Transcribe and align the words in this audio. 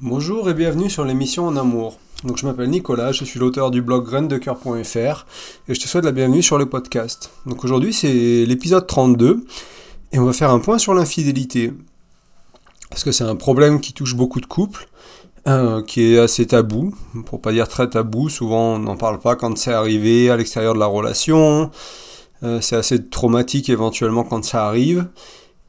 Bonjour 0.00 0.50
et 0.50 0.54
bienvenue 0.54 0.90
sur 0.90 1.04
l'émission 1.04 1.46
En 1.46 1.56
Amour. 1.56 2.00
Je 2.36 2.44
m'appelle 2.44 2.68
Nicolas, 2.68 3.12
je 3.12 3.24
suis 3.24 3.38
l'auteur 3.38 3.70
du 3.70 3.80
blog 3.80 4.04
graindecoeur.fr 4.04 5.26
et 5.68 5.74
je 5.74 5.80
te 5.80 5.86
souhaite 5.86 6.04
la 6.04 6.10
bienvenue 6.10 6.42
sur 6.42 6.58
le 6.58 6.66
podcast. 6.66 7.30
Donc 7.46 7.62
aujourd'hui 7.62 7.92
c'est 7.92 8.44
l'épisode 8.44 8.88
32 8.88 9.46
et 10.10 10.18
on 10.18 10.24
va 10.24 10.32
faire 10.32 10.50
un 10.50 10.58
point 10.58 10.78
sur 10.78 10.94
l'infidélité. 10.94 11.72
Parce 12.90 13.04
que 13.04 13.12
c'est 13.12 13.22
un 13.22 13.36
problème 13.36 13.80
qui 13.80 13.92
touche 13.92 14.16
beaucoup 14.16 14.40
de 14.40 14.46
couples, 14.46 14.88
euh, 15.46 15.80
qui 15.80 16.14
est 16.14 16.18
assez 16.18 16.44
tabou, 16.44 16.92
pour 17.26 17.40
pas 17.40 17.52
dire 17.52 17.68
très 17.68 17.88
tabou, 17.88 18.28
souvent 18.28 18.74
on 18.74 18.78
n'en 18.80 18.96
parle 18.96 19.20
pas 19.20 19.36
quand 19.36 19.56
c'est 19.56 19.72
arrivé 19.72 20.28
à 20.28 20.36
l'extérieur 20.36 20.74
de 20.74 20.80
la 20.80 20.86
relation, 20.86 21.70
euh, 22.42 22.60
c'est 22.60 22.76
assez 22.76 23.06
traumatique 23.06 23.68
éventuellement 23.68 24.24
quand 24.24 24.44
ça 24.44 24.66
arrive. 24.66 25.06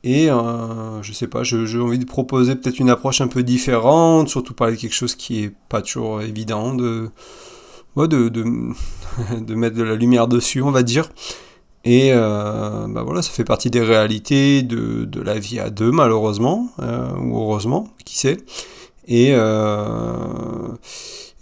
Et 0.06 0.30
euh, 0.30 1.02
je 1.02 1.12
sais 1.14 1.26
pas, 1.26 1.42
j'ai 1.42 1.80
envie 1.80 1.98
de 1.98 2.06
proposer 2.06 2.56
peut-être 2.56 2.78
une 2.78 2.92
approche 2.92 3.22
un 3.22 3.28
peu 3.28 3.42
différente, 3.42 4.30
surtout 4.30 4.54
parler 4.54 4.76
de 4.76 4.80
quelque 4.80 4.94
chose 4.94 5.16
qui 5.16 5.44
est 5.44 5.52
pas 5.68 5.82
toujours 5.82 6.22
évident, 6.22 6.76
de, 6.76 7.10
ouais, 7.96 8.08
de, 8.08 8.30
de, 8.30 9.56
mettre 9.56 9.76
de 9.76 9.82
la 9.82 9.96
lumière 9.96 10.28
dessus, 10.28 10.62
on 10.62 10.70
va 10.70 10.84
dire. 10.84 11.10
Et 11.86 12.12
euh, 12.14 12.88
bah 12.88 13.02
voilà, 13.02 13.24
ça 13.24 13.32
fait 13.32 13.44
partie 13.44 13.72
des 13.72 13.82
réalités 13.82 14.62
de, 14.62 15.06
de 15.06 15.22
la 15.22 15.40
vie 15.40 15.60
à 15.60 15.72
deux, 15.72 15.92
malheureusement, 15.92 16.70
euh, 16.84 17.12
ou 17.18 17.40
heureusement, 17.40 17.88
qui 18.06 18.20
sait. 18.20 18.38
Et, 19.08 19.30
euh, 19.32 20.68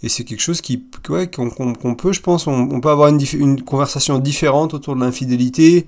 et 0.02 0.08
c'est 0.08 0.24
quelque 0.24 0.40
chose 0.40 0.62
qui, 0.62 0.84
ouais, 1.10 1.30
qu'on 1.30 1.94
peut, 1.94 2.12
je 2.12 2.20
pense, 2.20 2.46
on, 2.46 2.80
peut 2.80 2.90
avoir 2.90 3.08
une, 3.08 3.62
conversation 3.62 4.18
différente 4.18 4.72
autour 4.72 4.96
de 4.96 5.00
l'infidélité 5.00 5.86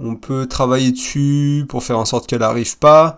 on 0.00 0.16
peut 0.16 0.46
travailler 0.46 0.92
dessus 0.92 1.64
pour 1.68 1.82
faire 1.84 1.98
en 1.98 2.04
sorte 2.04 2.26
qu'elle 2.26 2.40
n'arrive 2.40 2.78
pas. 2.78 3.16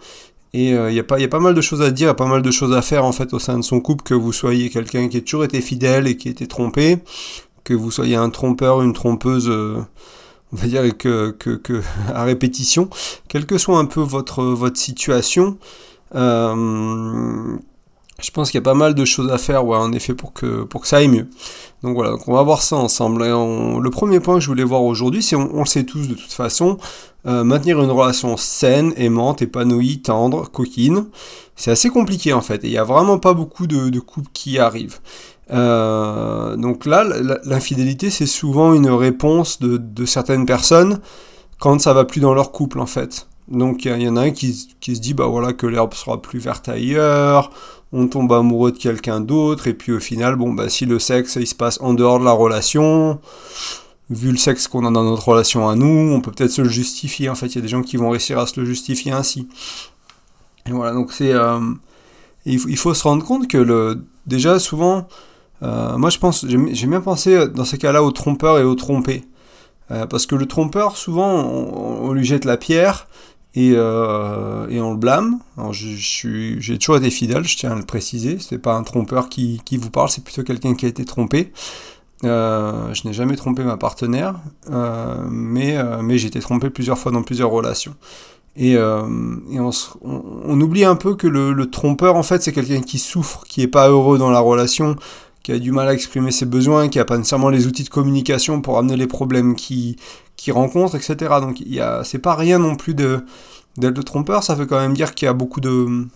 Et 0.52 0.70
il 0.70 0.74
euh, 0.76 0.92
y, 0.92 1.00
a 1.00 1.04
pas, 1.04 1.18
y 1.18 1.24
a 1.24 1.28
pas 1.28 1.40
mal 1.40 1.54
de 1.54 1.60
choses 1.60 1.82
à 1.82 1.90
dire, 1.90 2.06
y 2.06 2.10
a 2.10 2.14
pas 2.14 2.26
mal 2.26 2.40
de 2.40 2.50
choses 2.50 2.72
à 2.76 2.82
faire 2.82 3.04
en 3.04 3.12
fait 3.12 3.34
au 3.34 3.40
sein 3.40 3.58
de 3.58 3.64
son 3.64 3.80
couple, 3.80 4.04
que 4.04 4.14
vous 4.14 4.32
soyez 4.32 4.70
quelqu'un 4.70 5.08
qui 5.08 5.16
a 5.16 5.20
toujours 5.20 5.44
été 5.44 5.60
fidèle 5.60 6.06
et 6.06 6.16
qui 6.16 6.28
a 6.28 6.30
été 6.30 6.46
trompé, 6.46 6.98
que 7.64 7.74
vous 7.74 7.90
soyez 7.90 8.14
un 8.14 8.30
trompeur, 8.30 8.80
une 8.80 8.92
trompeuse, 8.92 9.48
euh, 9.48 9.82
on 10.52 10.56
va 10.56 10.66
dire 10.68 10.96
que, 10.96 11.32
que, 11.32 11.56
que, 11.56 11.82
à 12.14 12.22
répétition, 12.22 12.88
quelle 13.28 13.46
que 13.46 13.58
soit 13.58 13.78
un 13.78 13.86
peu 13.86 14.00
votre, 14.00 14.44
votre 14.44 14.78
situation, 14.78 15.58
euh, 16.14 17.56
je 18.20 18.30
pense 18.30 18.50
qu'il 18.50 18.58
y 18.58 18.62
a 18.62 18.64
pas 18.64 18.74
mal 18.74 18.94
de 18.94 19.04
choses 19.04 19.30
à 19.30 19.38
faire, 19.38 19.66
ouais, 19.66 19.76
en 19.76 19.92
effet, 19.92 20.14
pour 20.14 20.32
que, 20.32 20.62
pour 20.62 20.82
que 20.82 20.86
ça 20.86 20.98
aille 20.98 21.08
mieux. 21.08 21.26
Donc 21.82 21.96
voilà, 21.96 22.16
on 22.26 22.32
va 22.32 22.42
voir 22.42 22.62
ça 22.62 22.76
ensemble. 22.76 23.24
le 23.24 23.90
premier 23.90 24.20
point 24.20 24.36
que 24.36 24.40
je 24.40 24.46
voulais 24.46 24.64
voir 24.64 24.82
aujourd'hui, 24.82 25.22
c'est, 25.22 25.36
on, 25.36 25.58
le 25.58 25.66
sait 25.66 25.84
tous 25.84 26.08
de 26.08 26.14
toute 26.14 26.32
façon, 26.32 26.78
euh, 27.26 27.42
maintenir 27.42 27.82
une 27.82 27.90
relation 27.90 28.36
saine, 28.36 28.92
aimante, 28.96 29.42
épanouie, 29.42 30.00
tendre, 30.00 30.48
coquine. 30.50 31.06
C'est 31.56 31.70
assez 31.70 31.90
compliqué 31.90 32.32
en 32.32 32.40
fait, 32.40 32.64
et 32.64 32.68
il 32.68 32.70
n'y 32.70 32.78
a 32.78 32.84
vraiment 32.84 33.18
pas 33.18 33.34
beaucoup 33.34 33.66
de, 33.66 33.98
couples 34.00 34.30
qui 34.32 34.58
arrivent. 34.58 34.98
Euh, 35.50 36.56
donc 36.56 36.86
là, 36.86 37.04
l'infidélité, 37.44 38.10
c'est 38.10 38.26
souvent 38.26 38.74
une 38.74 38.88
réponse 38.88 39.60
de, 39.60 39.76
de, 39.76 40.06
certaines 40.06 40.46
personnes 40.46 41.00
quand 41.58 41.80
ça 41.80 41.92
va 41.92 42.04
plus 42.04 42.20
dans 42.20 42.32
leur 42.32 42.52
couple 42.52 42.80
en 42.80 42.86
fait. 42.86 43.26
Donc 43.48 43.84
il 43.84 44.00
y, 44.00 44.08
en 44.08 44.16
a 44.16 44.22
un 44.22 44.30
qui, 44.30 44.74
qui 44.80 44.96
se 44.96 45.00
dit 45.00 45.12
bah 45.12 45.26
voilà 45.26 45.52
que 45.52 45.66
l'herbe 45.66 45.92
sera 45.92 46.20
plus 46.20 46.38
verte 46.38 46.68
ailleurs, 46.68 47.50
on 47.94 48.08
tombe 48.08 48.32
amoureux 48.32 48.72
de 48.72 48.78
quelqu'un 48.78 49.20
d'autre, 49.20 49.68
et 49.68 49.74
puis 49.74 49.92
au 49.92 50.00
final, 50.00 50.34
bon, 50.34 50.52
bah, 50.52 50.68
si 50.68 50.84
le 50.84 50.98
sexe, 50.98 51.36
il 51.36 51.46
se 51.46 51.54
passe 51.54 51.78
en 51.80 51.94
dehors 51.94 52.18
de 52.18 52.24
la 52.24 52.32
relation, 52.32 53.20
vu 54.10 54.32
le 54.32 54.36
sexe 54.36 54.66
qu'on 54.66 54.84
a 54.84 54.90
dans 54.90 55.04
notre 55.04 55.28
relation 55.28 55.68
à 55.68 55.76
nous, 55.76 56.12
on 56.12 56.20
peut 56.20 56.32
peut-être 56.32 56.50
se 56.50 56.62
le 56.62 56.68
justifier, 56.68 57.28
en 57.28 57.36
fait, 57.36 57.46
il 57.46 57.54
y 57.54 57.58
a 57.58 57.60
des 57.60 57.68
gens 57.68 57.82
qui 57.82 57.96
vont 57.96 58.10
réussir 58.10 58.38
à 58.40 58.48
se 58.48 58.58
le 58.58 58.66
justifier 58.66 59.12
ainsi. 59.12 59.48
Et 60.66 60.72
voilà, 60.72 60.92
donc 60.92 61.12
c'est... 61.12 61.32
Euh, 61.32 61.60
il, 62.46 62.76
faut 62.76 62.92
se 62.92 63.02
rendre 63.04 63.24
compte 63.24 63.48
que 63.48 63.58
le, 63.58 64.04
déjà, 64.26 64.58
souvent, 64.58 65.06
euh, 65.62 65.96
moi 65.96 66.10
je 66.10 66.18
pense, 66.18 66.44
j'ai 66.46 66.86
bien 66.86 67.00
pensé 67.00 67.48
dans 67.48 67.64
ces 67.64 67.78
cas-là 67.78 68.02
au 68.02 68.10
trompeur 68.10 68.58
et 68.58 68.64
au 68.64 68.74
trompé. 68.74 69.24
Euh, 69.90 70.06
parce 70.06 70.26
que 70.26 70.34
le 70.34 70.46
trompeur, 70.46 70.96
souvent, 70.96 71.30
on, 71.32 72.12
lui 72.12 72.24
jette 72.24 72.44
la 72.44 72.56
pierre, 72.56 73.06
et, 73.54 73.72
euh, 73.76 74.68
et 74.68 74.80
on 74.80 74.90
le 74.90 74.96
blâme. 74.96 75.38
Alors 75.56 75.72
j'ai 75.72 76.78
toujours 76.78 76.96
été 76.96 77.10
fidèle, 77.10 77.44
je 77.44 77.56
tiens 77.56 77.72
à 77.72 77.76
le 77.76 77.84
préciser. 77.84 78.38
C'est 78.40 78.58
pas 78.58 78.74
un 78.74 78.82
trompeur 78.82 79.28
qui, 79.28 79.60
qui 79.64 79.76
vous 79.76 79.90
parle, 79.90 80.08
c'est 80.08 80.24
plutôt 80.24 80.42
quelqu'un 80.42 80.74
qui 80.74 80.86
a 80.86 80.88
été 80.88 81.04
trompé. 81.04 81.52
Euh, 82.24 82.92
je 82.94 83.06
n'ai 83.06 83.12
jamais 83.12 83.36
trompé 83.36 83.64
ma 83.64 83.76
partenaire, 83.76 84.36
euh, 84.70 85.22
mais, 85.28 85.76
mais 86.02 86.18
j'ai 86.18 86.28
été 86.28 86.40
trompé 86.40 86.70
plusieurs 86.70 86.98
fois 86.98 87.12
dans 87.12 87.22
plusieurs 87.22 87.50
relations. 87.50 87.94
Et, 88.56 88.76
on, 88.78 90.60
oublie 90.60 90.84
un 90.84 90.96
peu 90.96 91.14
que 91.16 91.26
le, 91.26 91.52
le 91.52 91.70
trompeur, 91.70 92.16
en 92.16 92.22
fait, 92.22 92.42
c'est 92.42 92.52
quelqu'un 92.52 92.80
qui 92.80 92.98
souffre, 92.98 93.44
qui 93.48 93.62
est 93.62 93.68
pas 93.68 93.88
heureux 93.88 94.18
dans 94.18 94.30
la 94.30 94.40
relation, 94.40 94.96
qui 95.44 95.52
a 95.52 95.58
du 95.58 95.72
mal 95.72 95.88
à 95.88 95.92
exprimer 95.92 96.30
ses 96.30 96.46
besoins, 96.46 96.88
qui 96.88 96.98
a 96.98 97.04
pas 97.04 97.18
nécessairement 97.18 97.50
les 97.50 97.66
outils 97.66 97.84
de 97.84 97.90
communication 97.90 98.62
pour 98.62 98.78
amener 98.78 98.96
les 98.96 99.06
problèmes 99.06 99.54
qui 99.54 99.96
qui 100.36 100.52
rencontre, 100.52 100.96
etc. 100.96 101.16
Donc 101.40 101.60
il 101.60 101.74
y 101.74 101.80
a, 101.80 102.02
c'est 102.04 102.18
pas 102.18 102.34
rien 102.34 102.58
non 102.58 102.76
plus 102.76 102.94
de 102.94 103.24
d'être 103.76 103.96
le 103.96 104.04
trompeur. 104.04 104.42
Ça 104.42 104.54
veut 104.54 104.66
quand 104.66 104.80
même 104.80 104.94
dire 104.94 105.14
qu'il 105.14 105.26
y 105.26 105.28
a 105.28 105.32
beaucoup 105.32 105.60
de 105.60 106.06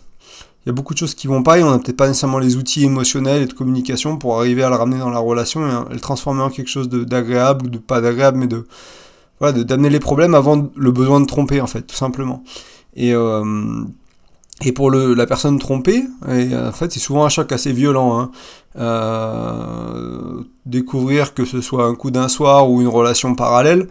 il 0.64 0.68
y 0.68 0.70
a 0.70 0.72
beaucoup 0.72 0.92
de 0.92 0.98
choses 0.98 1.14
qui 1.14 1.26
vont 1.28 1.42
pas 1.42 1.58
et 1.58 1.62
on 1.62 1.70
n'a 1.70 1.78
peut-être 1.78 1.96
pas 1.96 2.08
nécessairement 2.08 2.38
les 2.38 2.56
outils 2.56 2.84
émotionnels 2.84 3.42
et 3.42 3.46
de 3.46 3.52
communication 3.52 4.18
pour 4.18 4.38
arriver 4.38 4.62
à 4.62 4.68
le 4.68 4.76
ramener 4.76 4.98
dans 4.98 5.10
la 5.10 5.18
relation 5.18 5.66
et 5.66 5.94
le 5.94 6.00
transformer 6.00 6.42
en 6.42 6.50
quelque 6.50 6.68
chose 6.68 6.88
d'agréable 6.88 7.66
ou 7.66 7.70
de 7.70 7.78
pas 7.78 8.00
d'agréable 8.00 8.38
mais 8.38 8.48
de 8.48 8.66
voilà 9.40 9.64
d'amener 9.64 9.88
les 9.88 10.00
problèmes 10.00 10.34
avant 10.34 10.70
le 10.74 10.90
besoin 10.90 11.20
de 11.20 11.26
tromper 11.26 11.60
en 11.60 11.66
fait 11.66 11.82
tout 11.82 11.94
simplement 11.94 12.42
et 12.94 13.14
euh, 13.14 13.44
et 14.64 14.72
pour 14.72 14.90
le, 14.90 15.14
la 15.14 15.26
personne 15.26 15.58
trompée, 15.58 16.04
et 16.28 16.56
en 16.56 16.72
fait 16.72 16.92
c'est 16.92 17.00
souvent 17.00 17.24
un 17.24 17.28
choc 17.28 17.52
assez 17.52 17.72
violent. 17.72 18.18
Hein. 18.18 18.30
Euh, 18.76 20.42
découvrir 20.66 21.34
que 21.34 21.44
ce 21.44 21.60
soit 21.60 21.84
un 21.84 21.94
coup 21.94 22.10
d'un 22.10 22.28
soir 22.28 22.70
ou 22.70 22.80
une 22.80 22.88
relation 22.88 23.34
parallèle. 23.34 23.88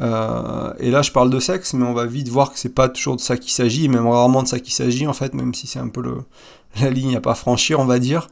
Euh, 0.00 0.72
et 0.78 0.90
là 0.90 1.02
je 1.02 1.10
parle 1.10 1.30
de 1.30 1.40
sexe, 1.40 1.74
mais 1.74 1.84
on 1.84 1.94
va 1.94 2.06
vite 2.06 2.28
voir 2.28 2.52
que 2.52 2.58
c'est 2.58 2.74
pas 2.74 2.88
toujours 2.88 3.16
de 3.16 3.20
ça 3.20 3.36
qu'il 3.36 3.52
s'agit, 3.52 3.88
même 3.88 4.06
rarement 4.06 4.42
de 4.42 4.48
ça 4.48 4.60
qu'il 4.60 4.72
s'agit 4.72 5.06
en 5.06 5.12
fait, 5.12 5.34
même 5.34 5.54
si 5.54 5.66
c'est 5.66 5.80
un 5.80 5.88
peu 5.88 6.02
le, 6.02 6.18
la 6.80 6.90
ligne 6.90 7.16
à 7.16 7.20
pas 7.20 7.34
franchir, 7.34 7.80
on 7.80 7.84
va 7.84 7.98
dire. 7.98 8.28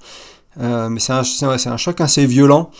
Euh, 0.61 0.89
mais 0.89 1.01
c'est 1.01 1.13
un, 1.13 1.23
c'est 1.25 1.69
un 1.69 1.77
choc 1.77 2.01
assez 2.01 2.27
violent. 2.27 2.71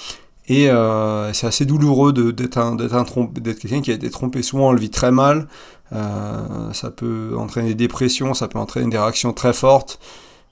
Et 0.49 0.71
euh, 0.71 1.33
c'est 1.33 1.47
assez 1.49 1.65
douloureux 1.65 2.13
d'être 2.13 2.77
d'être 2.77 3.59
quelqu'un 3.59 3.81
qui 3.81 3.91
a 3.91 3.95
été 3.95 4.11
trompé. 4.11 4.43
Souvent, 4.43 4.69
on 4.69 4.73
le 4.73 4.79
vit 4.79 4.91
très 4.91 5.11
mal. 5.11 5.49
Euh, 5.93 6.73
ça 6.73 6.91
peut 6.91 7.35
entraîner 7.39 7.69
des 7.69 7.75
dépressions, 7.75 8.35
ça 8.35 8.49
peut 8.49 8.59
entraîner 8.59 8.91
des 8.91 8.99
réactions 8.99 9.33
très 9.33 9.53
fortes. 9.53 9.99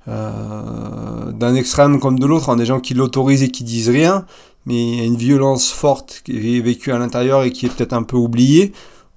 Euh, 0.06 1.32
d'un 1.32 1.54
extrême 1.54 1.98
comme 1.98 2.18
de 2.18 2.26
l'autre, 2.26 2.50
hein, 2.50 2.56
des 2.56 2.66
gens 2.66 2.80
qui 2.80 2.94
l'autorisent 2.94 3.42
et 3.42 3.48
qui 3.48 3.64
disent 3.64 3.88
rien, 3.88 4.26
mais 4.66 4.74
il 4.74 4.98
y 4.98 5.00
a 5.00 5.04
une 5.04 5.16
violence 5.16 5.72
forte 5.72 6.22
qui 6.24 6.58
est 6.58 6.60
vécue 6.60 6.92
à 6.92 6.98
l'intérieur 6.98 7.42
et 7.42 7.50
qui 7.50 7.66
est 7.66 7.70
peut-être 7.70 7.94
un 7.94 8.02
peu 8.02 8.16
oubliée, 8.16 8.72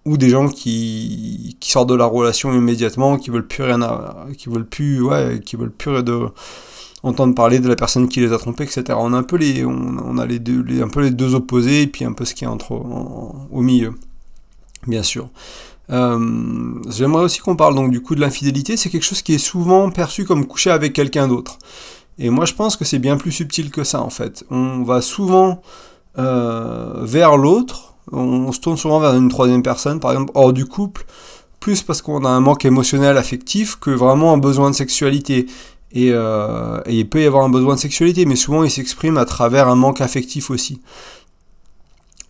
ou 0.05 0.17
des 0.17 0.29
gens 0.29 0.47
qui, 0.47 1.57
sortent 1.61 1.89
de 1.89 1.95
la 1.95 2.05
relation 2.05 2.53
immédiatement, 2.53 3.17
qui 3.17 3.29
veulent 3.29 3.47
plus 3.47 3.63
rien, 3.63 3.79
qui 4.38 4.47
veulent 4.47 4.66
plus, 4.66 5.01
ouais, 5.01 5.41
qui 5.44 5.57
veulent 5.57 5.72
plus 5.72 5.91
entendre 7.03 7.35
parler 7.35 7.59
de 7.59 7.67
la 7.67 7.75
personne 7.75 8.07
qui 8.07 8.22
les 8.22 8.31
a 8.31 8.38
trompés, 8.38 8.63
etc. 8.63 8.84
On 8.97 9.13
a 9.13 9.17
un 9.17 9.23
peu 9.23 9.35
les, 9.35 9.66
on, 9.66 10.17
a 10.17 10.25
les 10.25 10.39
deux, 10.39 10.63
un 10.81 10.88
peu 10.88 11.01
les 11.01 11.11
deux 11.11 11.35
opposés 11.35 11.84
et 11.84 11.88
puis 11.88 12.05
un 12.05 12.13
peu 12.13 12.23
ce 12.23 12.34
qui 12.34 12.45
est 12.45 12.47
entre 12.47 12.72
au 12.72 13.61
milieu, 13.61 13.94
bien 14.88 15.03
sûr. 15.03 15.29
Euh, 15.90 16.74
J'aimerais 16.90 17.24
aussi 17.24 17.40
qu'on 17.40 17.56
parle 17.56 17.75
donc 17.75 17.92
du 17.92 18.02
coup 18.02 18.16
de 18.16 18.22
l'infidélité. 18.22 18.78
C'est 18.78 18.90
quelque 18.90 19.03
chose 19.03 19.22
qui 19.22 19.34
est 19.34 19.40
souvent 19.40 19.90
perçu 19.90 20.25
comme 20.25 20.46
coucher 20.46 20.72
avec 20.72 20.94
quelqu'un 20.94 21.28
d'autre. 21.28 21.58
Et 22.20 22.30
moi, 22.30 22.46
je 22.46 22.53
pense 22.53 22.75
que 22.75 22.86
c'est 22.86 23.00
bien 23.00 23.18
plus 23.18 23.31
subtil 23.31 23.70
que 23.70 23.84
ça 23.84 24.02
en 24.02 24.09
fait. 24.09 24.44
On 24.50 24.84
va 24.84 25.02
souvent 25.02 25.62
euh, 26.18 27.02
vers 27.03 27.38
l'autre. 27.38 27.96
On, 28.12 28.52
se 28.52 28.59
tourne 28.59 28.78
souvent 28.78 29.00
vers 29.00 29.14
une 29.14 29.30
troisième 29.30 29.62
personne, 29.62 30.00
par 30.00 30.11
exemple 30.11 30.32
hors 30.34 30.53
du 30.53 30.66
couple, 30.66 31.06
plus 31.59 31.84
parce 31.84 32.02
qu'on 32.02 32.23
a 32.23 32.29
un 32.29 32.40
manque 32.40 32.64
émotionnel 32.64 33.17
affectif 33.17 33.76
que 33.76 33.91
vraiment 33.91 34.34
un 34.34 34.38
besoin 34.38 34.72
de 34.72 34.76
sexualité. 34.76 35.46
Euh, 35.96 36.82
et, 36.85 37.00
il 37.00 37.09
peut 37.09 37.22
y 37.22 37.26
avoir 37.26 37.44
un 37.44 37.50
besoin 37.50 37.76
de 37.76 37.79
sexualité, 37.79 38.26
mais 38.26 38.35
souvent 38.35 38.64
il 38.64 38.72
s'exprime 38.72 39.17
à 39.17 39.26
travers 39.26 39.67
un 39.67 39.76
manque 39.76 40.02
affectif 40.02 40.50
aussi. 40.50 40.82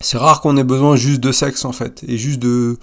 C'est 0.00 0.18
rare 0.18 0.40
qu'on 0.40 0.56
ait 0.56 0.64
besoin 0.64 0.96
juste 0.96 1.20
de 1.20 1.32
sexe 1.32 1.64
en 1.64 1.72
fait, 1.72 2.04
et 2.06 2.18
juste 2.18 2.40
de, 2.40 2.78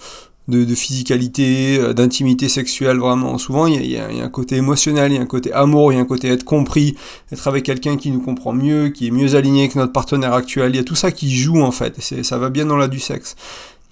de, 0.48 0.74
physicalité, 0.74 1.78
euh, 1.78 1.92
d'intimité 1.92 2.48
sexuelle 2.48 2.98
vraiment. 2.98 3.38
Souvent 3.38 3.66
il 3.66 3.84
y, 3.86 3.96
a, 3.96 4.06
un 4.06 4.28
côté 4.28 4.56
émotionnel, 4.56 5.12
il 5.12 5.16
y 5.16 5.18
a 5.18 5.22
un 5.22 5.26
côté 5.26 5.52
amour, 5.52 5.92
il 5.92 5.96
y 5.96 5.98
a 5.98 6.02
un 6.02 6.06
côté 6.06 6.28
être 6.28 6.44
compris, 6.44 6.96
être 7.32 7.48
avec 7.48 7.64
quelqu'un 7.64 7.96
qui 7.96 8.10
nous 8.10 8.20
comprend 8.20 8.52
mieux, 8.52 8.88
qui 8.88 9.08
est 9.08 9.10
mieux 9.10 9.34
aligné 9.34 9.68
que 9.68 9.78
notre 9.78 9.92
partenaire 9.92 10.32
actuel. 10.32 10.72
Il 10.72 10.76
y 10.76 10.80
a 10.80 10.84
tout 10.84 10.94
ça 10.94 11.10
qui 11.10 11.34
joue 11.34 11.60
en 11.60 11.72
fait, 11.72 12.00
ça 12.00 12.38
va 12.38 12.50
bien 12.50 12.66
dans 12.66 12.76
la 12.76 12.88
du 12.88 13.00
sexe. 13.00 13.36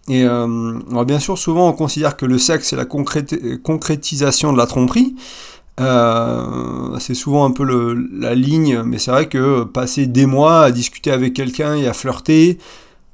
Et 0.09 0.25
euh, 0.25 1.05
bien 1.07 1.19
sûr, 1.19 1.39
souvent 1.39 1.69
on 1.69 1.73
considère 1.73 2.17
que 2.17 2.27
le 2.27 2.39
sexe 2.39 2.69
c'est 2.69 2.77
la 2.77 2.85
concrétisation 2.85 4.53
de 4.53 4.59
la 4.59 4.67
tromperie. 4.67 5.15
Euh, 5.81 6.99
c'est 7.01 7.15
souvent 7.15 7.45
un 7.45 7.51
peu 7.51 7.65
le, 7.65 7.95
la 8.13 8.35
ligne, 8.35 8.83
mais 8.85 8.99
c'est 8.99 9.11
vrai 9.11 9.27
que 9.27 9.65
passer 9.65 10.07
des 10.07 10.27
mois 10.27 10.63
à 10.63 10.71
discuter 10.71 11.11
avec 11.11 11.35
quelqu'un 11.35 11.75
et 11.75 11.89
à 11.89 11.93
flirter, 11.93 12.59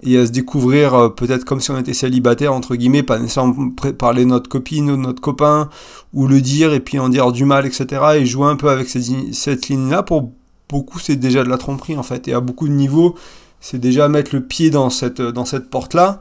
et 0.03 0.19
à 0.19 0.27
se 0.27 0.33
découvrir 0.33 0.95
euh, 0.95 1.09
peut-être 1.09 1.45
comme 1.45 1.61
si 1.61 1.71
on 1.71 1.79
était 1.79 1.95
célibataire 1.95 2.53
entre 2.53 2.77
guillemets, 2.77 3.03
pas 3.03 3.19
nécessairement 3.19 3.71
parler 3.99 4.25
de 4.25 4.31
notre 4.31 4.49
copine 4.49 4.91
ou 4.91 4.97
de 4.97 5.03
notre 5.03 5.21
copain 5.21 5.69
ou 6.13 6.27
le 6.27 6.41
dire 6.41 6.73
et 6.73 6.81
puis 6.81 6.99
en 6.99 7.09
dire 7.09 7.33
du 7.33 7.45
mal, 7.45 7.67
etc. 7.67 8.03
Et 8.17 8.27
jouer 8.27 8.47
un 8.47 8.57
peu 8.57 8.71
avec 8.71 8.89
cette, 8.89 9.05
cette 9.33 9.69
ligne-là 9.69 10.03
pour 10.03 10.33
beaucoup 10.69 10.99
c'est 10.99 11.17
déjà 11.17 11.43
de 11.43 11.49
la 11.49 11.59
tromperie 11.59 11.97
en 11.97 12.03
fait 12.03 12.29
et 12.29 12.33
à 12.33 12.41
beaucoup 12.41 12.69
de 12.69 12.73
niveaux 12.73 13.17
c'est 13.61 13.79
déjà 13.79 14.09
mettre 14.09 14.35
le 14.35 14.41
pied 14.41 14.71
dans 14.71 14.89
cette 14.89 15.21
dans 15.21 15.45
cette 15.45 15.69
porte 15.69 15.95
là 15.95 16.21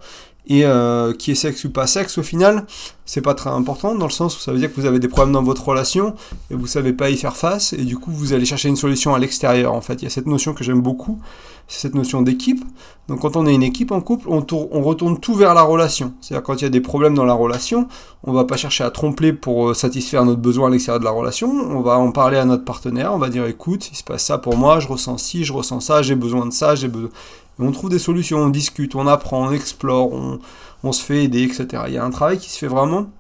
et 0.50 0.66
euh, 0.66 1.14
qui 1.14 1.32
est 1.32 1.36
sexe 1.36 1.64
ou 1.64 1.72
pas 1.72 1.86
sexe 1.86 2.18
au 2.18 2.24
final, 2.24 2.66
c'est 3.06 3.22
pas 3.22 3.36
très 3.36 3.52
important 3.52 3.94
dans 3.94 4.08
le 4.08 4.12
sens 4.12 4.36
où 4.36 4.40
ça 4.40 4.52
veut 4.52 4.58
dire 4.58 4.74
que 4.74 4.82
vous 4.82 4.88
avez 4.88 5.00
des 5.00 5.08
problèmes 5.08 5.32
dans 5.32 5.44
votre 5.44 5.66
relation 5.68 6.16
et 6.50 6.56
vous 6.56 6.66
savez 6.66 6.92
pas 6.92 7.12
y 7.12 7.18
faire 7.18 7.38
face 7.38 7.74
et 7.74 7.86
du 7.86 7.98
coup 7.98 8.12
vous 8.12 8.34
allez 8.34 8.46
chercher 8.46 8.68
une 8.68 8.76
solution 8.76 9.14
à 9.14 9.20
l'extérieur 9.20 9.74
en 9.74 9.82
fait. 9.82 10.02
Il 10.02 10.04
y 10.04 10.08
a 10.08 10.10
cette 10.10 10.26
notion 10.26 10.54
que 10.54 10.64
j'aime 10.64 10.82
beaucoup, 10.82 11.20
c'est 11.70 11.80
cette 11.80 11.96
notion 11.96 12.22
d'équipe. 12.22 12.62
Donc 13.08 13.22
quand 13.22 13.38
on 13.38 13.48
est 13.48 13.56
une 13.56 13.64
équipe 13.64 13.94
en 13.94 14.02
couple, 14.02 14.28
on, 14.28 14.46
on 14.52 14.82
retourne 14.82 15.20
tout 15.20 15.36
vers 15.36 15.54
la 15.54 15.62
relation. 15.62 16.14
C'est-à-dire 16.20 16.44
quand 16.44 16.56
il 16.56 16.64
y 16.64 16.68
a 16.68 16.70
des 16.70 16.82
problèmes 16.82 17.14
dans 17.14 17.26
la 17.26 17.34
relation, 17.34 17.88
on 18.24 18.34
va 18.34 18.44
pas 18.44 18.58
chercher 18.58 18.84
à 18.84 18.92
tromper 18.92 19.32
pour 19.32 19.70
euh, 19.70 19.74
satisfaire 19.74 20.26
notre 20.26 20.42
besoin 20.42 20.68
à 20.68 20.72
l'extérieur 20.72 21.00
de 21.00 21.06
la 21.06 21.12
relation, 21.12 21.48
on 21.50 21.80
va 21.80 21.98
en 21.98 22.12
parler 22.12 22.38
à 22.38 22.44
notre 22.44 22.66
partenaire, 22.66 23.14
on 23.14 23.20
va 23.20 23.30
dire 23.30 23.46
écoute, 23.46 23.90
il 23.92 23.96
se 23.96 24.04
passe 24.04 24.26
ça 24.26 24.38
pour 24.38 24.58
moi, 24.58 24.82
je 24.82 24.90
ressens 24.90 25.18
ci, 25.20 25.46
je 25.46 25.54
ressens 25.54 25.80
ça, 25.80 26.02
j'ai 26.02 26.16
besoin 26.16 26.46
de 26.46 26.52
ça, 26.52 26.76
j'ai 26.76 26.90
besoin 26.90 27.10
on 27.60 27.72
trouve 27.72 27.90
des 27.90 28.00
solutions, 28.00 28.40
on 28.40 28.50
discute, 28.50 28.96
on 28.96 29.06
apprend, 29.06 29.48
on 29.48 29.52
explore, 29.52 30.12
on, 30.84 30.92
se 30.92 31.04
fait 31.04 31.26
aider, 31.26 31.44
etc. 31.44 31.84
Il 31.88 31.94
y 31.94 31.98
a 31.98 32.06
un 32.06 32.10
travail 32.10 32.38
qui 32.38 32.50
se 32.50 32.58
fait 32.58 32.68
vraiment, 32.68 33.12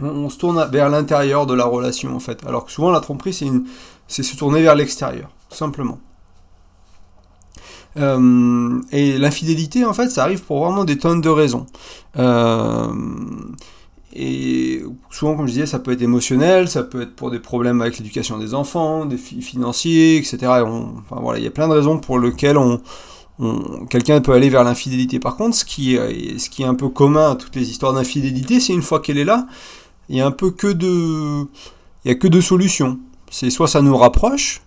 on, 0.00 0.30
se 0.30 0.38
tourne 0.38 0.66
vers 0.70 0.88
l'intérieur 0.88 1.46
de 1.46 1.54
la 1.54 1.66
relation 1.66 2.16
en 2.16 2.20
fait. 2.20 2.44
Alors 2.46 2.64
que 2.64 2.72
souvent 2.72 2.90
la 2.90 3.00
tromperie 3.00 3.34
c'est 3.34 4.22
se 4.22 4.36
tourner 4.36 4.62
vers 4.62 4.74
l'extérieur, 4.74 5.30
tout 5.50 5.56
simplement. 5.56 5.98
Euh, 7.98 8.80
et 8.92 9.18
l'infidélité, 9.18 9.84
en 9.84 9.92
fait, 9.92 10.08
ça 10.08 10.24
arrive 10.24 10.42
pour 10.42 10.64
vraiment 10.64 10.84
des 10.84 10.98
tonnes 10.98 11.20
de 11.20 11.28
raisons. 11.28 11.66
Euh, 12.16 12.86
et 14.14 14.82
souvent, 15.10 15.36
comme 15.36 15.46
je 15.46 15.52
disais, 15.52 15.66
ça 15.66 15.78
peut 15.78 15.92
être 15.92 16.02
émotionnel, 16.02 16.68
ça 16.68 16.82
peut 16.82 17.02
être 17.02 17.14
pour 17.14 17.30
des 17.30 17.38
problèmes 17.38 17.80
avec 17.82 17.98
l'éducation 17.98 18.38
des 18.38 18.54
enfants, 18.54 19.04
des 19.04 19.18
financiers, 19.18 20.16
etc. 20.16 20.38
enfin 20.46 21.20
voilà, 21.20 21.38
il 21.38 21.44
y 21.44 21.48
a 21.48 21.50
plein 21.50 21.68
de 21.68 21.74
raisons 21.74 21.98
pour 21.98 22.18
lesquelles 22.18 22.56
on, 22.56 22.80
quelqu'un 23.90 24.20
peut 24.20 24.32
aller 24.32 24.48
vers 24.48 24.64
l'infidélité. 24.64 25.18
Par 25.20 25.36
contre, 25.36 25.56
ce 25.56 25.64
qui, 25.64 25.94
est, 25.94 26.38
ce 26.38 26.50
qui 26.50 26.62
est 26.62 26.66
un 26.66 26.74
peu 26.74 26.88
commun 26.88 27.32
à 27.32 27.36
toutes 27.36 27.54
les 27.54 27.70
histoires 27.70 27.92
d'infidélité, 27.92 28.60
c'est 28.60 28.72
une 28.72 28.82
fois 28.82 29.00
qu'elle 29.00 29.18
est 29.18 29.24
là, 29.24 29.46
il 30.08 30.16
y 30.16 30.20
a 30.20 30.26
un 30.26 30.32
peu 30.32 30.50
que 30.50 30.68
de, 30.68 31.46
il 32.04 32.08
y 32.08 32.10
a 32.10 32.14
que 32.14 32.28
deux 32.28 32.40
solutions. 32.40 32.98
C'est 33.30 33.50
soit 33.50 33.68
ça 33.68 33.82
nous 33.82 33.96
rapproche, 33.96 34.62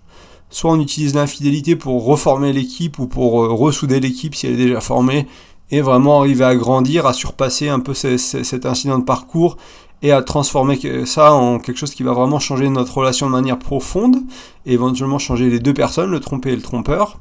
soit 0.52 0.72
on 0.72 0.80
utilise 0.80 1.16
l'infidélité 1.16 1.76
pour 1.76 2.06
reformer 2.06 2.54
l'équipe 2.54 3.00
ou 3.00 3.08
pour 3.08 3.44
euh, 3.44 3.48
ressouder 3.48 4.00
l'équipe 4.00 4.36
si 4.36 4.46
elle 4.46 4.54
est 4.54 4.66
déjà 4.66 4.82
formée 4.82 5.28
et 5.72 5.82
vraiment 5.82 6.20
arriver 6.20 6.44
à 6.44 6.56
grandir, 6.56 7.08
à 7.08 7.14
surpasser 7.14 7.70
un 7.70 7.80
peu 7.80 7.94
cet 7.94 8.66
incident 8.66 9.00
de 9.00 9.06
parcours 9.06 9.58
et 10.02 10.12
à 10.12 10.22
transformer 10.22 10.78
ça 11.06 11.34
en 11.34 11.60
quelque 11.60 11.78
chose 11.78 11.94
qui 11.94 12.04
va 12.04 12.12
vraiment 12.12 12.40
changer 12.40 12.68
notre 12.70 12.98
relation 12.98 13.28
de 13.28 13.32
manière 13.32 13.58
profonde 13.58 14.18
et 14.66 14.74
éventuellement 14.74 15.20
changer 15.20 15.50
les 15.50 15.60
deux 15.60 15.74
personnes, 15.74 16.12
le 16.12 16.20
trompé 16.20 16.52
et 16.52 16.56
le 16.56 16.62
trompeur 16.62 17.20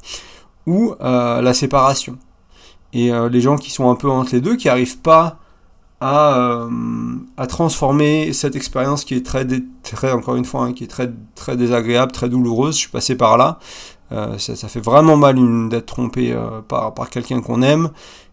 ou 0.66 0.94
euh, 1.00 1.40
la 1.40 1.54
séparation. 1.54 2.18
Et 2.92 3.12
euh, 3.12 3.28
les 3.28 3.40
gens 3.40 3.56
qui 3.56 3.70
sont 3.70 3.88
un 3.88 3.94
peu 3.94 4.10
entre 4.10 4.34
les 4.34 4.40
deux, 4.40 4.56
qui 4.56 4.66
n'arrivent 4.66 4.98
pas 4.98 5.38
à, 6.00 6.36
euh, 6.36 6.68
à, 7.36 7.46
transformer 7.46 8.32
cette 8.32 8.56
expérience 8.56 9.04
qui 9.04 9.14
est 9.14 9.24
très, 9.24 9.46
très 9.82 10.12
encore 10.12 10.36
une 10.36 10.44
fois, 10.44 10.64
hein, 10.64 10.72
qui 10.72 10.84
est 10.84 10.88
très, 10.88 11.10
très 11.34 11.56
désagréable, 11.56 12.12
très 12.12 12.28
douloureuse, 12.28 12.74
je 12.74 12.80
suis 12.80 12.90
passé 12.90 13.16
par 13.16 13.36
là, 13.36 13.58
ça, 14.38 14.56
ça, 14.56 14.66
fait 14.66 14.80
vraiment 14.80 15.16
mal 15.16 15.36
d'être 15.68 15.86
trompé 15.86 16.36
par, 16.66 16.94
par 16.94 17.10
quelqu'un 17.10 17.40
qu'on 17.40 17.62
aime 17.62 17.90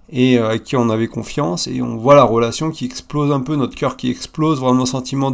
et 0.10 0.40
avec 0.40 0.64
qui 0.64 0.76
on 0.76 0.90
avait 0.90 1.08
confiance, 1.08 1.68
et 1.68 1.82
on 1.82 1.98
voit 1.98 2.16
la 2.16 2.24
relation 2.24 2.72
qui 2.72 2.86
explose 2.86 3.32
un 3.32 3.42
peu, 3.42 3.56
notre 3.56 3.76
cœur 3.76 3.98
qui 3.98 4.10
explose, 4.10 4.60
vraiment 4.60 4.80
le 4.80 4.86
sentiment 4.86 5.32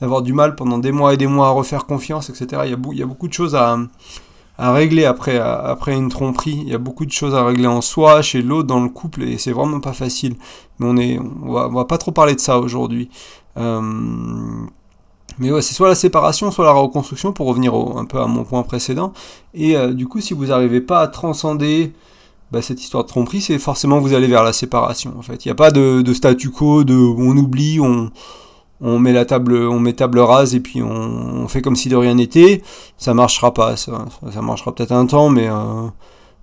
d'avoir 0.00 0.22
du 0.22 0.32
mal 0.32 0.54
pendant 0.54 0.78
des 0.78 0.92
mois 0.92 1.14
et 1.14 1.16
des 1.16 1.26
mois 1.26 1.48
à 1.48 1.50
refaire 1.50 1.86
confiance, 1.86 2.30
etc. 2.30 2.62
Il 2.64 2.70
y 2.70 2.74
a, 2.74 2.78
il 2.92 2.98
y 2.98 3.02
a 3.02 3.06
beaucoup 3.06 3.26
de 3.26 3.32
choses 3.32 3.56
à, 3.56 3.76
à 4.62 4.72
régler 4.72 5.04
après, 5.04 5.38
après 5.38 5.92
une 5.92 6.08
tromperie. 6.08 6.62
Il 6.62 6.68
y 6.68 6.74
a 6.74 6.78
beaucoup 6.78 7.04
de 7.04 7.10
choses 7.10 7.34
à 7.34 7.44
régler 7.44 7.66
en 7.66 7.80
soi, 7.80 8.22
chez 8.22 8.42
l'autre, 8.42 8.68
dans 8.68 8.80
le 8.80 8.88
couple, 8.88 9.24
et 9.24 9.36
c'est 9.36 9.50
vraiment 9.50 9.80
pas 9.80 9.92
facile. 9.92 10.36
Mais 10.78 10.86
on, 10.88 10.96
est, 10.96 11.18
on, 11.18 11.52
va, 11.52 11.66
va 11.66 11.84
pas 11.84 11.98
trop 11.98 12.12
parler 12.12 12.36
de 12.36 12.40
ça 12.40 12.60
aujourd'hui. 12.60 13.10
Euh, 13.56 13.80
mais 15.40 15.50
ouais, 15.50 15.62
c'est 15.62 15.74
soit 15.74 15.88
la 15.88 15.96
séparation, 15.96 16.52
soit 16.52 16.64
la 16.64 16.70
reconstruction, 16.70 17.32
pour 17.32 17.48
revenir 17.48 17.74
un 17.74 18.04
peu 18.04 18.20
à 18.20 18.28
mon 18.28 18.44
point 18.44 18.62
précédent. 18.62 19.12
Et 19.52 19.76
euh, 19.76 19.92
du 19.92 20.06
coup, 20.06 20.20
si 20.20 20.32
vous 20.32 20.46
n'arrivez 20.46 20.80
pas 20.80 21.00
à 21.00 21.08
transcender 21.08 21.92
bah, 22.52 22.62
cette 22.62 22.80
histoire 22.80 23.02
de 23.02 23.08
tromperie, 23.08 23.40
c'est 23.40 23.58
forcément 23.58 23.98
vous 23.98 24.14
allez 24.14 24.28
vers 24.28 24.44
la 24.44 24.52
séparation. 24.52 25.12
En 25.18 25.22
fait, 25.22 25.44
il 25.44 25.48
n'y 25.48 25.52
a 25.52 25.56
pas 25.56 25.72
de, 25.72 26.02
de, 26.02 26.14
statu 26.14 26.50
quo, 26.50 26.84
de 26.84 26.94
on 26.94 27.36
oublie, 27.36 27.80
on, 27.80 28.12
on 28.82 28.98
met 28.98 29.12
la 29.12 29.24
table, 29.24 29.54
on 29.54 29.78
met 29.78 29.92
table 29.92 30.18
rase 30.18 30.54
et 30.54 30.60
puis 30.60 30.82
on, 30.82 31.46
fait 31.48 31.62
comme 31.62 31.76
si 31.76 31.88
de 31.88 31.96
rien 31.96 32.14
n'était, 32.14 32.62
ça 32.98 33.14
marchera 33.14 33.54
pas. 33.54 33.76
Ça, 33.76 34.06
marchera 34.42 34.74
peut-être 34.74 34.92
un 34.92 35.06
temps, 35.06 35.30
mais 35.30 35.48
euh, 35.48 35.86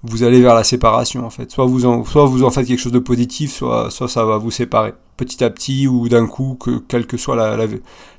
vous 0.03 0.23
allez 0.23 0.41
vers 0.41 0.55
la 0.55 0.63
séparation 0.63 1.25
en 1.25 1.29
fait. 1.29 1.51
Soit 1.51 1.65
vous 1.65 1.85
en, 1.85 2.03
faites 2.49 2.65
quelque 2.65 2.79
chose 2.79 2.93
de 2.93 2.99
positif, 2.99 3.53
soit, 3.53 3.91
soit 3.91 4.07
ça 4.07 4.23
va 4.25 4.37
vous 4.37 4.51
séparer 4.51 4.93
petit 5.17 5.43
à 5.43 5.49
petit 5.49 5.87
ou 5.87 6.07
d'un 6.07 6.27
coup, 6.27 6.57
que 6.57 6.79
quelle 6.87 7.05
que 7.05 7.17
soit 7.17 7.35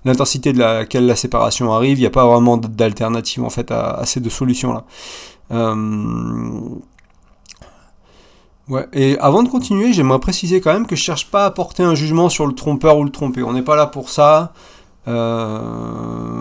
l'intensité 0.05 0.53
de 0.53 0.59
laquelle 0.59 1.07
la 1.07 1.17
séparation 1.17 1.73
arrive, 1.73 1.97
il 1.99 2.03
n'y 2.03 2.07
a 2.07 2.11
pas 2.11 2.27
vraiment 2.27 2.59
d'alternative 2.59 3.43
en 3.43 3.51
fait 3.51 3.71
à, 3.71 4.03
ces 4.05 4.21
deux 4.21 4.31
solutions 4.31 4.75
là. 4.75 4.85
Euh, 5.53 6.61
Ouais, 8.71 8.87
et 8.93 9.19
avant 9.19 9.43
de 9.43 9.49
continuer, 9.49 9.93
j'aimerais 9.93 10.21
préciser 10.21 10.61
quand 10.61 10.73
même 10.73 10.87
que 10.87 10.95
je 10.95 11.03
cherche 11.03 11.27
pas 11.27 11.45
à 11.45 11.51
porter 11.51 11.83
un 11.83 11.97
jugement 11.97 12.29
sur 12.29 12.47
le 12.47 12.55
trompeur 12.55 12.99
ou 12.99 13.05
le 13.05 13.11
trompé. 13.11 13.43
On 13.43 13.53
n'est 13.53 13.63
pas 13.63 13.75
là 13.75 13.89
pour 13.89 14.11
ça. 14.11 14.53
Euh, 15.09 15.59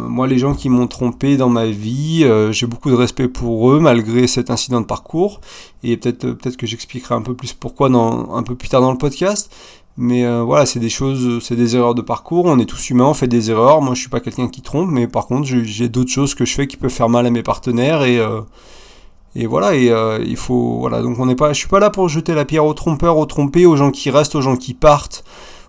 moi, 0.07 0.27
les 0.27 0.37
gens 0.37 0.53
qui 0.53 0.69
m'ont 0.69 0.85
trompé 0.85 1.37
dans 1.37 1.49
ma 1.49 1.65
vie, 1.65 2.23
euh, 2.23 2.51
j'ai 2.51 2.67
beaucoup 2.67 2.91
de 2.91 2.95
respect 2.95 3.29
pour 3.29 3.71
eux 3.71 3.79
malgré 3.79 4.27
cet 4.27 4.51
incident 4.51 4.79
de 4.79 4.85
parcours. 4.85 5.41
Et 5.83 5.97
peut-être 5.97 6.25
euh, 6.25 6.33
peut-être 6.35 6.55
que 6.55 6.67
j'expliquerai 6.67 7.15
un 7.15 7.23
peu 7.23 7.33
plus 7.33 7.53
pourquoi 7.53 7.89
dans, 7.89 8.35
un 8.35 8.43
peu 8.43 8.53
plus 8.53 8.69
tard 8.69 8.81
dans 8.81 8.91
le 8.91 8.99
podcast. 8.99 9.51
Mais 9.97 10.23
voilà, 10.43 10.65
c'est 10.65 10.79
des 10.79 10.89
choses, 10.89 11.43
c'est 11.43 11.57
des 11.57 11.75
erreurs 11.75 11.93
de 11.93 12.01
parcours. 12.01 12.45
On 12.45 12.57
est 12.57 12.65
tous 12.65 12.89
humains, 12.89 13.07
on 13.07 13.13
fait 13.13 13.27
des 13.27 13.51
erreurs. 13.51 13.81
Moi, 13.81 13.95
je 13.95 13.99
suis 13.99 14.09
pas 14.09 14.21
quelqu'un 14.21 14.47
qui 14.47 14.61
trompe, 14.61 14.89
mais 14.89 15.07
par 15.07 15.25
contre, 15.27 15.45
j'ai 15.45 15.89
d'autres 15.89 16.11
choses 16.11 16.35
que 16.35 16.45
je 16.45 16.53
fais 16.53 16.67
qui 16.67 16.77
peuvent 16.77 16.89
faire 16.89 17.09
mal 17.09 17.25
à 17.25 17.29
mes 17.29 17.43
partenaires 17.43 18.03
et 18.03 18.17
et 19.35 19.45
voilà, 19.45 19.75
et 19.75 19.89
euh, 19.91 20.23
il 20.25 20.37
faut. 20.37 20.79
Voilà, 20.79 21.01
donc 21.01 21.19
on 21.19 21.25
n'est 21.25 21.35
pas. 21.35 21.53
Je 21.53 21.59
suis 21.59 21.67
pas 21.67 21.79
là 21.79 21.89
pour 21.89 22.09
jeter 22.09 22.33
la 22.33 22.45
pierre 22.45 22.65
aux 22.65 22.73
trompeurs, 22.73 23.17
aux 23.17 23.25
trompés, 23.25 23.65
aux 23.65 23.75
gens 23.75 23.91
qui 23.91 24.09
restent, 24.09 24.35
aux 24.35 24.41
gens 24.41 24.57
qui 24.57 24.73
partent, 24.73 25.23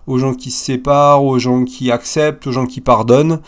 aux 0.07 0.17
gens 0.17 0.33
qui 0.33 0.49
se 0.51 0.63
séparent, 0.63 1.23
aux 1.23 1.37
gens 1.37 1.63
qui 1.63 1.91
acceptent, 1.91 2.47
aux 2.47 2.51
gens 2.51 2.65
qui 2.65 2.81
pardonnent. 2.81 3.39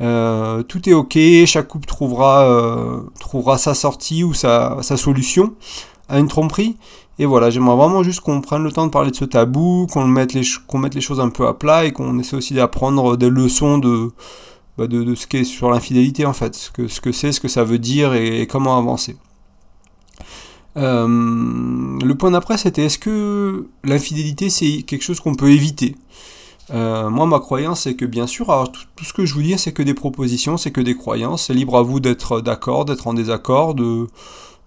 Euh, 0.00 0.62
tout 0.62 0.88
est 0.88 0.92
ok, 0.92 1.18
chaque 1.46 1.68
couple 1.68 1.86
trouvera, 1.86 2.44
euh, 2.44 3.00
trouvera 3.20 3.58
sa 3.58 3.74
sortie 3.74 4.24
ou 4.24 4.34
sa, 4.34 4.78
sa 4.82 4.96
solution 4.96 5.54
à 6.08 6.18
une 6.18 6.28
tromperie. 6.28 6.76
Et 7.18 7.26
voilà, 7.26 7.50
j'aimerais 7.50 7.76
vraiment 7.76 8.02
juste 8.02 8.20
qu'on 8.20 8.40
prenne 8.40 8.64
le 8.64 8.72
temps 8.72 8.86
de 8.86 8.90
parler 8.90 9.10
de 9.10 9.16
ce 9.16 9.26
tabou, 9.26 9.86
qu'on 9.92 10.06
mette 10.06 10.32
les, 10.32 10.42
qu'on 10.66 10.78
mette 10.78 10.94
les 10.94 11.02
choses 11.02 11.20
un 11.20 11.28
peu 11.28 11.46
à 11.46 11.54
plat 11.54 11.84
et 11.84 11.92
qu'on 11.92 12.18
essaie 12.18 12.34
aussi 12.34 12.54
d'apprendre 12.54 13.16
des 13.16 13.28
leçons 13.28 13.78
de, 13.78 14.10
bah 14.78 14.86
de, 14.86 15.04
de, 15.04 15.14
ce 15.14 15.26
qu'est 15.26 15.44
sur 15.44 15.70
l'infidélité 15.70 16.24
en 16.24 16.32
fait, 16.32 16.54
ce 16.54 16.70
que 16.70 16.88
ce 16.88 17.00
que 17.02 17.12
c'est, 17.12 17.32
ce 17.32 17.40
que 17.40 17.48
ça 17.48 17.62
veut 17.62 17.78
dire 17.78 18.14
et 18.14 18.46
comment 18.46 18.78
avancer. 18.78 19.16
Euh, 20.76 21.06
le 21.08 22.14
point 22.14 22.30
d'après, 22.30 22.58
c'était 22.58 22.84
est-ce 22.84 22.98
que 22.98 23.68
l'infidélité, 23.84 24.50
c'est 24.50 24.82
quelque 24.82 25.02
chose 25.02 25.20
qu'on 25.20 25.34
peut 25.34 25.50
éviter? 25.50 25.96
Euh, 26.72 27.10
moi, 27.10 27.26
ma 27.26 27.40
croyance, 27.40 27.82
c'est 27.82 27.94
que 27.94 28.04
bien 28.04 28.26
sûr, 28.26 28.46
tout, 28.72 29.04
ce 29.04 29.12
que 29.12 29.26
je 29.26 29.34
vous 29.34 29.42
dis, 29.42 29.58
c'est 29.58 29.72
que 29.72 29.82
des 29.82 29.94
propositions, 29.94 30.56
c'est 30.56 30.70
que 30.70 30.80
des 30.80 30.96
croyances. 30.96 31.46
C'est 31.46 31.54
libre 31.54 31.76
à 31.76 31.82
vous 31.82 32.00
d'être 32.00 32.40
d'accord, 32.40 32.84
d'être 32.84 33.08
en 33.08 33.14
désaccord, 33.14 33.74
de, 33.74 34.06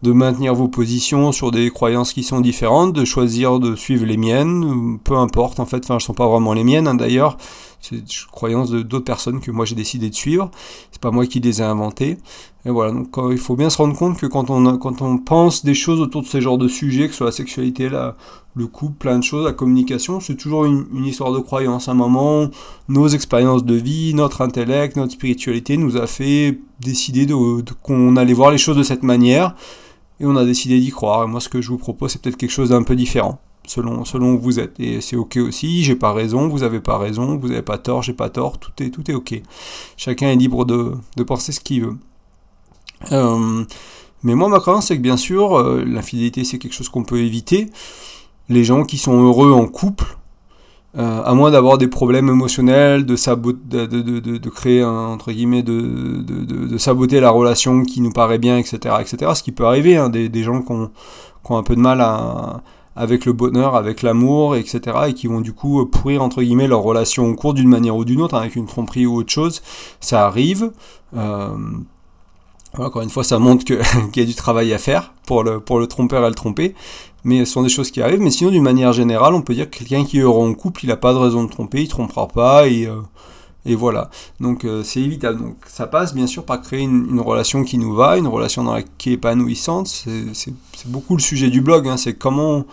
de 0.03 0.12
maintenir 0.12 0.53
vos 0.53 0.67
positions 0.67 1.31
sur 1.31 1.51
des 1.51 1.69
croyances 1.69 2.12
qui 2.12 2.24
sont 2.24 2.41
différentes, 2.41 2.91
de 2.91 3.05
choisir 3.05 3.60
de 3.60 3.75
suivre 3.75 4.05
les 4.05 4.17
miennes, 4.17 5.00
peu 5.01 5.15
importe 5.15 5.62
en 5.62 5.65
fait, 5.65 5.86
enfin, 5.86 5.95
ne 5.95 6.00
sont 6.00 6.13
pas 6.13 6.27
vraiment 6.27 6.53
les 6.53 6.65
miennes 6.65 6.89
hein, 6.89 6.95
d'ailleurs, 6.95 7.38
c'est 7.84 7.98
des 7.98 8.04
croyances 8.32 8.70
de 8.70 8.82
d'autres 8.82 9.04
personnes 9.04 9.42
que 9.42 9.52
moi 9.52 9.66
j'ai 9.66 9.75
décidé 9.75 10.10
de 10.10 10.16
suivre, 10.16 10.50
c'est 10.92 11.02
pas 11.02 11.12
moi 11.12 11.25
qui 11.28 11.40
les 11.40 11.62
ai 11.62 11.66
inventées. 11.66 12.18
Et 12.66 12.70
voilà, 12.70 12.94
donc 12.94 13.10
il 13.30 13.38
faut 13.38 13.58
bien 13.58 13.70
se 13.70 13.78
rendre 13.78 13.96
compte 13.96 14.18
que 14.18 14.25
quand 14.25 14.50
on, 14.50 14.78
quand 14.78 15.02
on 15.02 15.18
pense 15.18 15.66
des 15.66 15.74
choses 15.74 16.00
autour 16.00 16.22
de 16.22 16.28
ces 16.28 16.40
genres 16.40 16.58
de 16.58 16.70
sujets, 16.70 17.08
que 17.08 17.12
ce 17.12 17.18
soit 17.18 17.25
la 17.28 17.34
sexualité, 17.34 17.90
la, 17.90 18.16
le 18.56 18.68
couple, 18.68 18.96
plein 19.00 19.20
de 19.20 19.24
choses, 19.24 19.46
la 19.46 19.52
communication, 19.52 20.22
c'est 20.22 20.36
toujours 20.36 20.63
une, 20.66 21.06
histoire 21.06 21.34
de 21.34 21.40
croyance. 21.40 21.90
À 21.90 21.92
un 21.92 21.96
moment, 21.96 22.50
nos 22.88 23.08
expériences 23.10 23.66
de 23.66 23.75
vie, 23.75 24.13
notre 24.13 24.42
intellect, 24.42 24.96
notre 24.96 25.12
spiritualité 25.12 25.75
nous 25.75 25.98
a 25.98 26.08
fait 26.08 26.60
décider 26.80 27.25
de 27.25 27.36
qu'on 27.82 28.16
allait 28.16 28.34
voir 28.34 28.52
les 28.52 28.58
choses 28.58 28.78
de 28.78 28.84
cette 28.84 29.04
manière 29.04 29.56
et 30.20 30.25
on 30.25 30.36
a 30.36 30.46
décidé 30.46 30.80
d'y 30.80 30.92
croire. 30.92 31.24
Et 31.24 31.28
moi, 31.28 31.40
ce 31.40 31.50
que 31.50 31.62
je 31.62 31.70
vous 31.70 31.78
propose, 31.78 32.12
c'est 32.12 32.22
peut-être 32.22 32.38
quelque 32.38 32.52
chose 32.52 32.70
d'un 32.70 32.84
peu 32.84 32.96
différent, 32.96 33.40
selon, 33.67 34.05
selon 34.05 34.34
où 34.34 34.39
vous 34.39 34.60
êtes. 34.60 34.79
Et 34.79 35.01
c'est 35.01 35.15
ok 35.15 35.38
aussi, 35.38 35.84
j'ai 35.84 35.96
pas 35.96 36.13
raison, 36.13 36.48
vous 36.48 36.63
avez 36.63 36.79
pas 36.79 36.98
raison, 36.98 37.38
vous 37.38 37.51
avez 37.51 37.62
pas 37.62 37.77
tort, 37.77 38.03
j'ai 38.03 38.13
pas 38.13 38.29
tort, 38.29 38.60
tout 38.60 38.72
est, 38.84 38.89
tout 38.89 39.10
est 39.10 39.13
ok. 39.13 39.41
Chacun 39.98 40.27
est 40.27 40.36
libre 40.36 40.65
de, 40.65 40.93
de 41.15 41.24
penser 41.24 41.51
ce 41.51 41.60
qu'il 41.60 41.86
veut. 41.86 41.98
Euh, 43.12 43.63
mais 44.24 44.36
moi, 44.36 44.48
ma 44.48 44.60
croyance, 44.60 44.88
c'est 44.88 44.98
que 44.98 45.01
bien 45.01 45.17
sûr, 45.17 45.58
euh, 45.58 45.84
l'infidélité, 45.86 46.43
c'est 46.43 46.58
quelque 46.58 46.74
chose 46.74 46.89
qu'on 46.89 47.03
peut 47.03 47.20
éviter. 47.20 47.67
les 48.50 48.63
gens 48.63 48.84
qui 48.84 48.98
sont 48.98 49.22
heureux 49.22 49.51
en 49.53 49.67
couple, 49.67 50.17
euh, 50.98 51.24
à 51.24 51.34
moins 51.34 51.50
d'avoir 51.50 51.77
des 51.77 51.88
problèmes 51.88 52.29
émotionnels, 52.29 53.05
de, 53.05 53.15
de, 53.15 53.86
de, 53.86 54.38
de, 54.38 54.50
créer 54.50 54.84
entre 54.84 55.32
guillemets, 55.32 55.63
de, 55.63 56.22
de, 56.22 56.77
saboter 56.77 57.20
la 57.20 57.32
relation 57.32 57.84
qui 57.84 58.01
nous 58.01 58.12
paraît 58.12 58.38
bien, 58.38 58.58
etc., 58.58 58.96
etc. 59.00 59.32
Ce 59.36 59.43
qui 59.43 59.51
peut 59.51 59.65
arriver, 59.65 59.98
hein, 59.98 60.10
des, 60.10 60.29
des, 60.29 60.43
gens 60.43 60.62
qui 60.62 60.72
ont, 60.72 60.91
qui 61.43 61.51
ont, 61.51 61.58
un 61.58 61.63
peu 61.63 61.75
de 61.75 61.82
mal 61.82 62.01
à, 62.01 62.62
avec 62.96 63.26
le 63.26 63.34
bonheur, 63.34 63.76
avec 63.76 64.02
l'amour, 64.02 64.56
etc., 64.56 64.82
et 65.08 65.14
qui 65.14 65.28
vont 65.28 65.42
du 65.42 65.54
coup 65.54 65.86
pourrir 65.86 66.22
entre 66.22 66.42
guillemets 66.42 66.68
leur 66.68 66.82
relation 66.82 67.26
au 67.28 67.36
cours 67.36 67.54
d'une 67.54 67.70
manière 67.70 67.96
ou 67.96 68.06
d'une 68.06 68.22
autre, 68.22 68.36
avec 68.36 68.56
une 68.56 68.66
tromperie 68.66 69.06
ou 69.06 69.16
autre 69.16 69.32
chose. 69.32 69.62
Ça 70.00 70.26
arrive. 70.26 70.72
Euh, 71.16 71.50
encore 72.78 73.04
une 73.04 73.10
fois, 73.10 73.24
ça 73.24 73.40
montre 73.40 73.66
qu'il 73.66 73.80
y 74.16 74.22
a 74.22 74.26
du 74.26 74.36
travail 74.36 74.74
à 74.74 74.78
faire 74.78 75.14
pour 75.26 75.44
le, 75.44 75.60
pour 75.60 75.86
trompeur 75.88 76.26
et 76.26 76.30
le 76.30 76.36
tromper. 76.36 76.76
Mais 77.24 77.46
ce 77.46 77.54
sont 77.54 77.64
des 77.64 77.70
choses 77.70 77.92
qui 77.92 78.02
arrivent. 78.02 78.20
Mais 78.20 78.32
sinon, 78.32 78.52
d'une 78.52 78.64
manière 78.64 78.94
générale, 78.94 79.34
on 79.34 79.42
peut 79.42 79.54
dire 79.54 79.70
que 79.70 79.78
quelqu'un 79.78 80.04
qui 80.04 80.20
est 80.20 80.22
heureux 80.22 80.48
en 80.48 80.54
couple, 80.54 80.84
il 80.84 80.88
n'a 80.88 80.98
pas 80.98 81.14
de 81.14 81.20
raison 81.20 81.44
de 81.44 81.50
tromper, 81.50 81.82
il 81.82 81.88
trompera 81.88 82.28
pas 82.28 82.68
et, 82.68 82.86
euh, 82.86 83.02
et 83.65 83.75
voilà. 83.75 84.10
Donc 84.39 84.65
euh, 84.65 84.84
c'est 84.84 85.01
évitable. 85.01 85.39
Donc 85.39 85.55
ça 85.67 85.88
passe 85.88 86.13
bien 86.13 86.27
sûr 86.27 86.46
par 86.46 86.62
créer 86.62 86.82
une, 86.82 87.20
relation 87.20 87.63
qui 87.63 87.77
nous 87.77 87.93
va, 87.93 88.17
une 88.17 88.27
relation 88.27 88.65
qui 88.98 89.12
est 89.12 89.13
épanouissante. 89.13 89.88
C'est 89.88 90.53
beaucoup 90.88 91.15
le 91.15 91.22
sujet 91.22 91.50
du 91.50 91.62
blog. 91.62 91.88
Hein. 91.88 91.98
C'est 91.98 92.13
comment, 92.13 92.65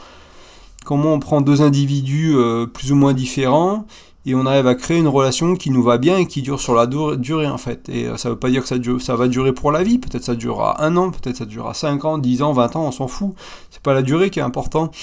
comment 0.85 1.15
on 1.15 1.21
prend 1.21 1.41
deux 1.41 1.63
individus 1.63 2.35
euh, 2.35 2.67
plus 2.67 2.93
ou 2.93 2.97
moins 2.97 3.15
différents 3.15 3.87
et 4.27 4.35
on 4.35 4.45
arrive 4.45 4.67
à 4.67 4.75
créer 4.75 4.99
une 4.99 5.09
relation 5.09 5.57
qui 5.57 5.71
nous 5.71 5.83
va 5.83 5.97
bien 5.97 6.19
et 6.19 6.27
qui 6.27 6.43
dure 6.43 6.61
sur 6.61 6.75
la 6.75 6.87
durée 6.87 7.47
en 7.47 7.57
fait. 7.57 7.89
Et 7.89 8.07
euh, 8.07 8.19
ça 8.19 8.29
veut 8.29 8.37
pas 8.37 8.51
dire 8.51 8.63
que 8.63 8.99
ça, 8.99 9.17
va 9.17 9.29
durer 9.29 9.55
pour 9.55 9.73
la 9.73 9.83
vie, 9.83 9.99
peut-être 9.99 10.25
ça 10.25 10.35
durera 10.35 10.85
un 10.85 10.97
an, 10.99 11.11
peut-être 11.11 11.37
ça 11.37 11.47
durera 11.47 11.73
5 11.73 12.05
ans, 12.05 12.19
10 12.19 12.43
ans, 12.43 12.53
20 12.53 12.77
ans, 12.77 12.87
on 12.87 12.93
s'en 12.93 13.09
fout. 13.09 13.33
C'est 13.71 13.83
pas 13.83 13.95
la 13.95 14.03
durée 14.03 14.29
qui 14.29 14.39
est 14.39 14.43
importante. 14.43 14.95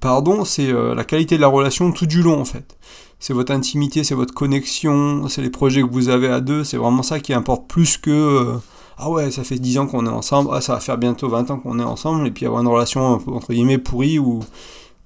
Pardon, 0.00 0.46
c'est 0.46 0.72
la 0.72 1.04
qualité 1.04 1.36
de 1.36 1.42
la 1.42 1.48
relation 1.48 1.92
tout 1.92 2.06
du 2.06 2.22
long 2.22 2.40
en 2.40 2.46
fait. 2.46 2.78
C'est 3.20 3.34
votre 3.34 3.52
intimité, 3.52 4.02
c'est 4.02 4.14
votre 4.14 4.34
connexion, 4.34 5.28
c'est 5.28 5.42
les 5.42 5.50
projets 5.50 5.82
que 5.82 5.90
vous 5.90 6.08
avez 6.08 6.28
à 6.28 6.40
deux, 6.40 6.64
c'est 6.64 6.78
vraiment 6.78 7.02
ça 7.02 7.20
qui 7.20 7.32
importe 7.34 7.68
plus 7.68 7.98
que 7.98 8.10
euh, 8.10 8.56
ah 8.96 9.10
ouais, 9.10 9.30
ça 9.30 9.44
fait 9.44 9.58
10 9.58 9.78
ans 9.78 9.86
qu'on 9.86 10.06
est 10.06 10.10
ensemble, 10.10 10.50
ah 10.52 10.60
ça 10.60 10.74
va 10.74 10.80
faire 10.80 10.98
bientôt 10.98 11.28
20 11.28 11.50
ans 11.50 11.58
qu'on 11.58 11.78
est 11.78 11.84
ensemble, 11.84 12.26
et 12.26 12.30
puis 12.30 12.46
avoir 12.46 12.62
une 12.62 12.68
relation 12.68 13.20
entre 13.28 13.52
guillemets 13.52 13.78
pourrie 13.78 14.18
où 14.18 14.40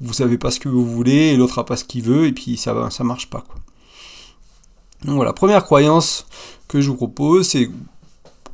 vous 0.00 0.12
savez 0.12 0.38
pas 0.38 0.50
ce 0.50 0.60
que 0.60 0.68
vous 0.68 0.86
voulez 0.86 1.32
et 1.32 1.36
l'autre 1.36 1.58
a 1.58 1.66
pas 1.66 1.76
ce 1.76 1.84
qu'il 1.84 2.02
veut 2.02 2.26
et 2.26 2.32
puis 2.32 2.56
ça 2.56 2.88
ça 2.90 3.04
marche 3.04 3.28
pas 3.30 3.40
quoi. 3.40 3.56
Donc 5.04 5.16
voilà, 5.16 5.32
première 5.32 5.64
croyance 5.64 6.26
que 6.68 6.80
je 6.80 6.88
vous 6.88 6.96
propose, 6.96 7.48
c'est 7.48 7.70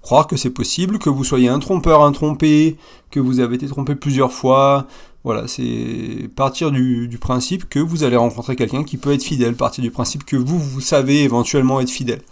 croire 0.02 0.26
que 0.26 0.36
c'est 0.36 0.50
possible, 0.50 0.98
que 0.98 1.10
vous 1.10 1.24
soyez 1.24 1.48
un 1.48 1.58
trompeur, 1.58 2.02
un 2.02 2.12
trompé, 2.12 2.76
que 3.10 3.20
vous 3.20 3.40
avez 3.40 3.56
été 3.56 3.66
trompé 3.66 3.94
plusieurs 3.94 4.32
fois. 4.32 4.86
Voilà, 5.22 5.46
c'est 5.48 6.30
partir 6.34 6.70
du, 6.70 7.18
principe 7.20 7.68
que 7.68 7.78
vous 7.78 8.04
allez 8.04 8.16
rencontrer 8.16 8.56
quelqu'un 8.56 8.84
qui 8.84 8.96
peut 8.96 9.12
être 9.12 9.22
fidèle, 9.22 9.54
partir 9.54 9.82
du 9.82 9.90
principe 9.90 10.24
que 10.24 10.36
vous, 10.36 10.58
vous 10.58 10.80
savez 10.80 11.22
éventuellement 11.22 11.80
être 11.80 11.90
fidèle. 11.90 12.22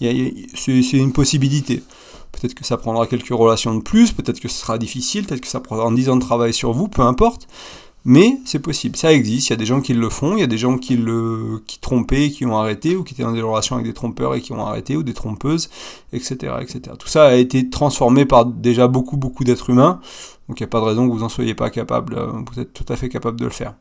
C'est 0.00 0.92
une 0.92 1.12
possibilité. 1.12 1.82
Peut-être 2.30 2.54
que 2.54 2.64
ça 2.64 2.76
prendra 2.76 3.06
quelques 3.06 3.30
relations 3.30 3.74
de 3.74 3.82
plus, 3.82 4.12
peut-être 4.12 4.40
que 4.40 4.48
ce 4.48 4.58
sera 4.58 4.78
difficile, 4.78 5.24
peut-être 5.24 5.40
que 5.40 5.48
ça 5.48 5.60
prendra 5.60 5.90
10 5.90 6.08
ans 6.10 6.16
de 6.16 6.20
travail 6.20 6.52
sur 6.52 6.72
vous, 6.72 6.86
peu 6.86 7.02
importe. 7.02 7.48
Mais 8.08 8.38
c'est 8.44 8.60
possible, 8.60 8.96
ça 8.96 9.12
existe, 9.12 9.48
il 9.48 9.50
y 9.50 9.54
a 9.54 9.56
des 9.56 9.66
gens 9.66 9.80
qui 9.80 9.92
le 9.92 10.08
font, 10.08 10.36
il 10.36 10.40
y 10.40 10.44
a 10.44 10.46
des 10.46 10.58
gens 10.58 10.78
qui 10.78 10.96
le 10.96 11.60
qui 11.66 11.80
trompaient, 11.80 12.30
qui 12.30 12.46
ont 12.46 12.56
arrêté, 12.56 12.94
ou 12.94 13.02
qui 13.02 13.14
étaient 13.14 13.24
dans 13.24 13.32
des 13.32 13.42
relations 13.42 13.74
avec 13.74 13.84
des 13.84 13.94
trompeurs 13.94 14.36
et 14.36 14.40
qui 14.40 14.52
ont 14.52 14.64
arrêté, 14.64 14.96
ou 14.96 15.02
des 15.02 15.12
trompeuses, 15.12 15.70
etc. 16.12 16.52
etc. 16.60 16.82
Tout 16.96 17.08
ça 17.08 17.24
a 17.24 17.34
été 17.34 17.68
transformé 17.68 18.24
par 18.24 18.46
déjà 18.46 18.86
beaucoup 18.86 19.16
beaucoup 19.16 19.42
d'êtres 19.42 19.70
humains, 19.70 20.00
donc 20.48 20.60
il 20.60 20.62
n'y 20.62 20.64
a 20.64 20.68
pas 20.68 20.80
de 20.80 20.84
raison 20.84 21.08
que 21.08 21.12
vous 21.12 21.20
n'en 21.20 21.28
soyez 21.28 21.54
pas 21.54 21.70
capable, 21.70 22.14
euh, 22.14 22.32
vous 22.52 22.60
êtes 22.60 22.72
tout 22.72 22.84
à 22.88 22.96
fait 22.96 23.08
capable 23.08 23.38
de 23.38 23.44
le 23.44 23.50
faire. 23.50 23.74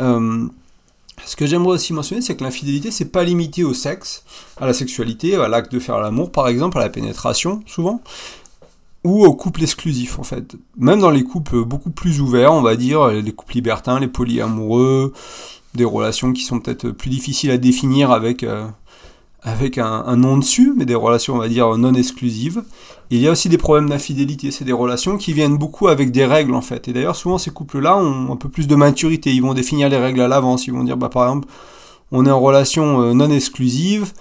Euh, 0.00 0.46
ce 1.24 1.36
que 1.36 1.46
j'aimerais 1.46 1.74
aussi 1.74 1.92
mentionner, 1.92 2.22
c'est 2.22 2.36
que 2.36 2.44
l'infidélité, 2.44 2.90
c'est 2.90 3.12
pas 3.12 3.22
limité 3.24 3.64
au 3.64 3.74
sexe, 3.74 4.24
à 4.60 4.66
la 4.66 4.72
sexualité, 4.72 5.36
à 5.36 5.48
l'acte 5.48 5.72
de 5.72 5.78
faire 5.78 6.00
l'amour, 6.00 6.32
par 6.32 6.48
exemple, 6.48 6.78
à 6.78 6.80
la 6.80 6.88
pénétration, 6.88 7.62
souvent 7.66 8.00
ou 9.04 9.24
au 9.24 9.34
couple 9.34 9.64
exclusif 9.64 10.20
en 10.20 10.22
fait. 10.22 10.54
Même 10.76 11.00
dans 11.00 11.10
les 11.10 11.24
couples 11.24 11.64
beaucoup 11.64 11.90
plus 11.90 12.20
ouverts, 12.20 12.52
on 12.52 12.62
va 12.62 12.76
dire, 12.76 13.08
les 13.08 13.32
couples 13.32 13.54
libertins, 13.54 13.98
les 13.98 14.06
polyamoureux, 14.06 15.12
des 15.74 15.84
relations 15.84 16.32
qui 16.32 16.42
sont 16.42 16.60
peut-être 16.60 16.90
plus 16.90 17.10
difficiles 17.10 17.50
à 17.50 17.58
définir 17.58 18.10
avec, 18.10 18.42
euh, 18.42 18.66
avec 19.44 19.78
un, 19.78 20.16
nom 20.16 20.38
dessus, 20.38 20.72
mais 20.76 20.84
des 20.84 20.94
relations, 20.94 21.34
on 21.34 21.38
va 21.38 21.48
dire, 21.48 21.76
non 21.76 21.94
exclusives. 21.94 22.62
il 23.10 23.18
y 23.18 23.26
a 23.26 23.32
aussi 23.32 23.48
des 23.48 23.58
problèmes 23.58 23.88
d'infidélité, 23.88 24.52
c'est 24.52 24.64
des 24.64 24.72
relations 24.72 25.16
qui 25.16 25.32
viennent 25.32 25.56
beaucoup 25.56 25.88
avec 25.88 26.12
des 26.12 26.24
règles 26.24 26.54
en 26.54 26.62
fait. 26.62 26.86
Et 26.86 26.92
d'ailleurs, 26.92 27.16
souvent 27.16 27.38
ces 27.38 27.50
couples-là 27.50 27.96
ont 27.96 28.32
un 28.32 28.36
peu 28.36 28.48
plus 28.48 28.68
de 28.68 28.76
maturité, 28.76 29.32
ils 29.32 29.42
vont 29.42 29.54
définir 29.54 29.88
les 29.88 29.98
règles 29.98 30.20
à 30.20 30.28
l'avance, 30.28 30.66
ils 30.68 30.72
vont 30.72 30.84
dire, 30.84 30.96
bah 30.96 31.08
par 31.08 31.24
exemple, 31.24 31.48
on 32.12 32.24
est 32.24 32.30
en 32.30 32.40
relation 32.40 33.00
euh, 33.00 33.14
non 33.14 33.30
exclusive, 33.30 34.12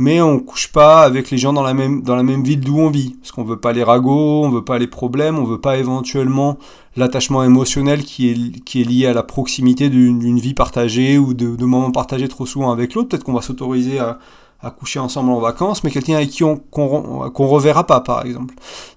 mais 0.00 0.22
on 0.22 0.38
couche 0.38 0.72
pas 0.72 1.02
avec 1.02 1.30
les 1.30 1.36
gens 1.36 1.52
dans 1.52 1.62
la 1.62 1.74
même, 1.74 2.00
dans 2.00 2.16
la 2.16 2.22
même 2.22 2.42
ville 2.42 2.60
d'où 2.60 2.78
on 2.78 2.88
vit. 2.88 3.16
Parce 3.20 3.32
qu'on 3.32 3.44
veut 3.44 3.60
pas 3.60 3.74
les 3.74 3.84
ragots, 3.84 4.44
on 4.44 4.48
veut 4.48 4.64
pas 4.64 4.78
les 4.78 4.86
problèmes, 4.86 5.38
on 5.38 5.44
veut 5.44 5.60
pas 5.60 5.76
éventuellement 5.76 6.56
l'attachement 6.96 7.44
émotionnel 7.44 8.02
qui 8.02 8.30
est, 8.30 8.64
qui 8.64 8.80
est 8.80 8.84
lié 8.84 9.06
à 9.06 9.12
la 9.12 9.22
proximité 9.22 9.90
d'une 9.90 10.38
vie 10.38 10.54
partagée 10.54 11.18
ou 11.18 11.34
de, 11.34 11.64
moments 11.66 11.90
partagés 11.90 12.28
trop 12.28 12.46
souvent 12.46 12.72
avec 12.72 12.94
l'autre. 12.94 13.10
Peut-être 13.10 13.24
qu'on 13.24 13.34
va 13.34 13.42
s'autoriser 13.42 13.98
à, 13.98 14.18
à, 14.62 14.70
coucher 14.70 14.98
ensemble 14.98 15.30
en 15.30 15.40
vacances, 15.40 15.84
mais 15.84 15.90
quelqu'un 15.90 16.16
avec 16.16 16.30
qui 16.30 16.44
on 16.44 16.56
qu'on 16.56 17.46
reverra 17.46 17.86
pas, 17.86 18.00
par 18.00 18.24
exemple. 18.24 18.54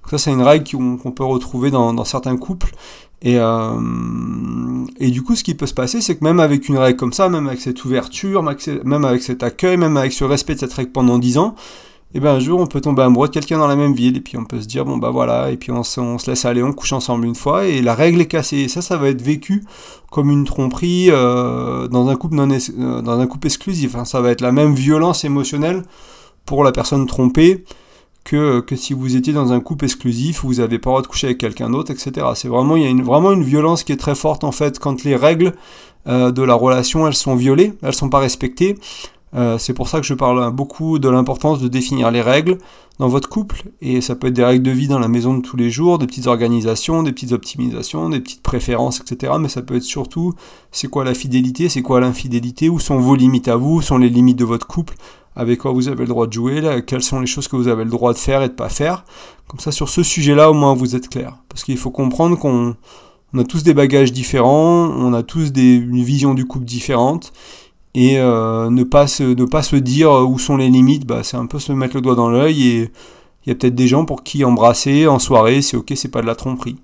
Ça, 0.09 0.17
c'est 0.17 0.31
une 0.31 0.41
règle 0.41 0.69
qu'on 0.69 1.11
peut 1.11 1.23
retrouver 1.23 1.71
dans, 1.71 1.93
dans 1.93 2.05
certains 2.05 2.37
couples 2.37 2.71
et, 3.23 3.37
euh, 3.39 4.85
et 4.99 5.09
du 5.09 5.21
coup, 5.21 5.35
ce 5.35 5.43
qui 5.43 5.55
peut 5.55 5.65
se 5.65 5.73
passer, 5.73 6.01
c'est 6.01 6.17
que 6.17 6.23
même 6.25 6.41
avec 6.41 6.67
une 6.67 6.77
règle 6.77 6.97
comme 6.99 7.13
ça, 7.13 7.29
même 7.29 7.47
avec 7.47 7.61
cette 7.61 7.83
ouverture, 7.85 8.43
même 8.43 9.05
avec 9.05 9.23
cet 9.23 9.43
accueil, 9.43 9.77
même 9.77 9.95
avec 9.95 10.11
ce 10.11 10.25
respect 10.25 10.55
de 10.55 10.59
cette 10.59 10.73
règle 10.73 10.91
pendant 10.91 11.17
10 11.17 11.37
ans, 11.37 11.55
et 12.13 12.17
eh 12.17 12.19
ben 12.19 12.35
un 12.35 12.39
jour 12.39 12.59
on 12.59 12.67
peut 12.67 12.79
tomber 12.79 13.01
amoureux 13.01 13.27
de 13.27 13.33
quelqu'un 13.33 13.57
dans 13.57 13.65
la 13.65 13.75
même 13.75 13.93
ville, 13.93 14.17
et 14.17 14.21
puis 14.21 14.37
on 14.37 14.45
peut 14.45 14.61
se 14.61 14.67
dire, 14.67 14.85
bon 14.85 14.97
bah 14.97 15.09
voilà, 15.09 15.49
et 15.49 15.57
puis 15.57 15.71
on, 15.71 15.81
se 15.81 16.29
laisse 16.29 16.45
aller, 16.45 16.61
on 16.61 16.71
couche 16.71 16.93
ensemble 16.93 17.25
une 17.25 17.33
fois, 17.33 17.65
et 17.65 17.81
la 17.81 17.95
règle 17.95 18.21
est 18.21 18.27
cassée. 18.27 18.57
Et 18.57 18.67
ça, 18.67 18.83
ça 18.83 18.97
va 18.97 19.09
être 19.09 19.21
vécu 19.23 19.63
comme 20.11 20.29
une 20.29 20.45
tromperie 20.45 21.07
euh, 21.09 21.87
dans, 21.87 22.09
un 22.09 22.15
couple 22.15 22.35
non 22.35 22.51
euh, 22.51 23.27
exclusif. 23.43 23.95
Ça 24.03 24.21
va 24.21 24.29
être 24.29 24.41
la 24.41 24.51
même 24.51 24.75
violence 24.75 25.25
émotionnelle 25.25 25.81
pour 26.45 26.63
la 26.63 26.71
personne 26.71 27.07
trompée 27.07 27.63
que, 28.23 28.63
si 28.75 28.93
vous 28.93 29.15
étiez 29.15 29.33
dans 29.33 29.51
un 29.51 29.59
couple 29.59 29.85
exclusif, 29.85 30.43
vous 30.43 30.55
n'avez 30.55 30.79
pas 30.79 30.89
le 30.89 30.93
droit 30.93 31.01
de 31.01 31.07
coucher 31.07 31.27
avec 31.27 31.39
quelqu'un 31.39 31.69
d'autre, 31.69 31.91
etc. 31.91 32.27
C'est 32.35 32.47
vraiment, 32.47 32.75
il 32.75 32.83
y 32.83 32.85
a 32.85 32.89
une, 32.89 33.03
vraiment 33.03 33.31
une 33.31 33.43
violence 33.43 33.83
qui 33.83 33.91
est 33.91 33.97
très 33.97 34.15
forte 34.15 34.43
en 34.43 34.51
fait 34.51 34.79
quand 34.79 35.03
les 35.03 35.15
règles 35.15 35.53
euh, 36.07 36.31
de 36.31 36.43
la 36.43 36.53
relation 36.53 37.07
elles 37.07 37.15
sont 37.15 37.35
violées, 37.35 37.73
elles 37.81 37.93
sont 37.93 38.09
pas 38.09 38.19
respectées. 38.19 38.77
Euh, 39.35 39.57
c'est 39.57 39.73
pour 39.73 39.89
ça 39.89 39.99
que 39.99 40.05
je 40.05 40.13
parle 40.13 40.51
beaucoup 40.51 40.99
de 40.99 41.09
l'importance 41.09 41.59
de 41.59 41.67
définir 41.67 42.11
les 42.11 42.21
règles 42.21 42.57
dans 42.99 43.07
votre 43.07 43.29
couple. 43.29 43.63
Et 43.81 44.01
ça 44.01 44.15
peut 44.15 44.27
être 44.27 44.33
des 44.33 44.43
règles 44.43 44.63
de 44.63 44.71
vie 44.71 44.87
dans 44.87 44.99
la 44.99 45.07
maison 45.07 45.33
de 45.33 45.41
tous 45.41 45.57
les 45.57 45.69
jours, 45.69 45.97
des 45.97 46.05
petites 46.05 46.27
organisations, 46.27 47.03
des 47.03 47.11
petites 47.11 47.31
optimisations, 47.31 48.09
des 48.09 48.19
petites 48.19 48.43
préférences, 48.43 48.99
etc. 48.99 49.33
Mais 49.39 49.49
ça 49.49 49.61
peut 49.61 49.75
être 49.75 49.83
surtout 49.83 50.33
c'est 50.71 50.87
quoi 50.87 51.03
la 51.03 51.13
fidélité, 51.13 51.69
c'est 51.69 51.81
quoi 51.81 51.99
l'infidélité, 51.99 52.69
où 52.69 52.79
sont 52.79 52.99
vos 52.99 53.15
limites 53.15 53.47
à 53.47 53.55
vous, 53.55 53.77
où 53.77 53.81
sont 53.81 53.97
les 53.97 54.09
limites 54.09 54.37
de 54.37 54.45
votre 54.45 54.67
couple 54.67 54.95
avec 55.35 55.59
quoi 55.59 55.71
vous 55.71 55.87
avez 55.87 56.03
le 56.03 56.09
droit 56.09 56.27
de 56.27 56.33
jouer, 56.33 56.83
quelles 56.85 57.03
sont 57.03 57.19
les 57.19 57.27
choses 57.27 57.47
que 57.47 57.55
vous 57.55 57.67
avez 57.67 57.83
le 57.83 57.89
droit 57.89 58.13
de 58.13 58.17
faire 58.17 58.43
et 58.43 58.49
de 58.49 58.53
pas 58.53 58.69
faire. 58.69 59.03
Comme 59.47 59.59
ça, 59.59 59.71
sur 59.71 59.89
ce 59.89 60.03
sujet-là, 60.03 60.51
au 60.51 60.53
moins, 60.53 60.73
vous 60.73 60.95
êtes 60.95 61.09
clair. 61.09 61.37
Parce 61.49 61.63
qu'il 61.63 61.77
faut 61.77 61.91
comprendre 61.91 62.37
qu'on 62.37 62.75
a 63.37 63.43
tous 63.43 63.63
des 63.63 63.73
bagages 63.73 64.13
différents, 64.13 64.89
on 64.89 65.13
a 65.13 65.23
tous 65.23 65.51
des, 65.51 65.75
une 65.75 66.03
vision 66.03 66.33
du 66.33 66.45
couple 66.45 66.65
différente, 66.65 67.33
et 67.95 68.17
euh, 68.17 68.69
ne, 68.69 68.83
pas 68.83 69.07
se, 69.07 69.23
ne 69.23 69.45
pas 69.45 69.63
se 69.63 69.75
dire 69.75 70.11
où 70.11 70.39
sont 70.39 70.57
les 70.57 70.69
limites, 70.69 71.05
bah, 71.05 71.23
c'est 71.23 71.37
un 71.37 71.45
peu 71.45 71.59
se 71.59 71.71
mettre 71.71 71.95
le 71.95 72.01
doigt 72.01 72.15
dans 72.15 72.29
l'œil, 72.29 72.67
et 72.67 72.91
il 73.45 73.49
y 73.49 73.51
a 73.51 73.55
peut-être 73.55 73.75
des 73.75 73.87
gens 73.87 74.05
pour 74.05 74.23
qui 74.23 74.43
embrasser 74.43 75.07
en 75.07 75.19
soirée, 75.19 75.61
c'est 75.61 75.77
ok, 75.77 75.93
c'est 75.95 76.09
pas 76.09 76.21
de 76.21 76.27
la 76.27 76.35
tromperie. 76.35 76.77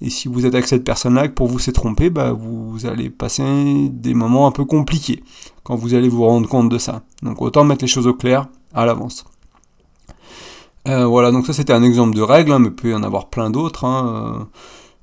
Et 0.00 0.10
si 0.10 0.28
vous 0.28 0.44
êtes 0.44 0.54
avec 0.54 0.66
cette 0.66 0.84
personne-là, 0.84 1.28
que 1.28 1.32
pour 1.32 1.46
vous 1.46 1.58
c'est 1.58 1.72
trompé, 1.72 2.10
bah 2.10 2.32
vous 2.32 2.84
allez 2.84 3.08
passer 3.08 3.88
des 3.90 4.14
moments 4.14 4.46
un 4.46 4.50
peu 4.50 4.64
compliqués 4.64 5.22
quand 5.62 5.74
vous 5.74 5.94
allez 5.94 6.08
vous 6.08 6.24
rendre 6.24 6.48
compte 6.48 6.68
de 6.68 6.78
ça. 6.78 7.02
Donc 7.22 7.40
autant 7.40 7.64
mettre 7.64 7.82
les 7.82 7.88
choses 7.88 8.06
au 8.06 8.14
clair 8.14 8.46
à 8.74 8.84
l'avance. 8.84 9.24
Euh, 10.86 11.06
voilà, 11.06 11.32
donc 11.32 11.46
ça 11.46 11.52
c'était 11.52 11.72
un 11.72 11.82
exemple 11.82 12.14
de 12.14 12.22
règle, 12.22 12.52
hein, 12.52 12.58
mais 12.58 12.68
il 12.68 12.74
peut 12.74 12.90
y 12.90 12.94
en 12.94 13.02
avoir 13.02 13.28
plein 13.28 13.50
d'autres. 13.50 13.84
Hein. 13.84 14.06
Euh, 14.06 14.44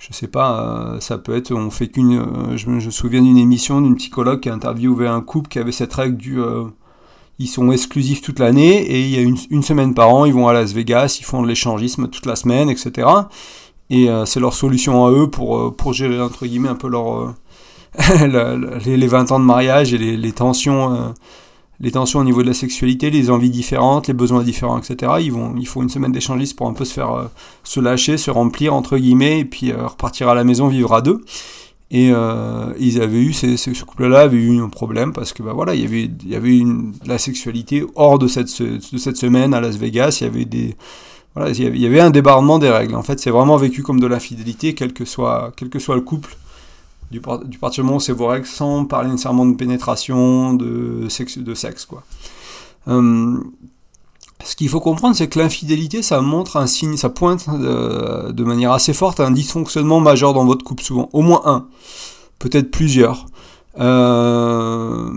je 0.08 0.14
sais 0.14 0.28
pas, 0.28 0.62
euh, 0.62 1.00
ça 1.00 1.18
peut 1.18 1.36
être, 1.36 1.54
on 1.54 1.70
fait 1.70 1.88
qu'une. 1.88 2.56
je, 2.56 2.70
me 2.70 2.80
souviens 2.80 3.22
d'une 3.22 3.38
émission 3.38 3.82
d'une 3.82 3.96
psychologue 3.96 4.42
qui 4.42 4.50
a 4.50 4.54
interviewé 4.54 5.08
un 5.08 5.22
couple 5.22 5.50
qui 5.50 5.60
avait 5.60 5.72
cette 5.72 5.94
règle 5.94 6.18
du. 6.18 6.40
ils 7.40 7.48
sont 7.48 7.72
exclusifs 7.72 8.22
toute 8.22 8.40
l'année 8.40 8.82
et 8.82 9.02
il 9.02 9.10
y 9.10 9.18
a 9.18 9.22
une, 9.22 9.38
une, 9.50 9.64
semaine 9.64 9.94
par 9.94 10.10
an, 10.10 10.26
ils 10.26 10.34
vont 10.34 10.48
à 10.48 10.54
Las 10.54 10.74
Vegas, 10.74 11.18
ils 11.20 11.26
font 11.26 11.42
de 11.42 11.48
l'échangisme 11.48 12.08
toute 12.08 12.26
la 12.26 12.36
semaine, 12.36 12.70
etc. 12.70 13.08
Et 13.90 14.10
euh, 14.10 14.26
c'est 14.26 14.40
leur 14.40 14.54
solution 14.54 15.06
à 15.06 15.12
eux 15.12 15.30
pour, 15.30 15.58
euh, 15.58 15.72
pour 15.72 15.94
gérer, 15.94 16.20
entre 16.20 16.46
guillemets, 16.46 16.70
un 16.70 16.76
peu 16.76 16.88
leur, 16.88 17.16
euh, 17.20 18.80
les, 18.86 19.08
20 19.08 19.32
ans 19.32 19.40
de 19.40 19.46
mariage 19.46 19.94
et 19.94 19.98
les, 19.98 20.32
tensions 20.32 21.14
les 21.84 21.92
tensions 21.92 22.20
au 22.20 22.24
niveau 22.24 22.42
de 22.42 22.48
la 22.48 22.56
sexualité, 22.56 23.12
les 23.12 23.30
envies 23.30 23.52
différentes, 23.52 24.08
les 24.08 24.14
besoins 24.14 24.42
différents, 24.42 24.80
etc. 24.80 25.12
Ils 25.22 25.32
vont, 25.32 25.54
il 25.60 25.68
faut 25.68 25.84
une 25.84 25.90
semaine 25.90 26.12
d'échangistes 26.12 26.56
pour 26.56 26.68
un 26.68 26.74
peu 26.74 26.86
se 26.86 26.94
faire 26.94 27.30
se 27.64 27.80
lâcher, 27.80 28.18
se 28.18 28.32
remplir 28.32 28.74
entre 28.74 28.98
guillemets, 28.98 29.42
et 29.42 29.46
puis 29.46 29.72
repartir 29.72 30.30
à 30.30 30.34
la 30.34 30.44
maison, 30.44 30.68
vivre 30.68 30.94
à 30.94 31.02
deux. 31.02 31.22
Et 31.94 32.10
euh, 32.12 32.74
ils 32.80 33.00
avaient 33.02 33.22
eu, 33.22 33.34
ce 33.34 33.84
couple-là 33.84 34.22
avait 34.22 34.38
eu 34.38 34.60
un 34.60 34.70
problème 34.70 35.14
parce 35.14 35.32
que 35.32 35.44
bah 35.44 35.54
voilà, 35.54 35.76
il 35.76 35.82
y 35.82 35.86
avait, 35.86 36.10
il 36.24 36.30
y 36.30 36.36
avait 36.36 36.60
la 37.06 37.20
sexualité 37.20 37.86
hors 37.94 38.18
de 38.18 38.28
cette, 38.28 38.64
de 38.64 38.98
cette 38.98 39.18
semaine 39.18 39.54
à 39.54 39.62
Las 39.62 39.78
Vegas. 39.78 40.18
Il 40.20 40.24
y 40.24 40.28
avait 40.28 40.46
des, 40.46 40.76
voilà, 41.36 41.52
il 41.52 41.80
y 41.80 41.86
avait 41.86 42.00
un 42.00 42.10
débarrement 42.10 42.58
des 42.58 42.72
règles. 42.72 42.96
En 42.96 43.04
fait, 43.04 43.20
c'est 43.20 43.30
vraiment 43.30 43.58
vécu 43.58 43.84
comme 43.84 44.00
de 44.00 44.08
l'infidélité, 44.08 44.74
quel 44.74 44.92
que 44.92 45.06
soit, 45.06 45.52
quel 45.56 45.70
que 45.70 45.78
soit 45.78 45.96
le 45.96 46.02
couple. 46.02 46.36
Du, 47.14 47.22
du 47.46 47.60
partir 47.60 47.84
du 47.84 47.86
moment 47.86 47.98
où 47.98 48.00
c'est 48.00 48.12
vos 48.12 48.26
règles, 48.26 48.48
sans 48.48 48.86
parler 48.86 49.12
nécessairement 49.12 49.46
de 49.46 49.56
pénétration, 49.56 50.56
de 50.56 51.08
sexe, 51.10 51.38
de 51.38 51.54
sexe 51.54 51.86
quoi. 51.86 52.04
Euh, 52.88 53.40
ce 54.44 54.56
qu'il 54.56 54.68
faut 54.68 54.80
comprendre, 54.80 55.16
c'est 55.16 55.28
que 55.28 55.40
l'infidélité, 55.40 56.02
ça 56.02 56.22
montre 56.22 56.58
un 56.58 56.68
signe, 56.68 56.98
ça 56.98 57.10
pointe 57.10 57.46
euh, 57.50 58.32
de, 58.32 58.44
manière 58.44 58.72
assez 58.72 58.94
forte 58.94 59.20
un 59.20 59.32
dysfonctionnement 59.32 60.00
majeur 60.00 60.34
dans 60.34 60.44
votre 60.44 60.66
couple, 60.66 60.84
souvent. 60.84 61.10
Au 61.14 61.22
moins 61.22 61.42
un, 61.46 61.68
peut-être 62.40 62.72
plusieurs. 62.72 63.28
Euh, 63.80 65.10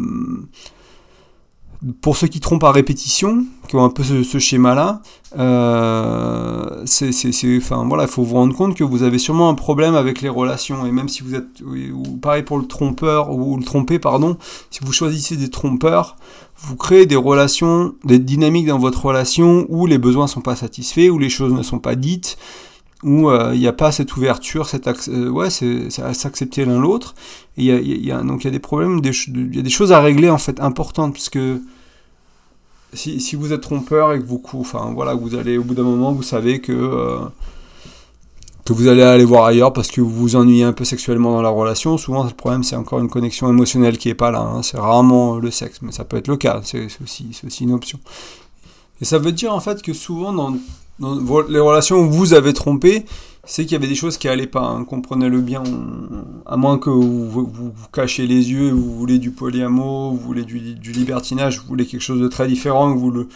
pour 2.00 2.16
ceux 2.16 2.26
qui 2.26 2.40
trompent 2.40 2.64
à 2.64 2.72
répétition, 2.72 3.44
qui 3.68 3.76
ont 3.76 3.84
un 3.84 3.90
peu 3.90 4.02
ce, 4.02 4.38
schéma-là, 4.38 5.02
euh, 5.38 6.82
c'est, 6.86 7.10
enfin 7.56 7.84
voilà, 7.86 8.04
il 8.04 8.08
faut 8.08 8.22
vous 8.22 8.34
rendre 8.34 8.54
compte 8.54 8.74
que 8.74 8.84
vous 8.84 9.02
avez 9.02 9.18
sûrement 9.18 9.48
un 9.48 9.54
problème 9.54 9.94
avec 9.94 10.22
les 10.22 10.28
relations. 10.28 10.86
Et 10.86 10.92
même 10.92 11.08
si 11.08 11.22
vous 11.22 11.34
êtes, 11.34 11.62
ou 11.62 12.16
pareil 12.16 12.42
pour 12.42 12.58
le 12.58 12.66
trompeur 12.66 13.30
ou 13.30 13.56
le 13.56 13.64
trompé, 13.64 13.98
pardon, 13.98 14.36
si 14.70 14.80
vous 14.82 14.92
choisissez 14.92 15.36
des 15.36 15.50
trompeurs, 15.50 16.16
vous 16.58 16.76
créez 16.76 17.06
des 17.06 17.16
relations, 17.16 17.94
des 18.04 18.18
dynamiques 18.18 18.66
dans 18.66 18.78
votre 18.78 19.04
relation 19.04 19.66
où 19.68 19.86
les 19.86 19.98
besoins 19.98 20.26
sont 20.26 20.40
pas 20.40 20.56
satisfaits, 20.56 21.10
où 21.10 21.18
les 21.18 21.30
choses 21.30 21.52
ne 21.52 21.62
sont 21.62 21.78
pas 21.78 21.94
dites, 21.94 22.38
où 23.06 23.30
euh, 23.30 23.52
il 23.54 23.60
n'y 23.60 23.68
a 23.68 23.72
pas 23.72 23.92
cette 23.92 24.16
ouverture, 24.16 24.66
cette 24.66 24.88
euh, 25.08 25.30
ouais, 25.30 25.48
c'est 25.48 25.88
à 26.02 26.12
s'accepter 26.12 26.64
l'un 26.64 26.80
l'autre. 26.80 27.14
A, 27.56 27.62
y 27.62 28.10
a, 28.10 28.22
donc 28.22 28.42
il 28.42 28.46
y 28.46 28.48
a 28.48 28.50
des 28.50 28.58
problèmes, 28.58 29.00
il 29.02 29.56
y 29.56 29.58
a 29.60 29.62
des 29.62 29.70
choses 29.70 29.92
à 29.92 30.00
régler 30.00 30.28
en 30.28 30.38
fait 30.38 30.60
importantes, 30.60 31.12
puisque 31.12 31.38
si, 32.92 33.20
si 33.20 33.36
vous 33.36 33.52
êtes 33.52 33.60
trompeur 33.60 34.12
et 34.12 34.18
que 34.18 34.24
vous, 34.24 34.42
enfin 34.54 34.90
voilà, 34.92 35.14
vous 35.14 35.36
allez 35.36 35.56
au 35.56 35.62
bout 35.62 35.74
d'un 35.74 35.84
moment, 35.84 36.12
vous 36.12 36.24
savez 36.24 36.60
que 36.60 36.72
euh, 36.72 37.20
que 38.64 38.72
vous 38.72 38.88
allez 38.88 39.02
aller 39.02 39.24
voir 39.24 39.44
ailleurs 39.44 39.72
parce 39.72 39.88
que 39.88 40.00
vous 40.00 40.10
vous 40.10 40.34
ennuyez 40.34 40.64
un 40.64 40.72
peu 40.72 40.84
sexuellement 40.84 41.30
dans 41.30 41.42
la 41.42 41.48
relation. 41.48 41.96
Souvent, 41.98 42.24
le 42.24 42.30
problème, 42.30 42.64
c'est 42.64 42.74
encore 42.74 42.98
une 42.98 43.08
connexion 43.08 43.48
émotionnelle 43.48 43.98
qui 43.98 44.08
est 44.08 44.14
pas 44.14 44.32
là. 44.32 44.40
Hein. 44.40 44.62
C'est 44.64 44.78
rarement 44.78 45.36
le 45.36 45.52
sexe, 45.52 45.78
mais 45.82 45.92
ça 45.92 46.04
peut 46.04 46.16
être 46.16 46.26
le 46.26 46.36
cas. 46.36 46.60
C'est 46.64 46.84
aussi, 47.00 47.28
aussi, 47.46 47.62
une 47.62 47.72
option. 47.72 48.00
Et 49.00 49.04
ça 49.04 49.18
veut 49.18 49.30
dire 49.30 49.54
en 49.54 49.60
fait 49.60 49.80
que 49.82 49.92
souvent, 49.92 50.32
dans, 50.32 50.56
les 51.00 51.60
relations 51.60 51.98
où 51.98 52.10
vous 52.10 52.34
avez 52.34 52.52
trompé, 52.52 53.04
c'est 53.44 53.64
qu'il 53.64 53.72
y 53.72 53.76
avait 53.76 53.86
des 53.86 53.94
choses 53.94 54.18
qui 54.18 54.28
allaient 54.28 54.46
pas. 54.46 54.62
Hein. 54.62 54.84
Comprenez-le 54.84 55.40
bien. 55.40 55.62
À 56.44 56.56
moins 56.56 56.78
que 56.78 56.90
vous, 56.90 57.28
vous, 57.30 57.72
cachez 57.92 58.26
les 58.26 58.50
yeux, 58.50 58.70
vous 58.70 58.96
voulez 58.96 59.18
du 59.18 59.30
polyamour, 59.30 60.12
vous 60.12 60.18
voulez 60.18 60.44
du, 60.44 60.58
libertinage, 60.92 61.60
vous 61.60 61.66
voulez 61.68 61.86
quelque 61.86 62.02
chose 62.02 62.20
de 62.20 62.28
très 62.28 62.46
différent, 62.46 62.94
vous 62.94 63.10
le 63.10 63.28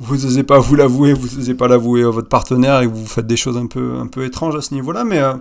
vous 0.00 0.16
n'osez 0.16 0.42
pas 0.42 0.58
vous 0.58 0.74
l'avouer, 0.74 1.12
vous 1.12 1.36
n'osez 1.36 1.54
pas 1.54 1.68
l'avouer 1.68 2.02
à 2.02 2.10
votre 2.10 2.28
partenaire 2.28 2.80
et 2.80 2.86
vous 2.88 3.06
faites 3.06 3.28
des 3.28 3.36
choses 3.36 3.56
un 3.56 3.66
peu, 3.66 3.94
un 3.94 4.08
peu 4.08 4.24
étranges 4.24 4.56
à 4.56 4.60
ce 4.60 4.74
niveau-là, 4.74 5.04
mais 5.04 5.18
euh, 5.18 5.34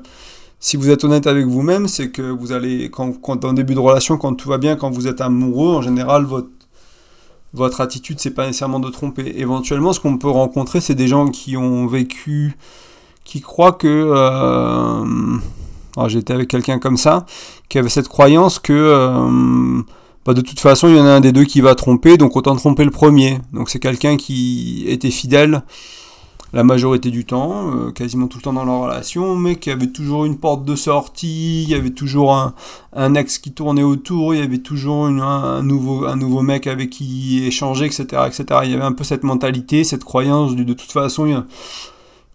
si 0.59 0.77
vous 0.77 0.91
êtes 0.91 1.03
honnête 1.03 1.25
avec 1.25 1.47
vous-même, 1.47 1.87
c'est 1.87 2.11
que 2.11 2.21
vous 2.21 2.51
allez, 2.51 2.91
quand, 2.91 3.19
quand 3.19 3.45
en 3.45 3.53
début 3.53 3.73
de 3.73 3.79
relation, 3.79 4.15
quand 4.17 4.35
tout 4.35 4.49
va 4.49 4.59
bien, 4.59 4.75
quand 4.75 4.91
vous 4.91 5.07
êtes 5.07 5.21
amoureux, 5.21 5.75
en 5.75 5.81
général, 5.81 6.23
votre, 6.25 6.49
votre 7.53 7.81
attitude, 7.81 8.19
c'est 8.19 8.31
pas 8.31 8.47
nécessairement 8.47 8.79
de 8.79 8.89
tromper. 8.89 9.33
Éventuellement, 9.37 9.93
ce 9.93 9.99
qu'on 9.99 10.17
peut 10.17 10.29
rencontrer, 10.29 10.81
c'est 10.81 10.95
des 10.95 11.07
gens 11.07 11.27
qui 11.27 11.55
ont 11.57 11.87
vécu, 11.87 12.57
qui 13.23 13.41
croient 13.41 13.73
que... 13.73 13.87
Euh, 13.87 15.37
J'étais 16.07 16.33
avec 16.33 16.47
quelqu'un 16.47 16.79
comme 16.79 16.97
ça, 16.97 17.25
qui 17.69 17.77
avait 17.77 17.89
cette 17.89 18.07
croyance 18.07 18.59
que... 18.59 18.73
Euh, 18.73 19.81
bah, 20.25 20.33
de 20.33 20.41
toute 20.41 20.59
façon, 20.59 20.87
il 20.87 20.95
y 20.95 20.99
en 20.99 21.05
a 21.05 21.11
un 21.11 21.19
des 21.19 21.31
deux 21.31 21.43
qui 21.43 21.61
va 21.61 21.75
tromper, 21.75 22.17
donc 22.17 22.35
autant 22.35 22.55
tromper 22.55 22.85
le 22.85 22.91
premier. 22.91 23.39
Donc 23.51 23.69
c'est 23.69 23.79
quelqu'un 23.79 24.17
qui 24.17 24.85
était 24.87 25.11
fidèle 25.11 25.63
la 26.53 26.63
majorité 26.63 27.09
du 27.09 27.25
temps, 27.25 27.73
euh, 27.73 27.91
quasiment 27.91 28.27
tout 28.27 28.37
le 28.37 28.43
temps 28.43 28.53
dans 28.53 28.63
leur 28.63 28.81
relation, 28.81 29.35
mais 29.35 29.55
qui 29.55 29.71
avait 29.71 29.87
toujours 29.87 30.25
une 30.25 30.37
porte 30.37 30.63
de 30.63 30.75
sortie, 30.75 31.63
il 31.63 31.69
y 31.69 31.73
avait 31.73 31.89
toujours 31.89 32.35
un, 32.35 32.53
un 32.93 33.15
ex 33.15 33.39
qui 33.39 33.51
tournait 33.51 33.83
autour, 33.83 34.35
il 34.35 34.39
y 34.39 34.43
avait 34.43 34.59
toujours 34.59 35.07
un, 35.07 35.63
nouveau, 35.63 36.05
un 36.05 36.15
nouveau 36.15 36.41
mec 36.41 36.67
avec 36.67 36.91
qui 36.91 37.43
échanger, 37.45 37.85
etc., 37.85 38.05
etc. 38.27 38.45
Il 38.65 38.71
y 38.71 38.75
avait 38.75 38.83
un 38.83 38.91
peu 38.91 39.03
cette 39.03 39.23
mentalité, 39.23 39.83
cette 39.83 40.03
croyance 40.03 40.55
de, 40.55 40.63
de 40.63 40.73
toute 40.73 40.91
façon, 40.91 41.25
il 41.25 41.31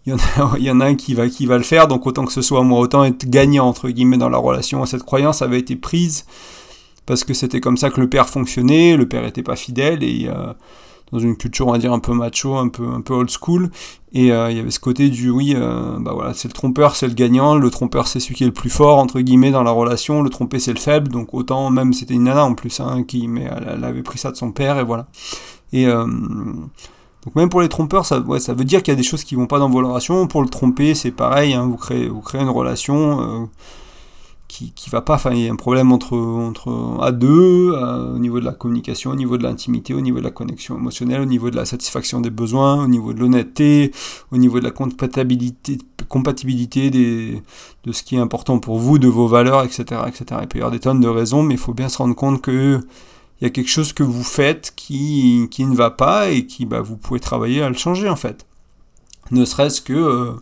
y, 0.05 0.09
y, 0.09 0.13
en 0.13 0.17
a, 0.17 0.57
il 0.57 0.63
y 0.63 0.71
en 0.71 0.81
a 0.81 0.85
un 0.85 0.95
qui 0.95 1.13
va, 1.13 1.29
qui 1.29 1.45
va 1.45 1.57
le 1.57 1.63
faire, 1.63 1.87
donc 1.87 2.05
autant 2.05 2.25
que 2.25 2.33
ce 2.33 2.41
soit 2.41 2.63
moi, 2.63 2.79
autant 2.79 3.05
être 3.05 3.25
gagnant, 3.29 3.67
entre 3.67 3.89
guillemets, 3.89 4.17
dans 4.17 4.29
la 4.29 4.37
relation. 4.37 4.85
Cette 4.85 5.03
croyance 5.03 5.41
avait 5.41 5.59
été 5.59 5.77
prise 5.77 6.25
parce 7.05 7.23
que 7.23 7.33
c'était 7.33 7.61
comme 7.61 7.77
ça 7.77 7.89
que 7.89 8.01
le 8.01 8.09
père 8.09 8.27
fonctionnait, 8.27 8.97
le 8.97 9.07
père 9.07 9.25
était 9.25 9.43
pas 9.43 9.55
fidèle 9.55 10.03
et 10.03 10.27
euh, 10.27 10.53
dans 11.11 11.19
une 11.19 11.35
culture 11.35 11.67
on 11.67 11.71
va 11.71 11.77
dire 11.77 11.93
un 11.93 11.99
peu 11.99 12.13
macho, 12.13 12.55
un 12.55 12.69
peu 12.69 12.87
un 12.87 13.01
peu 13.01 13.13
old 13.13 13.29
school. 13.29 13.69
Et 14.11 14.31
euh, 14.31 14.49
il 14.49 14.57
y 14.57 14.59
avait 14.59 14.71
ce 14.71 14.79
côté 14.79 15.09
du 15.09 15.29
oui 15.29 15.53
euh, 15.55 15.97
bah 15.99 16.13
voilà, 16.13 16.33
c'est 16.33 16.47
le 16.47 16.53
trompeur, 16.53 16.95
c'est 16.95 17.07
le 17.07 17.13
gagnant, 17.13 17.55
le 17.55 17.69
trompeur 17.69 18.07
c'est 18.07 18.19
celui 18.19 18.35
qui 18.35 18.43
est 18.43 18.47
le 18.47 18.53
plus 18.53 18.69
fort 18.69 18.97
entre 18.97 19.19
guillemets 19.19 19.51
dans 19.51 19.63
la 19.63 19.71
relation, 19.71 20.21
le 20.21 20.29
trompé 20.29 20.59
c'est 20.59 20.73
le 20.73 20.79
faible, 20.79 21.09
donc 21.09 21.33
autant 21.33 21.69
même 21.69 21.93
c'était 21.93 22.15
une 22.15 22.23
nana 22.23 22.43
en 22.43 22.55
plus 22.55 22.79
hein, 22.79 23.03
qui 23.03 23.27
mais 23.27 23.47
elle, 23.67 23.83
avait 23.83 24.03
pris 24.03 24.17
ça 24.17 24.31
de 24.31 24.35
son 24.35 24.51
père 24.51 24.79
et 24.79 24.83
voilà. 24.83 25.07
Et 25.71 25.85
donc 25.85 27.35
même 27.35 27.49
pour 27.49 27.61
les 27.61 27.69
trompeurs, 27.69 28.05
ça, 28.05 28.19
ouais, 28.21 28.39
ça 28.39 28.53
veut 28.53 28.63
dire 28.63 28.81
qu'il 28.81 28.91
y 28.91 28.95
a 28.95 28.97
des 28.97 29.03
choses 29.03 29.23
qui 29.23 29.35
vont 29.35 29.45
pas 29.45 29.59
dans 29.59 29.69
vos 29.69 29.79
relations. 29.79 30.25
Pour 30.27 30.41
le 30.41 30.49
tromper, 30.49 30.95
c'est 30.95 31.11
pareil, 31.11 31.53
hein, 31.53 31.65
vous, 31.65 31.75
créez, 31.75 32.07
vous 32.07 32.21
créez 32.21 32.41
une 32.41 32.49
relation, 32.49 33.49
qui, 34.59 34.71
qui 34.73 34.89
va 34.89 35.01
pas. 35.01 35.15
Enfin, 35.15 35.31
il 35.31 35.41
y 35.41 35.47
a 35.47 35.51
un 35.51 35.55
problème 35.55 35.91
entre, 35.91 36.17
entre 36.17 36.97
à 37.01 37.11
deux, 37.11 37.71
au 37.71 38.19
niveau 38.19 38.39
de 38.39 38.45
la 38.45 38.51
communication, 38.51 39.11
au 39.11 39.15
niveau 39.15 39.37
de 39.37 39.43
l'intimité, 39.43 39.93
au 39.93 40.01
niveau 40.01 40.19
de 40.19 40.23
la 40.23 40.31
connexion 40.31 40.75
émotionnelle, 40.77 41.21
au 41.21 41.25
niveau 41.25 41.49
de 41.49 41.55
la 41.55 41.65
satisfaction 41.65 42.19
des 42.19 42.29
besoins, 42.29 42.83
au 42.83 42.87
niveau 42.87 43.13
de 43.13 43.19
l'honnêteté, 43.19 43.91
au 44.31 44.37
niveau 44.37 44.59
de 44.59 44.65
la 44.65 44.71
compatibilité, 44.71 45.77
compatibilité 46.09 46.89
des, 46.89 47.41
de 47.85 47.91
ce 47.93 48.03
qui 48.03 48.15
est 48.15 48.19
important 48.19 48.59
pour 48.59 48.79
vous, 48.79 48.99
de 48.99 49.07
vos 49.07 49.27
valeurs, 49.27 49.63
etc., 49.63 50.01
etc. 50.07 50.41
Il 50.41 50.47
peut 50.47 50.57
y 50.57 50.61
avoir 50.61 50.71
des 50.71 50.79
tonnes 50.79 50.99
de 50.99 51.07
raisons, 51.07 51.43
mais 51.43 51.53
il 51.53 51.59
faut 51.59 51.73
bien 51.73 51.87
se 51.87 51.97
rendre 51.97 52.15
compte 52.15 52.41
que 52.41 52.81
il 53.39 53.45
y 53.45 53.47
a 53.47 53.51
quelque 53.51 53.69
chose 53.69 53.93
que 53.93 54.03
vous 54.03 54.23
faites 54.23 54.73
qui, 54.75 55.47
qui 55.49 55.65
ne 55.65 55.73
va 55.73 55.91
pas 55.91 56.29
et 56.29 56.45
qui, 56.45 56.65
bah, 56.65 56.81
vous 56.81 56.97
pouvez 56.97 57.21
travailler 57.21 57.61
à 57.61 57.69
le 57.69 57.75
changer 57.75 58.09
en 58.09 58.17
fait. 58.17 58.45
Ne 59.31 59.45
serait-ce 59.45 59.81
que 59.81 59.93
euh, 59.93 60.33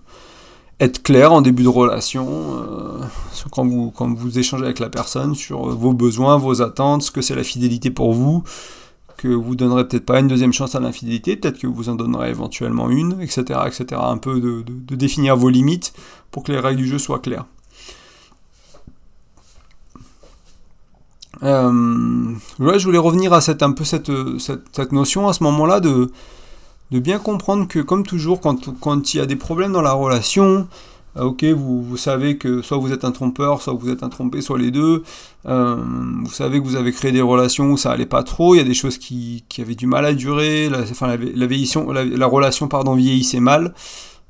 être 0.79 1.01
clair 1.01 1.33
en 1.33 1.41
début 1.41 1.63
de 1.63 1.69
relation, 1.69 2.27
euh, 2.29 3.03
quand, 3.51 3.65
vous, 3.65 3.91
quand 3.91 4.13
vous 4.13 4.37
échangez 4.37 4.65
avec 4.65 4.79
la 4.79 4.89
personne 4.89 5.33
sur 5.33 5.67
vos 5.69 5.93
besoins, 5.93 6.37
vos 6.37 6.61
attentes, 6.61 7.03
ce 7.03 7.11
que 7.11 7.21
c'est 7.21 7.35
la 7.35 7.43
fidélité 7.43 7.89
pour 7.89 8.13
vous, 8.13 8.43
que 9.17 9.27
vous 9.27 9.55
donnerez 9.55 9.87
peut-être 9.87 10.05
pas 10.05 10.19
une 10.19 10.27
deuxième 10.27 10.53
chance 10.53 10.75
à 10.75 10.79
l'infidélité, 10.79 11.35
peut-être 11.35 11.57
que 11.57 11.65
vous 11.65 11.89
en 11.89 11.95
donnerez 11.95 12.29
éventuellement 12.29 12.89
une, 12.89 13.19
etc. 13.21 13.59
etc. 13.65 13.99
Un 14.03 14.17
peu 14.17 14.39
de, 14.39 14.63
définir 14.95 15.35
vos 15.35 15.49
limites 15.49 15.93
pour 16.29 16.43
que 16.43 16.51
les 16.51 16.59
règles 16.59 16.81
du 16.81 16.87
jeu 16.87 16.99
soient 16.99 17.19
claires. 17.19 17.45
Euh, 21.43 22.33
je 22.59 22.83
voulais 22.83 22.97
revenir 22.97 23.33
à 23.33 23.41
cette, 23.41 23.63
un 23.63 23.71
peu 23.71 23.83
cette, 23.83 24.11
cette 24.39 24.91
notion 24.91 25.27
à 25.27 25.33
ce 25.33 25.43
moment-là 25.43 25.79
de, 25.79 26.11
de 26.91 26.99
bien 26.99 27.19
comprendre 27.19 27.67
que, 27.67 27.79
comme 27.79 28.05
toujours, 28.05 28.39
quand, 28.41 29.13
il 29.13 29.17
y 29.17 29.19
a 29.19 29.25
des 29.25 29.35
problèmes 29.35 29.73
dans 29.73 29.81
la 29.81 29.91
relation, 29.91 30.67
euh, 31.17 31.23
ok, 31.23 31.43
vous, 31.45 31.83
vous, 31.83 31.97
savez 31.97 32.37
que 32.37 32.61
soit 32.61 32.77
vous 32.77 32.93
êtes 32.93 33.03
un 33.03 33.11
trompeur, 33.11 33.61
soit 33.61 33.73
vous 33.73 33.89
êtes 33.89 34.03
un 34.03 34.09
trompé, 34.09 34.41
soit 34.41 34.57
les 34.57 34.71
deux. 34.71 35.03
Euh, 35.47 35.77
vous 36.23 36.31
savez 36.31 36.59
que 36.59 36.65
vous 36.65 36.75
avez 36.75 36.91
créé 36.91 37.11
des 37.11 37.21
relations 37.21 37.71
où 37.71 37.77
ça 37.77 37.91
allait 37.91 38.05
pas 38.05 38.23
trop. 38.23 38.55
Il 38.55 38.59
y 38.59 38.61
a 38.61 38.65
des 38.65 38.73
choses 38.73 38.97
qui, 38.97 39.43
qui 39.49 39.61
avaient 39.61 39.75
du 39.75 39.87
mal 39.87 40.05
à 40.05 40.13
durer. 40.13 40.69
La, 40.69 40.79
enfin, 40.79 41.07
la, 41.07 41.17
la, 41.17 42.05
la, 42.05 42.25
relation 42.27 42.67
pardon 42.67 42.95
vieillissait 42.95 43.39
mal. 43.39 43.73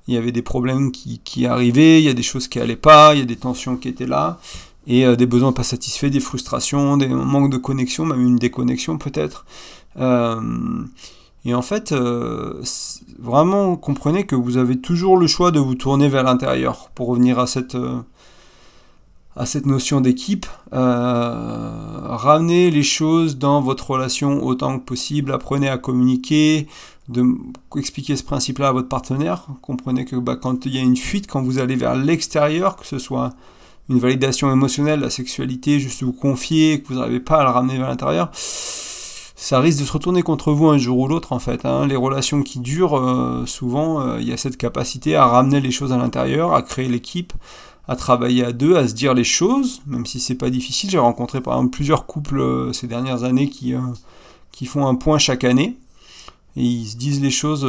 Il 0.07 0.13
y 0.13 0.17
avait 0.17 0.31
des 0.31 0.41
problèmes 0.41 0.91
qui, 0.91 1.19
qui, 1.23 1.45
arrivaient. 1.45 1.99
Il 1.99 2.05
y 2.05 2.09
a 2.09 2.13
des 2.13 2.23
choses 2.23 2.47
qui 2.47 2.59
allaient 2.59 2.75
pas. 2.75 3.13
Il 3.13 3.19
y 3.19 3.23
a 3.23 3.25
des 3.25 3.35
tensions 3.35 3.75
qui 3.77 3.89
étaient 3.89 4.07
là 4.07 4.39
et 4.87 5.05
euh, 5.05 5.15
des 5.15 5.25
besoins 5.25 5.51
pas 5.51 5.63
satisfaits, 5.63 6.07
des 6.07 6.21
frustrations, 6.21 6.97
des 6.97 7.07
manques 7.07 7.51
de 7.51 7.57
connexion, 7.57 8.05
même 8.05 8.21
une 8.21 8.37
déconnexion 8.37 8.97
peut-être. 8.97 9.45
Euh, 9.99 10.41
et 11.47 11.53
en 11.53 11.61
fait, 11.61 11.93
euh, 11.93 12.61
vraiment, 13.17 13.77
comprenez 13.77 14.25
que 14.25 14.35
vous 14.35 14.57
avez 14.57 14.81
toujours 14.81 15.15
le 15.15 15.27
choix 15.27 15.49
de 15.49 15.59
vous 15.59 15.75
tourner 15.75 16.09
vers 16.09 16.23
l'intérieur 16.23 16.91
pour 16.93 17.07
revenir 17.07 17.39
à 17.39 17.47
cette, 17.47 17.75
euh, 17.75 18.01
à 19.37 19.45
cette 19.45 19.65
notion 19.65 20.01
d'équipe. 20.01 20.45
Euh, 20.73 21.99
ramenez 22.03 22.69
les 22.69 22.83
choses 22.83 23.37
dans 23.37 23.61
votre 23.61 23.91
relation 23.91 24.43
autant 24.43 24.77
que 24.77 24.83
possible. 24.83 25.31
Apprenez 25.31 25.69
à 25.69 25.77
communiquer, 25.77 26.67
de 27.07 27.23
expliquer 27.77 28.17
ce 28.17 28.23
principe-là 28.23 28.67
à 28.67 28.71
votre 28.73 28.89
partenaire. 28.89 29.47
Comprenez 29.61 30.03
que 30.03 30.17
bah, 30.17 30.35
quand 30.35 30.65
il 30.65 30.75
y 30.75 30.79
a 30.79 30.81
une 30.81 30.97
fuite, 30.97 31.27
quand 31.27 31.41
vous 31.41 31.59
allez 31.59 31.77
vers 31.77 31.95
l'extérieur, 31.95 32.75
que 32.75 32.85
ce 32.85 32.99
soit 32.99 33.29
une 33.87 33.99
validation 33.99 34.51
émotionnelle, 34.51 34.99
la 34.99 35.09
sexualité, 35.09 35.79
juste 35.79 36.03
vous 36.03 36.11
confier, 36.11 36.81
que 36.81 36.89
vous 36.89 36.95
n'arrivez 36.95 37.21
pas 37.21 37.37
à 37.37 37.43
le 37.45 37.51
ramener 37.51 37.77
vers 37.77 37.87
l'intérieur, 37.87 38.31
ça 39.39 39.59
risque 39.59 39.79
de 39.79 39.85
se 39.85 39.91
retourner 39.93 40.23
contre 40.23 40.51
vous 40.51 40.67
un 40.67 40.79
jour 40.79 40.97
ou 40.97 41.07
l'autre 41.07 41.31
en 41.31 41.37
fait. 41.37 41.63
Hein. 41.63 41.85
Les 41.85 41.95
relations 41.95 42.41
qui 42.41 42.59
durent, 42.59 42.97
euh, 42.97 43.45
souvent, 43.45 44.01
euh, 44.01 44.19
il 44.19 44.27
y 44.27 44.33
a 44.33 44.37
cette 44.37 44.57
capacité 44.57 45.15
à 45.15 45.27
ramener 45.27 45.61
les 45.61 45.69
choses 45.69 45.93
à 45.93 45.97
l'intérieur, 45.97 46.55
à 46.55 46.63
créer 46.63 46.89
l'équipe, 46.89 47.33
à 47.87 47.95
travailler 47.95 48.43
à 48.43 48.51
deux, 48.51 48.75
à 48.75 48.87
se 48.87 48.95
dire 48.95 49.13
les 49.13 49.23
choses, 49.23 49.81
même 49.85 50.07
si 50.07 50.19
c'est 50.19 50.35
pas 50.35 50.49
difficile. 50.49 50.89
J'ai 50.89 50.97
rencontré 50.97 51.39
par 51.39 51.53
exemple 51.53 51.69
plusieurs 51.69 52.07
couples 52.07 52.39
euh, 52.39 52.73
ces 52.73 52.87
dernières 52.87 53.23
années 53.23 53.47
qui, 53.47 53.75
qui 54.51 54.65
font 54.65 54.87
un 54.87 54.95
point 54.95 55.19
chaque 55.19 55.43
année. 55.43 55.77
Et 56.55 56.63
ils 56.63 56.87
se 56.87 56.97
disent 56.97 57.21
les 57.21 57.29
choses 57.29 57.67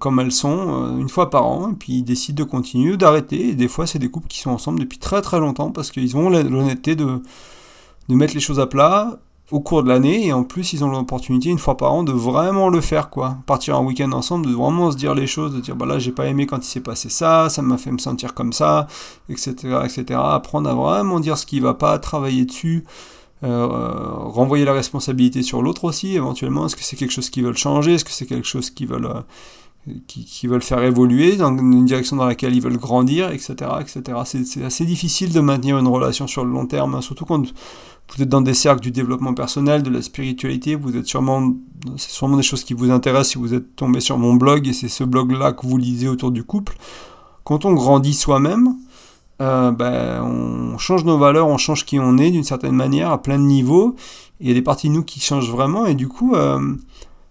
comme 0.00 0.18
elles 0.18 0.32
sont, 0.32 0.98
une 0.98 1.08
fois 1.08 1.30
par 1.30 1.46
an, 1.46 1.70
et 1.70 1.74
puis 1.74 1.92
ils 1.92 2.02
décident 2.02 2.42
de 2.42 2.48
continuer, 2.50 2.96
d'arrêter. 2.96 3.50
Et 3.50 3.54
des 3.54 3.68
fois, 3.68 3.86
c'est 3.86 4.00
des 4.00 4.10
couples 4.10 4.26
qui 4.26 4.40
sont 4.40 4.50
ensemble 4.50 4.80
depuis 4.80 4.98
très 4.98 5.22
très 5.22 5.38
longtemps 5.38 5.70
parce 5.70 5.92
qu'ils 5.92 6.16
ont 6.16 6.28
l'honnêteté 6.28 6.96
de, 6.96 7.22
de 8.08 8.14
mettre 8.16 8.34
les 8.34 8.40
choses 8.40 8.58
à 8.58 8.66
plat, 8.66 9.20
au 9.52 9.60
cours 9.60 9.82
de 9.82 9.88
l'année 9.88 10.26
et 10.26 10.32
en 10.32 10.42
plus 10.42 10.72
ils 10.72 10.84
ont 10.84 10.88
l'opportunité 10.88 11.50
une 11.50 11.58
fois 11.58 11.76
par 11.76 11.92
an 11.92 12.02
de 12.02 12.12
vraiment 12.12 12.68
le 12.68 12.80
faire 12.80 13.10
quoi. 13.10 13.38
Partir 13.46 13.76
un 13.76 13.84
week-end 13.84 14.10
ensemble 14.12 14.46
de 14.46 14.52
vraiment 14.52 14.90
se 14.90 14.96
dire 14.96 15.14
les 15.14 15.26
choses 15.26 15.54
de 15.54 15.60
dire 15.60 15.76
bah 15.76 15.86
là 15.86 15.98
j'ai 15.98 16.12
pas 16.12 16.26
aimé 16.26 16.46
quand 16.46 16.58
il 16.58 16.68
s'est 16.68 16.80
passé 16.80 17.08
ça 17.08 17.48
ça 17.48 17.62
m'a 17.62 17.78
fait 17.78 17.92
me 17.92 17.98
sentir 17.98 18.34
comme 18.34 18.52
ça 18.52 18.88
etc 19.28 19.52
etc 19.84 20.20
apprendre 20.20 20.68
à 20.68 20.74
vraiment 20.74 21.20
dire 21.20 21.38
ce 21.38 21.46
qui 21.46 21.60
va 21.60 21.74
pas 21.74 21.98
travailler 21.98 22.44
dessus 22.44 22.84
euh, 23.44 23.66
renvoyer 23.66 24.64
la 24.64 24.72
responsabilité 24.72 25.42
sur 25.42 25.60
l'autre 25.60 25.84
aussi 25.84 26.16
éventuellement. 26.16 26.66
Est-ce 26.66 26.74
que 26.74 26.82
c'est 26.82 26.96
quelque 26.96 27.12
chose 27.12 27.28
qu'ils 27.28 27.44
veulent 27.44 27.56
changer? 27.56 27.94
Est-ce 27.94 28.04
que 28.06 28.10
c'est 28.10 28.24
quelque 28.24 28.46
chose 28.46 28.70
qu'ils 28.70 28.88
veulent 28.88 29.04
euh, 29.04 29.20
qui, 30.06 30.46
veulent 30.46 30.62
faire 30.62 30.82
évoluer 30.82 31.36
dans 31.36 31.56
une 31.56 31.84
direction 31.84 32.16
dans 32.16 32.24
laquelle 32.24 32.54
ils 32.54 32.62
veulent 32.62 32.78
grandir 32.78 33.30
etc 33.30 33.70
etc 33.80 34.18
c'est 34.24 34.64
assez 34.64 34.84
difficile 34.84 35.32
de 35.32 35.38
maintenir 35.38 35.78
une 35.78 35.86
relation 35.86 36.26
sur 36.26 36.44
le 36.44 36.50
long 36.50 36.66
terme 36.66 36.96
hein, 36.96 37.00
surtout 37.00 37.24
quand 37.24 37.44
vous 38.14 38.22
êtes 38.22 38.28
dans 38.28 38.40
des 38.40 38.54
cercles 38.54 38.80
du 38.80 38.90
développement 38.90 39.34
personnel, 39.34 39.82
de 39.82 39.90
la 39.90 40.00
spiritualité, 40.00 40.74
vous 40.74 40.96
êtes 40.96 41.06
sûrement, 41.06 41.54
c'est 41.96 42.10
sûrement 42.10 42.36
des 42.36 42.42
choses 42.42 42.64
qui 42.64 42.74
vous 42.74 42.90
intéressent 42.90 43.32
si 43.32 43.38
vous 43.38 43.54
êtes 43.54 43.74
tombé 43.76 44.00
sur 44.00 44.18
mon 44.18 44.34
blog 44.34 44.68
et 44.68 44.72
c'est 44.72 44.88
ce 44.88 45.04
blog-là 45.04 45.52
que 45.52 45.66
vous 45.66 45.76
lisez 45.76 46.08
autour 46.08 46.30
du 46.30 46.44
couple. 46.44 46.76
Quand 47.44 47.64
on 47.64 47.72
grandit 47.72 48.14
soi-même, 48.14 48.76
euh, 49.42 49.70
ben, 49.70 50.22
on 50.22 50.78
change 50.78 51.04
nos 51.04 51.18
valeurs, 51.18 51.48
on 51.48 51.58
change 51.58 51.84
qui 51.84 51.98
on 51.98 52.16
est 52.16 52.30
d'une 52.30 52.44
certaine 52.44 52.74
manière 52.74 53.10
à 53.10 53.20
plein 53.20 53.38
de 53.38 53.44
niveaux. 53.44 53.96
Il 54.40 54.48
y 54.48 54.50
a 54.50 54.54
des 54.54 54.62
parties 54.62 54.88
de 54.88 54.94
nous 54.94 55.02
qui 55.02 55.20
changent 55.20 55.50
vraiment 55.50 55.86
et 55.86 55.94
du 55.94 56.08
coup, 56.08 56.34
euh, 56.34 56.74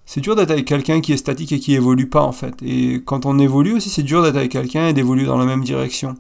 c'est 0.05 0.21
dur 0.21 0.35
d'être 0.35 0.51
avec 0.51 0.65
quelqu'un 0.65 1.01
qui 1.01 1.13
est 1.13 1.17
statique 1.17 1.51
et 1.51 1.59
qui 1.59 1.73
évolue 1.73 2.07
pas 2.07 2.21
en 2.21 2.31
fait. 2.31 2.53
Et 2.61 3.01
quand 3.03 3.25
on 3.25 3.39
évolue 3.39 3.73
aussi, 3.73 3.89
c'est 3.89 4.03
dur 4.03 4.21
d'être 4.21 4.35
avec 4.35 4.51
quelqu'un 4.51 4.87
et 4.87 4.93
d'évoluer 4.93 5.25
dans 5.25 5.37
la 5.37 5.45
même 5.45 5.63
direction. 5.63 6.15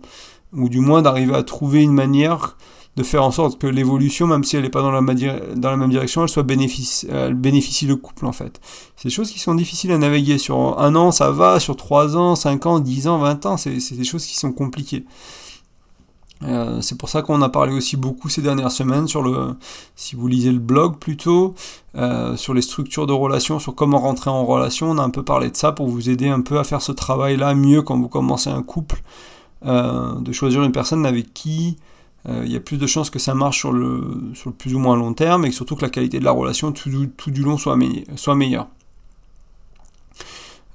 Ou 0.53 0.69
du 0.69 0.79
moins 0.79 1.01
d'arriver 1.01 1.35
à 1.35 1.43
trouver 1.43 1.83
une 1.83 1.93
manière 1.93 2.55
de 2.95 3.03
faire 3.03 3.23
en 3.23 3.31
sorte 3.31 3.59
que 3.59 3.67
l'évolution, 3.67 4.25
même 4.27 4.43
si 4.43 4.55
elle 4.55 4.63
n'est 4.63 4.69
pas 4.69 4.81
dans 4.81 4.91
la, 4.91 5.01
même 5.01 5.89
direction, 5.89 6.23
elle 6.23 6.29
soit 6.29 6.43
bénéficie, 6.43 7.07
elle 7.11 7.33
bénéficie 7.33 7.85
le 7.85 7.97
couple 7.97 8.25
en 8.25 8.31
fait. 8.31 8.61
C'est 8.95 9.09
des 9.09 9.13
choses 9.13 9.31
qui 9.31 9.39
sont 9.39 9.55
difficiles 9.55 9.91
à 9.91 9.97
naviguer. 9.97 10.37
Sur 10.37 10.79
un 10.79 10.95
an, 10.95 11.11
ça 11.11 11.31
va, 11.31 11.59
sur 11.59 11.75
trois 11.75 12.15
ans, 12.15 12.35
cinq 12.35 12.65
ans, 12.65 12.79
dix 12.79 13.07
ans, 13.07 13.17
vingt 13.17 13.45
ans, 13.45 13.57
c'est 13.57 13.95
des 13.95 14.03
choses 14.03 14.25
qui 14.25 14.37
sont 14.37 14.53
compliquées. 14.53 15.05
Euh, 16.43 16.81
c'est 16.81 16.97
pour 16.97 17.09
ça 17.09 17.21
qu'on 17.21 17.41
a 17.41 17.49
parlé 17.49 17.73
aussi 17.73 17.95
beaucoup 17.95 18.29
ces 18.29 18.41
dernières 18.41 18.71
semaines 18.71 19.07
sur 19.07 19.23
le, 19.23 19.55
si 19.95 20.15
vous 20.15 20.27
lisez 20.27 20.51
le 20.51 20.59
blog 20.59 20.97
plutôt, 20.97 21.55
euh, 21.95 22.35
sur 22.35 22.53
les 22.53 22.61
structures 22.61 23.07
de 23.07 23.13
relations, 23.13 23.57
sur 23.59 23.73
comment 23.73 23.99
rentrer 23.99 24.29
en 24.29 24.45
relation. 24.45 24.91
On 24.91 24.97
a 24.97 25.03
un 25.03 25.09
peu 25.09 25.23
parlé 25.23 25.49
de 25.49 25.55
ça 25.55 25.71
pour 25.71 25.87
vous 25.87 26.09
aider 26.09 26.27
un 26.27 26.41
peu 26.41 26.59
à 26.59 26.63
faire 26.63 26.81
ce 26.81 26.91
travail-là 26.91 27.55
mieux 27.55 27.81
quand 27.81 27.97
vous 27.97 28.09
commencez 28.09 28.49
un 28.49 28.63
couple, 28.63 29.01
euh, 29.65 30.19
de 30.19 30.31
choisir 30.31 30.63
une 30.63 30.71
personne 30.71 31.05
avec 31.05 31.33
qui 31.33 31.77
il 32.27 32.51
y 32.51 32.55
a 32.55 32.59
plus 32.59 32.77
de 32.77 32.87
chances 32.87 33.09
que 33.09 33.19
ça 33.19 33.35
marche 33.35 33.59
sur 33.59 33.71
le, 33.71 34.31
sur 34.33 34.49
le 34.49 34.55
plus 34.55 34.73
ou 34.73 34.79
moins 34.79 34.95
long 34.95 35.13
terme 35.13 35.45
et 35.45 35.51
surtout 35.51 35.75
que 35.75 35.83
la 35.83 35.89
qualité 35.89 36.19
de 36.19 36.23
la 36.23 36.31
relation 36.31 36.71
tout, 36.71 36.89
tout 37.17 37.31
du 37.31 37.41
long 37.41 37.57
soit, 37.57 37.77
soit 38.15 38.35
meilleure. 38.35 38.67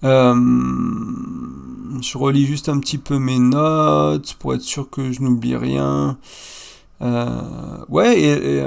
Euh, 0.05 0.35
je 2.01 2.19
relis 2.19 2.47
juste 2.47 2.69
un 2.69 2.79
petit 2.79 2.99
peu 2.99 3.19
mes 3.19 3.39
notes 3.39 4.35
pour 4.35 4.55
être 4.55 4.63
sûr 4.63 4.89
que 4.89 5.13
je 5.13 5.23
n'oublie 5.23 5.57
rien. 5.57 6.19
Euh, 7.03 7.85
ouais, 7.89 8.21
et, 8.21 8.65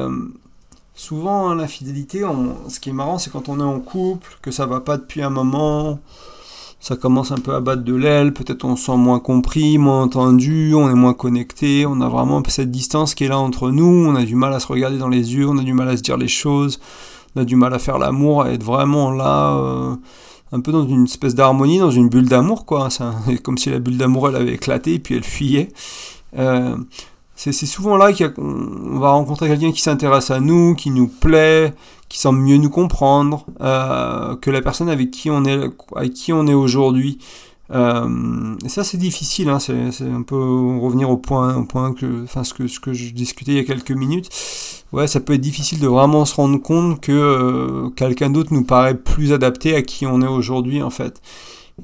souvent 0.93 1.50
hein, 1.50 1.56
l'infidélité, 1.56 2.24
ce 2.67 2.80
qui 2.80 2.89
est 2.89 2.93
marrant, 2.93 3.17
c'est 3.17 3.32
quand 3.32 3.50
on 3.50 3.60
est 3.60 3.63
en 3.63 3.80
couple, 3.80 4.38
que 4.41 4.52
ça 4.52 4.65
va 4.65 4.80
pas 4.80 4.98
depuis 4.98 5.22
un 5.22 5.30
moment, 5.30 6.00
ça 6.84 6.98
commence 6.98 7.32
un 7.32 7.38
peu 7.38 7.56
à 7.56 7.62
battre 7.62 7.84
de 7.84 7.96
l'aile, 7.96 8.34
peut-être 8.34 8.65
on 8.65 8.76
se 8.76 8.88
sent 8.88 8.98
moins 8.98 9.22
compris, 9.22 9.78
moins 9.78 10.02
entendu, 10.04 10.74
on 10.76 10.89
est 10.89 10.93
moins 10.93 11.13
connecté, 11.13 11.86
on 11.86 12.02
a 12.02 12.10
vraiment 12.10 12.43
cette 12.46 12.72
distance 12.72 13.15
qui 13.15 13.24
est 13.24 13.30
là 13.30 13.39
entre 13.39 13.72
nous, 13.72 13.86
on 13.86 14.15
a 14.15 14.24
du 14.26 14.36
mal 14.36 14.54
à 14.54 14.60
se 14.60 14.67
regarder 14.67 14.98
dans 14.98 15.08
les 15.08 15.34
yeux, 15.34 15.48
on 15.48 15.58
a 15.58 15.63
du 15.63 15.72
mal 15.72 15.88
à 15.88 15.96
se 15.96 16.02
dire 16.02 16.17
les 16.17 16.28
choses, 16.28 16.82
on 17.38 17.41
a 17.43 17.46
du 17.46 17.56
mal 17.56 17.74
à 17.74 17.80
faire 17.80 18.00
l'amour, 18.00 18.41
à 18.41 18.52
être 18.52 18.65
vraiment 18.65 19.12
là, 19.12 19.54
euh, 19.54 19.96
un 20.52 20.60
peu 20.60 20.74
dans 20.74 20.86
une 20.86 21.06
espèce 21.06 21.36
d'harmonie, 21.36 21.80
dans 21.80 21.89
une 21.89 22.10
bulle 22.10 22.28
d'amour, 22.28 22.65
quoi. 22.65 22.89
C'est 22.89 23.38
comme 23.41 23.58
si 23.58 23.69
la 23.69 23.80
bulle 23.80 23.98
d'amour 23.98 24.28
elle 24.28 24.36
avait 24.36 24.56
éclaté 24.56 24.96
et 24.96 25.00
puis 25.00 25.15
elle 25.15 25.24
fuyait. 25.24 25.69
Euh, 26.38 26.76
c'est 27.36 27.52
souvent 27.65 27.98
là 27.98 28.13
qu'on 28.13 29.00
va 29.00 29.12
rencontrer 29.12 29.48
quelqu'un 29.48 29.72
qui 29.72 29.82
s'intéresse 29.82 30.32
à 30.32 30.39
nous, 30.39 30.76
qui 30.76 30.91
nous 30.91 31.08
plaît, 31.08 31.74
qui 32.08 32.19
semble 32.19 32.39
mieux 32.39 32.58
nous 32.58 32.69
comprendre 32.69 33.46
euh, 33.60 34.36
que 34.36 34.52
la 34.52 34.62
personne 34.62 34.88
avec 34.88 35.10
qui 35.12 35.32
on 35.32 35.43
est, 35.46 35.60
avec 35.96 36.13
qui 36.13 36.32
on 36.32 36.46
est 36.46 36.54
aujourd'hui. 36.54 37.17
Euh, 37.72 38.56
et 38.63 38.69
ça 38.69 38.84
c'est 38.84 38.98
difficile, 38.98 39.50
hein, 39.50 39.58
c'est 39.58 39.74
un 39.74 40.22
peu 40.22 40.36
revenir 40.80 41.10
au 41.10 41.17
point, 41.17 41.56
au 41.56 41.63
point 41.63 41.93
que, 41.93 42.24
enfin 42.24 42.43
ce 42.43 42.54
que, 42.54 42.67
ce 42.67 42.80
que 42.80 42.93
je 42.93 43.12
discutais 43.13 43.54
il 43.54 43.58
y 43.58 43.62
a 43.62 43.63
quelques 43.63 43.91
minutes. 43.91 44.30
Ouais, 44.91 45.08
ça 45.08 45.19
peut 45.19 45.34
être 45.34 45.41
difficile 45.41 45.80
de 45.80 45.88
vraiment 45.88 46.24
se 46.26 46.36
rendre 46.36 46.62
compte 46.62 47.02
que 47.02 47.12
euh, 47.12 47.89
quelqu'un 47.96 48.30
d'autre 48.30 48.54
nous 48.54 48.63
paraît 48.63 48.96
plus 48.96 49.34
adapté 49.34 49.76
à 49.76 49.82
qui 49.82 50.06
on 50.06 50.22
est 50.22 50.28
aujourd'hui 50.28 50.84
en 50.84 50.91
fait. 50.91 51.19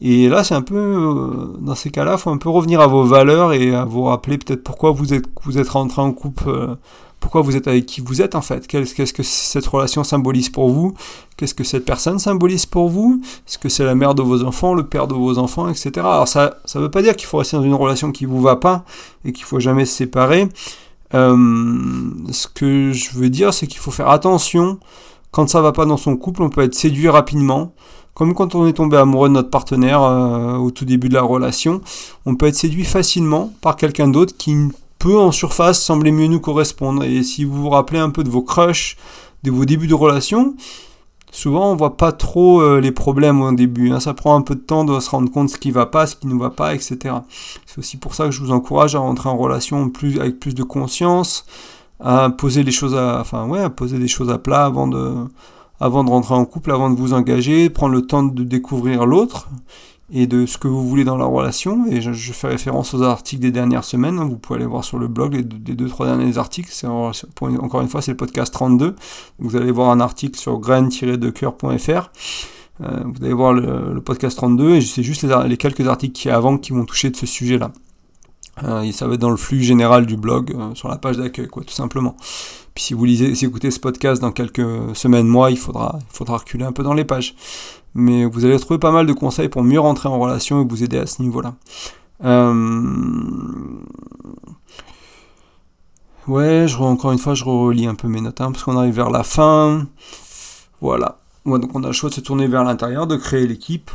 Et 0.02 0.30
là, 0.30 0.44
c'est 0.44 0.54
un 0.54 0.62
peu, 0.62 0.76
euh, 0.78 1.58
dans 1.60 1.76
ces 1.76 1.90
cas-là, 1.90 2.18
faut 2.18 2.30
un 2.30 2.38
peu 2.38 2.50
revenir 2.50 2.80
à 2.80 2.88
vos 2.88 3.04
valeurs 3.04 3.54
et 3.54 3.74
à 3.74 3.86
vous 3.86 4.04
rappeler 4.04 4.38
peut-être 4.38 4.64
pourquoi 4.64 4.92
vous 4.92 5.14
êtes, 5.14 5.26
vous 5.44 5.58
êtes 5.58 5.70
rentré 5.70 6.02
en 6.02 6.12
couple, 6.12 6.44
euh, 6.48 6.76
pourquoi 7.20 7.42
vous 7.42 7.56
êtes 7.56 7.68
avec 7.68 7.86
qui 7.86 8.00
vous 8.00 8.22
êtes 8.22 8.36
en 8.36 8.42
fait. 8.42 8.68
Qu'est-ce 8.68 9.14
que 9.14 9.24
cette 9.24 9.66
relation 9.66 10.04
symbolise 10.04 10.50
pour 10.50 10.70
vous? 10.70 10.94
Qu'est-ce 11.38 11.56
que 11.56 11.64
cette 11.64 11.86
personne 11.86 12.20
symbolise 12.20 12.66
pour 12.66 12.88
vous? 12.88 13.22
Est-ce 13.48 13.58
que 13.58 13.68
c'est 13.68 13.84
la 13.84 13.96
mère 13.96 14.16
de 14.16 14.22
vos 14.22 14.44
enfants, 14.44 14.74
le 14.74 14.84
père 14.84 15.08
de 15.08 15.16
vos 15.16 15.38
enfants, 15.38 15.68
etc. 15.68 15.92
Alors 15.98 16.28
ça, 16.28 16.60
ça 16.66 16.80
veut 16.80 16.92
pas 16.92 17.02
dire 17.02 17.16
qu'il 17.16 17.28
faut 17.28 17.38
rester 17.38 17.58
dans 17.58 17.64
une 17.64 17.74
relation 17.74 18.12
qui 18.12 18.26
vous 18.26 18.42
va 18.42 18.56
pas 18.56 18.86
et 19.26 19.34
qu'il 19.34 19.44
faut 19.44 19.60
jamais 19.60 19.86
se 19.86 19.96
séparer. 19.96 20.48
Euh, 21.14 22.12
ce 22.32 22.48
que 22.48 22.92
je 22.92 23.12
veux 23.12 23.30
dire, 23.30 23.54
c'est 23.54 23.68
qu'il 23.68 23.80
faut 23.80 23.92
faire 23.92 24.10
attention 24.10 24.80
quand 25.32 25.50
ça 25.50 25.62
va 25.62 25.72
pas 25.72 25.86
dans 25.86 25.98
son 25.98 26.16
couple. 26.16 26.44
On 26.44 26.50
peut 26.50 26.62
être 26.62 26.76
séduit 26.76 27.10
rapidement. 27.10 27.74
Comme 28.14 28.34
quand 28.34 28.56
on 28.56 28.68
est 28.68 28.74
tombé 28.74 28.98
amoureux 28.98 29.30
de 29.30 29.34
notre 29.34 29.50
partenaire 29.50 30.02
euh, 30.02 30.56
au 30.58 30.72
tout 30.72 30.86
début 30.86 31.10
de 31.10 31.14
la 31.14 31.22
relation, 31.22 31.82
on 32.26 32.36
peut 32.36 32.48
être 32.48 32.56
séduit 32.56 32.84
facilement 32.84 33.54
par 33.62 33.76
quelqu'un 33.76 34.08
d'autre 34.08 34.36
qui 34.38 34.56
peut 35.00 35.18
en 35.18 35.32
surface 35.32 35.82
sembler 35.82 36.12
mieux 36.12 36.28
nous 36.28 36.42
correspondre. 36.42 37.04
Et 37.04 37.24
si 37.24 37.46
vous 37.46 37.62
vous 37.62 37.70
rappelez 37.70 38.00
un 38.00 38.10
peu 38.10 38.24
de 38.24 38.30
vos 38.30 38.42
crushs, 38.42 38.98
de 39.44 39.52
vos 39.52 39.64
débuts 39.64 39.88
de 39.88 39.94
relation, 39.94 40.56
souvent 41.32 41.72
on 41.72 41.76
voit 41.76 41.96
pas 41.96 42.12
trop 42.12 42.62
euh, 42.62 42.82
les 42.82 42.92
problèmes 42.92 43.42
au 43.42 43.52
début. 43.54 43.92
Hein. 43.92 44.00
Ça 44.00 44.14
prend 44.14 44.36
un 44.36 44.42
peu 44.42 44.56
de 44.56 44.62
temps 44.62 44.84
de 44.84 45.00
se 45.00 45.10
rendre 45.10 45.32
compte 45.32 45.50
ce 45.50 45.58
qui 45.58 45.72
va 45.72 45.86
pas, 45.86 46.06
ce 46.06 46.16
qui 46.16 46.28
ne 46.28 46.38
va 46.38 46.50
pas, 46.50 46.76
etc. 46.76 47.16
C'est 47.66 47.80
aussi 47.80 47.98
pour 47.98 48.14
ça 48.16 48.26
que 48.26 48.32
je 48.32 48.42
vous 48.42 48.52
encourage 48.52 48.96
à 48.96 49.00
rentrer 49.00 49.30
en 49.30 49.38
relation 49.38 49.90
plus, 49.90 50.20
avec 50.20 50.40
plus 50.40 50.54
de 50.54 50.64
conscience, 50.64 51.46
à 52.02 52.30
poser 52.30 52.64
les 52.64 52.72
choses 52.72 52.96
à, 52.96 53.20
enfin 53.22 53.48
ouais, 53.48 53.62
à 53.62 53.70
poser 53.70 53.98
des 53.98 54.08
choses 54.08 54.30
à 54.30 54.38
plat 54.38 54.66
avant 54.66 54.88
de 54.88 55.16
avant 55.80 56.04
de 56.04 56.10
rentrer 56.10 56.36
en 56.36 56.46
couple, 56.46 56.72
avant 56.72 56.90
de 56.90 56.98
vous 56.98 57.14
engager, 57.14 57.70
prendre 57.70 57.94
le 57.94 58.02
temps 58.02 58.24
de 58.24 58.44
découvrir 58.44 59.06
l'autre 59.06 59.50
et 60.12 60.28
de 60.28 60.46
ce 60.46 60.58
que 60.58 60.68
vous 60.68 60.88
voulez 60.88 61.04
dans 61.04 61.18
la 61.18 61.26
relation. 61.26 61.86
Et 61.88 62.02
je, 62.02 62.34
fais 62.34 62.48
référence 62.48 62.94
aux 62.94 63.04
articles 63.04 63.42
des 63.42 63.52
dernières 63.52 63.84
semaines. 63.84 64.18
Vous 64.18 64.38
pouvez 64.38 64.58
aller 64.58 64.66
voir 64.66 64.84
sur 64.84 64.98
le 64.98 65.08
blog 65.08 65.36
les, 65.36 65.44
deux, 65.44 65.88
trois 65.88 66.08
derniers 66.08 66.38
articles. 66.38 66.72
Encore 66.86 67.82
une 67.82 67.90
fois, 67.90 68.02
c'est 68.02 68.12
le 68.12 68.18
podcast 68.18 68.54
32. 68.54 68.96
Vous 69.38 69.56
allez 69.56 69.72
voir 69.72 69.92
un 69.92 70.00
article 70.00 70.40
sur 70.40 70.58
graine-de-coeur.fr. 70.60 72.12
Vous 72.80 73.24
allez 73.24 73.34
voir 73.34 73.54
le, 73.54 74.02
podcast 74.02 74.38
32 74.38 74.76
et 74.76 74.82
c'est 74.82 75.04
juste 75.04 75.24
les, 75.24 75.48
les 75.48 75.58
quelques 75.58 75.88
articles 75.88 76.14
qui 76.14 76.30
avant 76.30 76.58
qui 76.58 76.72
vont 76.72 76.86
toucher 76.86 77.10
de 77.10 77.16
ce 77.16 77.26
sujet-là. 77.26 77.72
Euh, 78.64 78.82
et 78.82 78.92
ça 78.92 79.08
va 79.08 79.14
être 79.14 79.22
dans 79.22 79.30
le 79.30 79.38
flux 79.38 79.62
général 79.62 80.06
du 80.06 80.18
blog, 80.18 80.52
euh, 80.52 80.74
sur 80.76 80.90
la 80.90 80.98
page 80.98 81.18
d'accueil, 81.18 81.48
quoi, 81.48 81.64
tout 81.64 81.74
simplement. 81.74 82.16
Puis 82.80 82.86
si 82.86 82.94
vous 82.94 83.04
lisez, 83.04 83.36
si 83.36 83.46
vous 83.46 83.50
écoutez 83.50 83.72
ce 83.72 83.80
podcast 83.82 84.22
dans 84.22 84.32
quelques 84.32 84.96
semaines, 84.96 85.28
mois, 85.28 85.52
il 85.52 85.58
faudra, 85.58 86.00
il 86.00 86.16
faudra 86.16 86.38
reculer 86.38 86.64
un 86.64 86.72
peu 86.72 86.82
dans 86.82 86.94
les 86.94 87.04
pages. 87.04 87.36
Mais 87.94 88.24
vous 88.24 88.46
allez 88.46 88.58
trouver 88.58 88.80
pas 88.80 88.92
mal 88.92 89.06
de 89.06 89.12
conseils 89.12 89.50
pour 89.50 89.66
mieux 89.66 89.82
rentrer 89.82 90.08
en 90.08 90.18
relation 90.18 90.62
et 90.62 90.66
vous 90.66 90.82
aider 90.82 90.98
à 90.98 91.06
ce 91.06 91.22
niveau-là. 91.22 91.56
Euh... 92.24 93.04
Ouais, 96.30 96.70
je, 96.70 96.78
encore 96.78 97.12
une 97.12 97.20
fois, 97.20 97.34
je 97.34 97.44
relis 97.44 97.86
un 97.86 97.96
peu 97.96 98.08
mes 98.08 98.22
notes, 98.22 98.40
hein, 98.40 98.54
parce 98.54 98.64
qu'on 98.64 98.78
arrive 98.78 98.94
vers 98.94 99.10
la 99.10 99.24
fin. 99.24 99.86
Voilà. 100.80 101.18
Donc 101.46 101.76
on 101.76 101.84
a 101.84 101.88
le 101.88 101.92
choix 101.92 102.10
de 102.10 102.16
se 102.16 102.22
tourner 102.22 102.48
vers 102.48 102.64
l'intérieur, 102.64 103.08
de 103.08 103.18
créer 103.18 103.46
l'équipe 103.46 103.92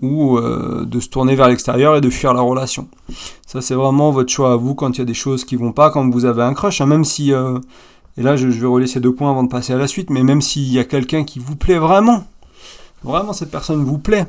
ou 0.00 0.38
euh, 0.38 0.84
de 0.84 1.00
se 1.00 1.08
tourner 1.08 1.34
vers 1.34 1.48
l'extérieur 1.48 1.96
et 1.96 2.00
de 2.00 2.08
fuir 2.08 2.34
la 2.34 2.42
relation. 2.42 2.86
Ça, 3.48 3.60
c'est 3.60 3.74
vraiment 3.74 4.12
votre 4.12 4.30
choix 4.30 4.52
à 4.52 4.56
vous 4.56 4.76
quand 4.76 4.96
il 4.96 4.98
y 4.98 5.02
a 5.02 5.06
des 5.06 5.14
choses 5.14 5.44
qui 5.44 5.56
vont 5.56 5.72
pas, 5.72 5.90
quand 5.90 6.08
vous 6.08 6.24
avez 6.24 6.44
un 6.44 6.54
crush. 6.54 6.80
Hein, 6.80 6.86
même 6.86 7.04
si, 7.04 7.32
euh, 7.32 7.58
et 8.18 8.22
là, 8.22 8.36
je, 8.36 8.48
vais 8.48 8.66
relayer 8.66 8.90
ces 8.90 9.00
deux 9.00 9.14
points 9.14 9.30
avant 9.30 9.44
de 9.44 9.48
passer 9.48 9.72
à 9.72 9.76
la 9.76 9.86
suite, 9.86 10.10
mais 10.10 10.24
même 10.24 10.42
s'il 10.42 10.72
y 10.72 10.80
a 10.80 10.84
quelqu'un 10.84 11.22
qui 11.22 11.38
vous 11.38 11.54
plaît 11.54 11.78
vraiment, 11.78 12.24
vraiment 13.04 13.32
cette 13.32 13.50
personne 13.50 13.84
vous 13.84 13.98
plaît, 13.98 14.26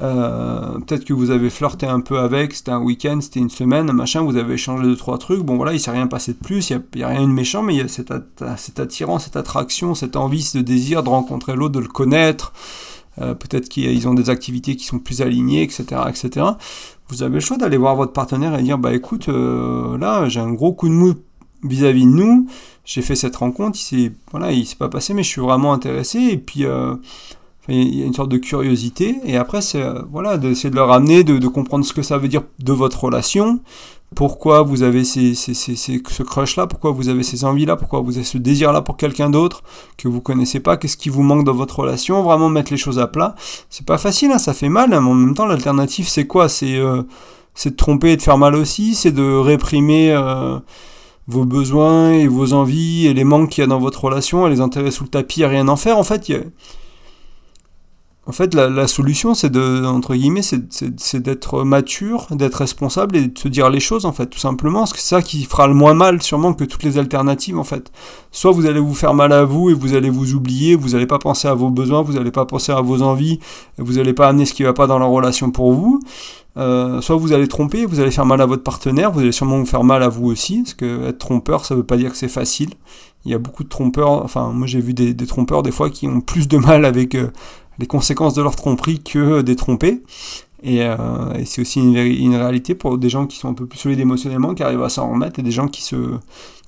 Euh, 0.00 0.78
peut-être 0.80 1.04
que 1.04 1.12
vous 1.12 1.30
avez 1.30 1.50
flirté 1.50 1.86
un 1.86 2.00
peu 2.00 2.18
avec, 2.18 2.54
c'était 2.54 2.70
un 2.70 2.80
week-end, 2.80 3.20
c'était 3.20 3.40
une 3.40 3.50
semaine, 3.50 3.92
machin, 3.92 4.22
vous 4.22 4.36
avez 4.36 4.54
échangé 4.54 4.84
deux, 4.84 4.96
trois 4.96 5.18
trucs. 5.18 5.42
Bon, 5.42 5.56
voilà, 5.56 5.74
il 5.74 5.80
s'est 5.80 5.90
rien 5.90 6.06
passé 6.06 6.32
de 6.32 6.38
plus, 6.38 6.70
il 6.70 6.82
n'y 6.94 7.02
a, 7.02 7.08
rien 7.08 7.22
de 7.22 7.32
méchant, 7.32 7.62
mais 7.62 7.74
il 7.74 7.78
y 7.78 7.82
a 7.82 7.88
cette, 7.88 8.80
attirance, 8.80 9.24
cette 9.24 9.36
attraction, 9.36 9.94
cette 9.94 10.16
envie, 10.16 10.42
ce 10.42 10.58
désir 10.58 11.02
de 11.02 11.10
rencontrer 11.10 11.54
l'autre, 11.54 11.74
de 11.74 11.80
le 11.80 11.88
connaître. 11.88 12.54
Euh, 13.20 13.34
peut-être 13.34 13.68
qu'ils 13.68 14.08
ont 14.08 14.14
des 14.14 14.30
activités 14.30 14.76
qui 14.76 14.86
sont 14.86 14.98
plus 14.98 15.20
alignées, 15.20 15.62
etc., 15.62 15.84
etc. 16.08 16.46
Vous 17.08 17.22
avez 17.22 17.34
le 17.34 17.40
choix 17.40 17.58
d'aller 17.58 17.76
voir 17.76 17.94
votre 17.94 18.14
partenaire 18.14 18.58
et 18.58 18.62
dire, 18.62 18.78
bah 18.78 18.94
écoute, 18.94 19.28
euh, 19.28 19.98
là, 19.98 20.26
j'ai 20.30 20.40
un 20.40 20.52
gros 20.52 20.72
coup 20.72 20.88
de 20.88 20.94
mou 20.94 21.14
vis-à-vis 21.62 22.04
de 22.04 22.10
nous, 22.10 22.46
j'ai 22.84 23.02
fait 23.02 23.16
cette 23.16 23.36
rencontre, 23.36 23.78
il 23.78 23.82
s'est, 23.82 24.12
voilà, 24.30 24.52
il 24.52 24.66
s'est 24.66 24.76
pas 24.76 24.88
passé, 24.88 25.14
mais 25.14 25.22
je 25.22 25.28
suis 25.28 25.40
vraiment 25.40 25.72
intéressé, 25.72 26.18
et 26.18 26.38
puis 26.38 26.66
il 27.68 27.98
y 27.98 28.02
a 28.02 28.06
une 28.06 28.14
sorte 28.14 28.30
de 28.30 28.38
curiosité, 28.38 29.16
et 29.24 29.36
après, 29.36 29.62
c'est 29.62 29.82
euh, 29.82 30.02
voilà, 30.10 30.36
d'essayer 30.36 30.70
de 30.70 30.74
leur 30.74 30.90
amener, 30.90 31.22
de, 31.22 31.46
comprendre 31.46 31.84
ce 31.84 31.92
que 31.92 32.02
ça 32.02 32.18
veut 32.18 32.28
dire 32.28 32.42
de 32.58 32.72
votre 32.72 33.04
relation, 33.04 33.60
pourquoi 34.16 34.62
vous 34.62 34.82
avez 34.82 35.04
ces, 35.04 35.34
ces, 35.34 35.54
ces, 35.54 35.76
ce 35.76 36.22
crush-là, 36.22 36.66
pourquoi 36.66 36.90
vous 36.90 37.08
avez 37.08 37.22
ces 37.22 37.44
envies-là, 37.44 37.76
pourquoi 37.76 38.00
vous 38.00 38.16
avez 38.16 38.24
ce 38.24 38.36
désir-là 38.36 38.82
pour 38.82 38.96
quelqu'un 38.96 39.30
d'autre 39.30 39.62
que 39.96 40.08
vous 40.08 40.20
connaissez 40.20 40.60
pas, 40.60 40.76
qu'est-ce 40.76 40.96
qui 40.96 41.08
vous 41.08 41.22
manque 41.22 41.44
dans 41.44 41.54
votre 41.54 41.78
relation, 41.78 42.22
vraiment 42.22 42.48
mettre 42.48 42.72
les 42.72 42.78
choses 42.78 42.98
à 42.98 43.06
plat. 43.06 43.36
C'est 43.70 43.86
pas 43.86 43.98
facile, 43.98 44.32
hein, 44.32 44.38
ça 44.38 44.54
fait 44.54 44.68
mal, 44.68 44.92
hein, 44.92 45.00
mais 45.00 45.10
en 45.10 45.14
même 45.14 45.34
temps, 45.34 45.46
l'alternative, 45.46 46.08
c'est 46.08 46.26
quoi? 46.26 46.48
C'est 46.48 46.76
euh, 46.76 47.02
de 47.64 47.70
tromper 47.70 48.12
et 48.12 48.16
de 48.16 48.22
faire 48.22 48.38
mal 48.38 48.56
aussi, 48.56 48.94
c'est 48.94 49.12
de 49.12 49.22
réprimer. 49.22 50.12
Euh, 50.12 50.58
vos 51.26 51.44
besoins 51.44 52.12
et 52.12 52.26
vos 52.26 52.52
envies 52.52 53.06
et 53.06 53.14
les 53.14 53.24
manques 53.24 53.50
qu'il 53.50 53.62
y 53.62 53.64
a 53.64 53.68
dans 53.68 53.78
votre 53.78 54.04
relation, 54.04 54.44
à 54.44 54.50
les 54.50 54.60
enterrer 54.60 54.90
sous 54.90 55.04
le 55.04 55.10
tapis 55.10 55.42
et 55.42 55.46
rien 55.46 55.68
en 55.68 55.76
faire. 55.76 55.98
En 55.98 56.04
fait, 56.04 56.28
il 56.28 56.52
en 58.24 58.30
fait, 58.30 58.54
la, 58.54 58.86
solution, 58.86 59.34
c'est 59.34 59.50
de, 59.50 59.84
entre 59.84 60.14
guillemets, 60.14 60.42
c'est 60.42 61.16
d'être 61.16 61.64
mature, 61.64 62.28
d'être 62.30 62.54
responsable 62.54 63.16
et 63.16 63.26
de 63.26 63.36
se 63.36 63.48
dire 63.48 63.68
les 63.68 63.80
choses, 63.80 64.04
en 64.04 64.12
fait, 64.12 64.26
tout 64.26 64.38
simplement. 64.38 64.80
Parce 64.80 64.92
que 64.92 65.00
c'est 65.00 65.16
ça 65.16 65.22
qui 65.22 65.42
fera 65.42 65.66
le 65.66 65.74
moins 65.74 65.94
mal, 65.94 66.22
sûrement, 66.22 66.54
que 66.54 66.62
toutes 66.62 66.84
les 66.84 66.98
alternatives, 66.98 67.58
en 67.58 67.64
fait. 67.64 67.90
Soit 68.30 68.52
vous 68.52 68.66
allez 68.66 68.78
vous 68.78 68.94
faire 68.94 69.12
mal 69.14 69.32
à 69.32 69.44
vous 69.44 69.70
et 69.70 69.74
vous 69.74 69.94
allez 69.94 70.08
vous 70.08 70.34
oublier, 70.34 70.76
vous 70.76 70.90
n'allez 70.90 71.08
pas 71.08 71.18
penser 71.18 71.48
à 71.48 71.54
vos 71.54 71.70
besoins, 71.70 72.02
vous 72.02 72.12
n'allez 72.12 72.30
pas 72.30 72.46
penser 72.46 72.70
à 72.70 72.80
vos 72.80 73.02
envies, 73.02 73.40
vous 73.78 73.94
n'allez 73.94 74.12
pas 74.12 74.28
amener 74.28 74.46
ce 74.46 74.54
qui 74.54 74.62
ne 74.62 74.68
va 74.68 74.72
pas 74.72 74.86
dans 74.86 75.00
la 75.00 75.06
relation 75.06 75.50
pour 75.50 75.72
vous. 75.72 76.00
Euh, 76.58 77.00
soit 77.00 77.16
vous 77.16 77.32
allez 77.32 77.48
tromper, 77.48 77.86
vous 77.86 77.98
allez 77.98 78.10
faire 78.10 78.26
mal 78.26 78.40
à 78.40 78.46
votre 78.46 78.62
partenaire, 78.62 79.10
vous 79.10 79.20
allez 79.20 79.32
sûrement 79.32 79.58
vous 79.58 79.66
faire 79.66 79.84
mal 79.84 80.02
à 80.02 80.08
vous 80.08 80.26
aussi, 80.26 80.62
parce 80.62 80.74
que 80.74 81.08
être 81.08 81.18
trompeur, 81.18 81.64
ça 81.64 81.74
veut 81.74 81.82
pas 81.82 81.96
dire 81.96 82.12
que 82.12 82.16
c'est 82.16 82.28
facile. 82.28 82.70
Il 83.24 83.30
y 83.30 83.34
a 83.34 83.38
beaucoup 83.38 83.64
de 83.64 83.68
trompeurs, 83.68 84.10
enfin 84.10 84.50
moi 84.52 84.66
j'ai 84.66 84.80
vu 84.80 84.94
des, 84.94 85.14
trompeurs 85.26 85.62
des 85.62 85.70
fois 85.70 85.90
qui 85.90 86.08
ont 86.08 86.20
plus 86.20 86.48
de 86.48 86.58
mal 86.58 86.84
avec 86.84 87.14
euh, 87.14 87.30
les 87.82 87.88
conséquences 87.88 88.34
de 88.34 88.42
leur 88.42 88.54
tromperie 88.54 89.02
que 89.02 89.42
des 89.42 89.56
trompés. 89.56 90.02
Et, 90.62 90.82
euh, 90.82 90.96
c'est 91.44 91.60
aussi 91.60 91.80
une, 91.80 92.36
réalité 92.36 92.76
pour 92.76 92.96
des 92.96 93.08
gens 93.08 93.26
qui 93.26 93.36
sont 93.36 93.48
un 93.48 93.54
peu 93.54 93.66
plus 93.66 93.78
solides 93.78 93.98
émotionnellement, 93.98 94.54
qui 94.54 94.62
arrivent 94.62 94.84
à 94.84 94.88
s'en 94.88 95.10
remettre, 95.10 95.40
et 95.40 95.42
des 95.42 95.50
gens 95.50 95.66
qui 95.66 95.82
se, 95.82 95.96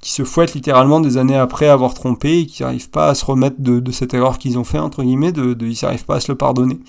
qui 0.01 0.11
se 0.11 0.25
fouettent 0.25 0.55
littéralement 0.55 1.01
des 1.01 1.17
années 1.17 1.37
après 1.37 1.69
avoir 1.69 1.95
trompé 1.95 2.41
et 2.41 2.47
qui 2.47 2.65
n'arrivent 2.65 2.91
pas 2.91 3.11
à 3.11 3.15
se 3.15 3.25
remettre 3.25 3.57
de, 3.61 3.79
de 3.79 3.93
cette 3.93 4.13
erreur 4.13 4.39
qu'ils 4.39 4.59
ont 4.59 4.65
fait, 4.65 4.81
entre 4.81 5.05
guillemets, 5.05 5.31
de, 5.31 5.55
de, 5.55 5.67
ils 5.67 5.79
n'arrivent 5.83 6.05
pas 6.05 6.17
à 6.17 6.21
se 6.21 6.33
le 6.33 6.37
pardonner. 6.37 6.81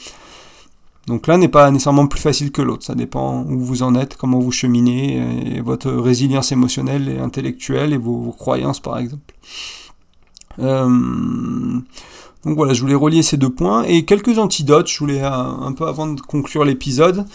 Donc 1.05 1.27
l'un 1.27 1.37
n'est 1.37 1.47
pas 1.47 1.69
nécessairement 1.69 2.07
plus 2.07 2.19
facile 2.19 2.51
que 2.51 2.63
l'autre, 2.63 2.83
ça 2.83 2.95
dépend 2.95 3.43
où 3.43 3.59
vous 3.59 3.83
en 3.83 3.93
êtes, 3.93 4.17
comment 4.17 4.39
vous 4.39 4.51
cheminez, 4.51 5.55
et 5.55 5.61
votre 5.61 5.91
résilience 5.91 6.51
émotionnelle 6.51 7.07
et 7.07 7.19
intellectuelle 7.19 7.93
et 7.93 7.97
vos, 7.97 8.31
croyances 8.31 8.79
par 8.79 8.97
exemple. 8.97 9.35
Euh, 10.57 11.79
donc 12.45 12.55
voilà, 12.57 12.73
je 12.73 12.81
voulais 12.81 12.95
relier 12.95 13.23
ces 13.23 13.37
deux 13.37 13.49
points 13.49 13.83
et 13.83 14.05
quelques 14.05 14.37
antidotes. 14.37 14.87
Je 14.87 14.99
voulais, 14.99 15.21
euh, 15.23 15.29
un 15.29 15.71
peu 15.73 15.87
avant 15.87 16.07
de 16.07 16.21
conclure 16.21 16.63
l'épisode, 16.63 17.25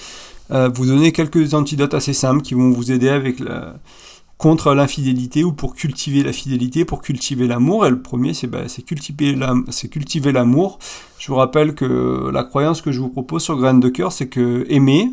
euh, 0.53 0.71
vous 0.73 0.87
donner 0.87 1.13
quelques 1.13 1.55
antidotes 1.55 1.95
assez 1.95 2.13
simples 2.13 2.43
qui 2.43 2.55
vont 2.55 2.71
vous 2.71 2.93
aider 2.93 3.09
avec 3.09 3.43
contre 4.39 4.73
l'infidélité 4.73 5.45
ou 5.45 5.53
pour 5.53 5.75
cultiver 5.75 6.23
la 6.23 6.33
fidélité, 6.33 6.85
pour 6.85 7.03
cultiver 7.03 7.47
l'amour. 7.47 7.87
Et 7.87 7.91
le 7.91 8.01
premier, 8.01 8.33
c'est 8.35 8.47
bah, 8.47 8.63
cultiver 9.91 10.33
l'amour. 10.33 10.79
Je 11.19 11.27
vous 11.29 11.35
rappelle 11.35 11.75
que 11.75 12.31
la 12.33 12.45
croyance 12.45 12.81
que 12.81 12.91
je 12.91 13.01
vous 13.01 13.11
propose 13.11 13.43
sur 13.43 13.57
Graines 13.59 13.81
de 13.81 13.91
cœur, 13.91 14.13
c'est 14.13 14.29
que 14.29 14.65
aimer, 14.71 15.11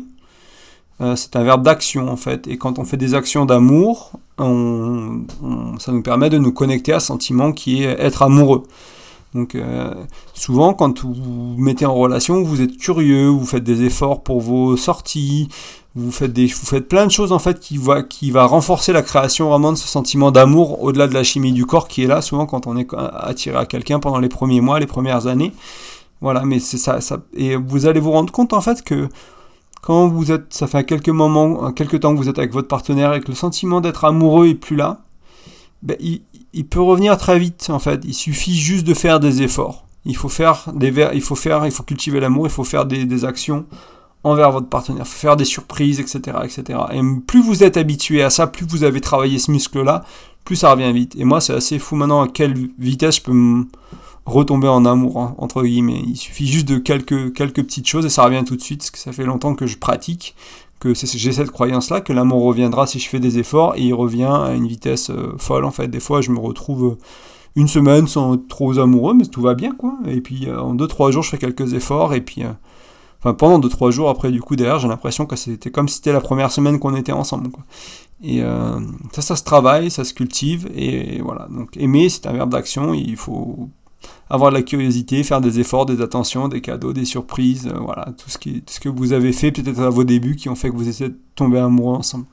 euh, 1.00 1.14
c'est 1.14 1.36
un 1.36 1.42
verbe 1.42 1.62
d'action 1.62 2.08
en 2.08 2.16
fait. 2.16 2.46
Et 2.46 2.56
quand 2.56 2.78
on 2.78 2.84
fait 2.84 2.96
des 2.96 3.14
actions 3.14 3.44
d'amour, 3.44 4.12
ça 4.38 5.92
nous 5.92 6.02
permet 6.02 6.30
de 6.30 6.38
nous 6.38 6.52
connecter 6.52 6.92
à 6.92 6.96
un 6.96 7.00
sentiment 7.00 7.52
qui 7.52 7.82
est 7.82 8.00
être 8.00 8.22
amoureux. 8.22 8.62
Donc 9.34 9.54
euh, 9.54 9.92
souvent 10.34 10.72
quand 10.74 11.04
vous 11.04 11.54
mettez 11.58 11.86
en 11.86 11.94
relation, 11.94 12.42
vous 12.42 12.62
êtes 12.62 12.76
curieux, 12.78 13.28
vous 13.28 13.44
faites 13.44 13.64
des 13.64 13.84
efforts 13.84 14.22
pour 14.22 14.40
vos 14.40 14.76
sorties, 14.76 15.48
vous 15.94 16.10
faites 16.12 16.88
plein 16.88 17.06
de 17.06 17.10
choses 17.10 17.32
en 17.32 17.38
fait 17.38 17.60
qui 17.60 17.76
va, 17.76 18.02
qui 18.02 18.30
va 18.30 18.46
renforcer 18.46 18.92
la 18.92 19.02
création 19.02 19.50
vraiment 19.50 19.72
de 19.72 19.76
ce 19.76 19.86
sentiment 19.86 20.30
d'amour 20.30 20.82
au-delà 20.82 21.08
de 21.08 21.14
la 21.14 21.24
chimie 21.24 21.52
du 21.52 21.66
corps 21.66 21.88
qui 21.88 22.04
est 22.04 22.06
là 22.06 22.22
souvent 22.22 22.46
quand 22.46 22.66
on 22.66 22.76
est 22.76 22.88
attiré 22.94 23.58
à 23.58 23.66
quelqu'un 23.66 24.00
pendant 24.00 24.18
les 24.18 24.28
premiers 24.28 24.60
mois, 24.60 24.80
les 24.80 24.86
premières 24.86 25.26
années. 25.26 25.52
Voilà, 26.20 26.44
mais 26.44 26.58
c'est 26.58 26.78
ça, 26.78 27.00
ça, 27.00 27.18
et 27.34 27.54
vous 27.56 27.86
allez 27.86 28.00
vous 28.00 28.10
rendre 28.10 28.32
compte 28.32 28.52
en 28.52 28.60
fait 28.60 28.82
que 28.82 29.08
quand 29.82 30.08
vous 30.08 30.32
êtes, 30.32 30.52
ça 30.52 30.66
fait 30.66 30.84
quelques 30.84 31.08
moments, 31.08 31.70
quelques 31.72 32.00
temps 32.00 32.12
que 32.12 32.18
vous 32.18 32.28
êtes 32.28 32.38
avec 32.38 32.52
votre 32.52 32.66
partenaire 32.66 33.14
et 33.14 33.20
que 33.20 33.28
le 33.28 33.34
sentiment 33.34 33.80
d'être 33.80 34.04
amoureux 34.04 34.48
est 34.48 34.54
plus 34.54 34.74
là, 34.74 34.98
ben, 35.82 35.96
il, 36.00 36.22
il 36.52 36.66
peut 36.66 36.80
revenir 36.80 37.16
très 37.16 37.38
vite 37.38 37.68
en 37.70 37.78
fait. 37.78 38.00
Il 38.04 38.14
suffit 38.14 38.56
juste 38.56 38.86
de 38.86 38.94
faire 38.94 39.20
des 39.20 39.42
efforts. 39.42 39.84
Il 40.04 40.16
faut 40.16 40.28
faire 40.28 40.70
des 40.74 40.92
il 41.14 41.20
faut 41.20 41.34
faire, 41.34 41.66
il 41.66 41.72
faut 41.72 41.82
cultiver 41.82 42.20
l'amour, 42.20 42.46
il 42.46 42.50
faut 42.50 42.64
faire 42.64 42.86
des, 42.86 43.24
actions 43.24 43.66
envers 44.24 44.50
votre 44.50 44.68
partenaire, 44.68 45.06
faut 45.06 45.18
faire 45.18 45.36
des 45.36 45.44
surprises, 45.44 46.00
etc., 46.00 46.38
etc. 46.44 46.78
Et 46.92 47.00
plus 47.26 47.42
vous 47.42 47.62
êtes 47.62 47.76
habitué 47.76 48.22
à 48.22 48.30
ça, 48.30 48.46
plus 48.46 48.66
vous 48.66 48.84
avez 48.84 49.00
travaillé 49.00 49.38
ce 49.38 49.50
muscle-là, 49.50 50.04
plus 50.44 50.56
ça 50.56 50.72
revient 50.72 50.92
vite. 50.92 51.14
Et 51.16 51.24
moi, 51.24 51.40
c'est 51.40 51.52
assez 51.52 51.78
fou 51.78 51.94
maintenant 51.94 52.22
à 52.22 52.28
quelle 52.28 52.54
vitesse 52.78 53.16
je 53.16 53.22
peux 53.22 53.66
retomber 54.24 54.68
en 54.68 54.84
amour, 54.84 55.34
entre 55.38 55.62
guillemets? 55.62 56.02
Il 56.06 56.16
suffit 56.16 56.46
juste 56.46 56.68
de 56.68 56.78
quelques, 56.78 57.34
quelques 57.34 57.62
petites 57.62 57.86
choses 57.86 58.06
et 58.06 58.10
ça 58.10 58.24
revient 58.24 58.44
tout 58.46 58.56
de 58.56 58.62
suite, 58.62 58.80
parce 58.80 58.90
que 58.90 58.98
ça 58.98 59.12
fait 59.12 59.24
longtemps 59.24 59.54
que 59.54 59.66
je 59.66 59.76
pratique 59.76 60.34
que 60.78 60.94
j'ai 60.94 61.32
cette 61.32 61.50
croyance-là, 61.50 62.00
que 62.00 62.12
l'amour 62.12 62.42
reviendra 62.42 62.86
si 62.86 62.98
je 62.98 63.08
fais 63.08 63.20
des 63.20 63.38
efforts, 63.38 63.74
et 63.76 63.82
il 63.82 63.94
revient 63.94 64.30
à 64.30 64.52
une 64.54 64.66
vitesse 64.66 65.10
euh, 65.10 65.34
folle 65.38 65.64
en 65.64 65.70
fait. 65.70 65.88
Des 65.88 66.00
fois, 66.00 66.20
je 66.20 66.30
me 66.30 66.38
retrouve 66.38 66.84
euh, 66.84 66.98
une 67.56 67.68
semaine 67.68 68.06
sans 68.06 68.34
être 68.34 68.48
trop 68.48 68.78
amoureux, 68.78 69.14
mais 69.14 69.26
tout 69.26 69.42
va 69.42 69.54
bien 69.54 69.74
quoi. 69.74 69.98
Et 70.06 70.20
puis 70.20 70.46
euh, 70.48 70.60
en 70.60 70.74
2-3 70.74 71.10
jours, 71.10 71.22
je 71.22 71.30
fais 71.30 71.38
quelques 71.38 71.72
efforts, 71.74 72.14
et 72.14 72.20
puis 72.20 72.44
enfin 73.20 73.34
pendant 73.34 73.58
2-3 73.66 73.90
jours 73.90 74.08
après, 74.08 74.30
du 74.30 74.40
coup, 74.40 74.56
derrière, 74.56 74.78
j'ai 74.78 74.88
l'impression 74.88 75.26
que 75.26 75.36
c'était 75.36 75.70
comme 75.70 75.88
si 75.88 75.96
c'était 75.96 76.12
la 76.12 76.20
première 76.20 76.52
semaine 76.52 76.78
qu'on 76.78 76.94
était 76.94 77.12
ensemble. 77.12 77.50
Et 78.22 78.42
ça, 79.12 79.22
ça 79.22 79.36
se 79.36 79.44
travaille, 79.44 79.90
ça 79.90 80.04
se 80.04 80.12
cultive, 80.14 80.68
et 80.74 81.20
voilà. 81.22 81.48
Donc 81.50 81.76
aimer, 81.76 82.08
c'est 82.08 82.26
un 82.26 82.32
verbe 82.32 82.50
d'action, 82.50 82.94
il 82.94 83.16
faut 83.16 83.70
avoir 84.30 84.50
de 84.50 84.56
la 84.56 84.62
curiosité, 84.62 85.22
faire 85.22 85.40
des 85.40 85.60
efforts, 85.60 85.86
des 85.86 86.00
attentions, 86.00 86.48
des 86.48 86.60
cadeaux, 86.60 86.92
des 86.92 87.04
surprises, 87.04 87.66
euh, 87.66 87.78
voilà, 87.78 88.12
tout 88.16 88.28
ce, 88.28 88.38
ce 88.66 88.80
que 88.80 88.88
vous 88.88 89.12
avez 89.12 89.32
fait 89.32 89.52
peut-être 89.52 89.80
à 89.80 89.90
vos 89.90 90.04
débuts 90.04 90.36
qui 90.36 90.48
ont 90.48 90.54
fait 90.54 90.70
que 90.70 90.76
vous 90.76 90.88
essayez 90.88 91.10
de 91.10 91.18
tomber 91.34 91.58
amoureux 91.58 91.96
ensemble. 91.96 92.26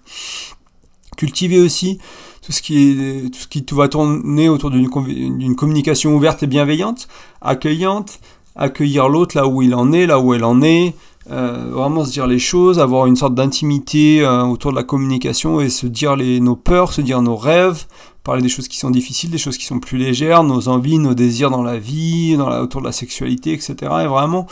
Cultiver 1.18 1.60
aussi 1.60 2.00
tout 2.42 2.52
ce 2.52 2.62
qui 2.62 3.30
tout 3.32 3.40
ce 3.40 3.48
qui 3.48 3.66
va 3.72 3.88
tourner 3.88 4.50
autour 4.50 4.70
d'une 4.70 5.56
communication 5.56 6.14
ouverte 6.14 6.44
et 6.44 6.48
bienveillante, 6.48 7.08
accueillante, 7.42 8.20
accueillir 8.56 9.08
l'autre 9.08 9.38
là 9.38 9.48
où 9.48 9.62
il 9.62 9.74
en 9.74 9.94
est, 9.94 10.06
là 10.06 10.20
où 10.20 10.34
elle 10.34 10.44
en 10.44 10.62
est, 10.62 10.94
euh, 11.32 11.70
vraiment 11.72 12.06
se 12.06 12.12
dire 12.12 12.28
les 12.28 12.40
choses, 12.40 12.80
avoir 12.80 13.08
une 13.08 13.16
sorte 13.16 13.34
d'intimité 13.34 14.22
euh, 14.22 14.44
autour 14.44 14.72
de 14.72 14.76
la 14.76 14.84
communication 14.84 15.60
et 15.60 15.70
se 15.70 15.88
dire 15.88 16.16
les, 16.16 16.40
nos 16.40 16.56
peurs, 16.56 16.94
se 16.94 17.02
dire 17.02 17.22
nos 17.22 17.36
rêves, 17.36 17.86
parler 18.24 18.44
des 18.44 18.50
choses 18.50 18.68
qui 18.68 18.78
sont 18.78 18.92
difficiles, 18.92 19.32
des 19.32 19.40
choses 19.40 19.58
qui 19.58 19.66
sont 19.66 19.80
plus 19.80 19.98
légères, 19.98 20.44
nos 20.44 20.68
envies, 20.68 21.00
nos 21.00 21.16
désirs 21.16 21.50
dans 21.50 21.64
la 21.64 21.78
vie, 21.78 22.38
dans 22.38 22.48
la, 22.48 22.62
autour 22.62 22.82
de 22.82 22.86
la 22.86 22.92
sexualité, 22.92 23.54
etc. 23.54 23.76
Et 24.04 24.08
vraiment 24.08 24.46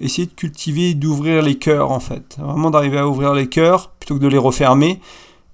essayer 0.00 0.26
de 0.26 0.32
cultiver, 0.32 0.94
d'ouvrir 0.94 1.42
les 1.42 1.56
cœurs 1.56 1.90
en 1.90 2.00
fait. 2.00 2.36
Vraiment 2.38 2.70
d'arriver 2.70 2.98
à 2.98 3.08
ouvrir 3.08 3.34
les 3.34 3.48
cœurs 3.48 3.90
plutôt 3.98 4.14
que 4.14 4.20
de 4.20 4.28
les 4.28 4.38
refermer 4.38 5.00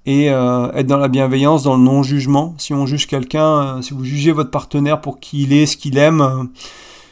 et 0.05 0.31
euh, 0.31 0.71
être 0.73 0.87
dans 0.87 0.99
la 0.99 1.09
bienveillance, 1.09 1.65
dans 1.65 1.77
le 1.77 1.83
non-jugement. 1.83 2.55
Si 2.59 2.75
on 2.75 2.87
juge 2.87 3.07
quelqu'un, 3.07 3.81
si 3.83 3.93
vous 3.93 4.05
jugez 4.05 4.31
votre 4.31 4.51
partenaire 4.51 5.01
pour 5.01 5.21
qui 5.21 5.43
il 5.43 5.53
est, 5.53 5.67
ce 5.67 5.77
qu'il 5.77 5.99
aime, 5.99 6.51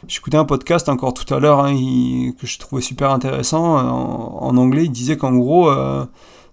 J'écoutais 0.07 0.37
un 0.37 0.45
podcast 0.45 0.89
encore 0.89 1.15
tout 1.15 1.33
à 1.33 1.39
l'heure 1.39 1.61
hein, 1.65 1.75
que 2.39 2.47
je 2.47 2.59
trouvais 2.59 2.83
super 2.83 3.11
intéressant 3.11 3.79
euh, 3.79 3.83
en, 3.83 4.57
anglais. 4.57 4.85
Il 4.85 4.93
disait 4.93 5.17
qu'en 5.17 5.33
gros, 5.33 5.71
euh, 5.71 6.05